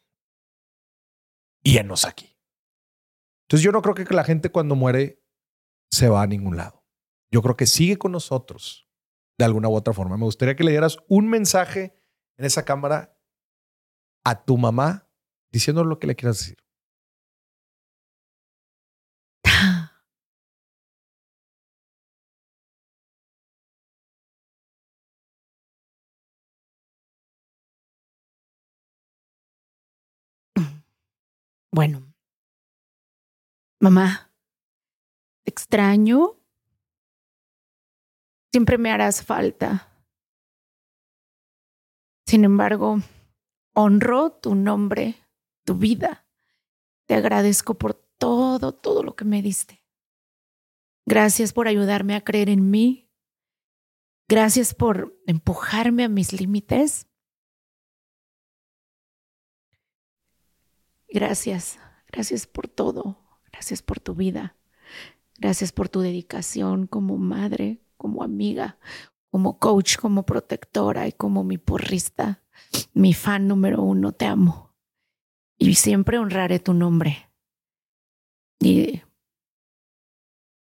y 1.62 1.78
enos 1.78 2.04
aquí. 2.04 2.36
Entonces 3.44 3.64
yo 3.64 3.72
no 3.72 3.80
creo 3.80 3.94
que 3.94 4.14
la 4.14 4.24
gente 4.24 4.50
cuando 4.50 4.74
muere 4.74 5.21
se 5.92 6.08
va 6.08 6.22
a 6.22 6.26
ningún 6.26 6.56
lado. 6.56 6.82
Yo 7.30 7.42
creo 7.42 7.56
que 7.56 7.66
sigue 7.66 7.98
con 7.98 8.12
nosotros 8.12 8.88
de 9.38 9.44
alguna 9.44 9.68
u 9.68 9.74
otra 9.74 9.92
forma. 9.92 10.16
Me 10.16 10.24
gustaría 10.24 10.56
que 10.56 10.64
le 10.64 10.70
dieras 10.70 10.96
un 11.08 11.28
mensaje 11.28 11.94
en 12.38 12.46
esa 12.46 12.64
cámara 12.64 13.16
a 14.24 14.44
tu 14.44 14.56
mamá 14.56 15.08
diciendo 15.52 15.84
lo 15.84 15.98
que 15.98 16.06
le 16.06 16.16
quieras 16.16 16.38
decir. 16.38 16.56
Bueno, 31.74 32.12
mamá, 33.80 34.31
extraño, 35.44 36.36
siempre 38.52 38.78
me 38.78 38.90
harás 38.90 39.24
falta. 39.24 39.88
Sin 42.26 42.44
embargo, 42.44 42.98
honro 43.74 44.32
tu 44.32 44.54
nombre, 44.54 45.16
tu 45.64 45.74
vida. 45.74 46.26
Te 47.06 47.14
agradezco 47.14 47.74
por 47.74 47.94
todo, 47.94 48.72
todo 48.72 49.02
lo 49.02 49.16
que 49.16 49.24
me 49.24 49.42
diste. 49.42 49.84
Gracias 51.04 51.52
por 51.52 51.66
ayudarme 51.66 52.14
a 52.14 52.22
creer 52.22 52.48
en 52.48 52.70
mí. 52.70 53.10
Gracias 54.28 54.74
por 54.74 55.20
empujarme 55.26 56.04
a 56.04 56.08
mis 56.08 56.32
límites. 56.32 57.06
Gracias, 61.08 61.78
gracias 62.06 62.46
por 62.46 62.68
todo. 62.68 63.18
Gracias 63.50 63.82
por 63.82 64.00
tu 64.00 64.14
vida. 64.14 64.56
Gracias 65.42 65.72
por 65.72 65.88
tu 65.88 66.02
dedicación 66.02 66.86
como 66.86 67.18
madre, 67.18 67.82
como 67.96 68.22
amiga, 68.22 68.78
como 69.28 69.58
coach, 69.58 69.96
como 69.96 70.24
protectora 70.24 71.08
y 71.08 71.12
como 71.12 71.42
mi 71.42 71.58
porrista, 71.58 72.44
mi 72.94 73.12
fan 73.12 73.48
número 73.48 73.82
uno. 73.82 74.12
Te 74.12 74.26
amo. 74.26 74.72
Y 75.58 75.74
siempre 75.74 76.18
honraré 76.18 76.60
tu 76.60 76.74
nombre. 76.74 77.28
Y 78.60 79.02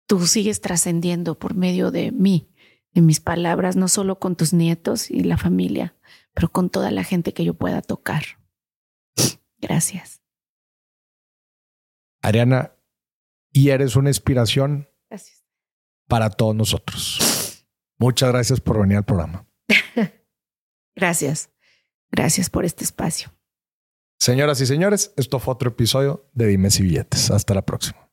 tú 0.08 0.26
sigues 0.26 0.62
trascendiendo 0.62 1.38
por 1.38 1.56
medio 1.56 1.92
de 1.92 2.14
mí, 2.14 2.50
de 2.94 3.02
mis 3.02 3.20
palabras, 3.20 3.76
no 3.76 3.90
solo 3.90 4.18
con 4.18 4.38
tus 4.38 4.54
nietos 4.54 5.12
y 5.12 5.26
la 5.26 5.36
familia, 5.36 5.98
pero 6.34 6.54
con 6.54 6.70
toda 6.70 6.90
la 6.92 7.04
gente 7.04 7.34
que 7.34 7.44
yo 7.44 7.54
pueda 7.54 7.82
tocar. 7.82 8.24
Gracias. 9.58 10.22
Ariana, 12.22 12.79
y 13.52 13.70
eres 13.70 13.96
una 13.96 14.10
inspiración 14.10 14.88
para 16.08 16.30
todos 16.30 16.56
nosotros. 16.56 17.66
Muchas 17.98 18.30
gracias 18.30 18.60
por 18.60 18.80
venir 18.80 18.98
al 18.98 19.06
programa. 19.06 19.48
gracias. 20.96 21.50
Gracias 22.12 22.50
por 22.50 22.66
este 22.66 22.84
espacio. 22.84 23.32
Señoras 24.20 24.60
y 24.60 24.66
señores, 24.66 25.14
esto 25.16 25.40
fue 25.40 25.54
otro 25.54 25.70
episodio 25.70 26.30
de 26.34 26.48
Dimes 26.48 26.80
y 26.80 26.84
Billetes. 26.84 27.32
Hasta 27.32 27.54
la 27.54 27.62
próxima. 27.62 28.09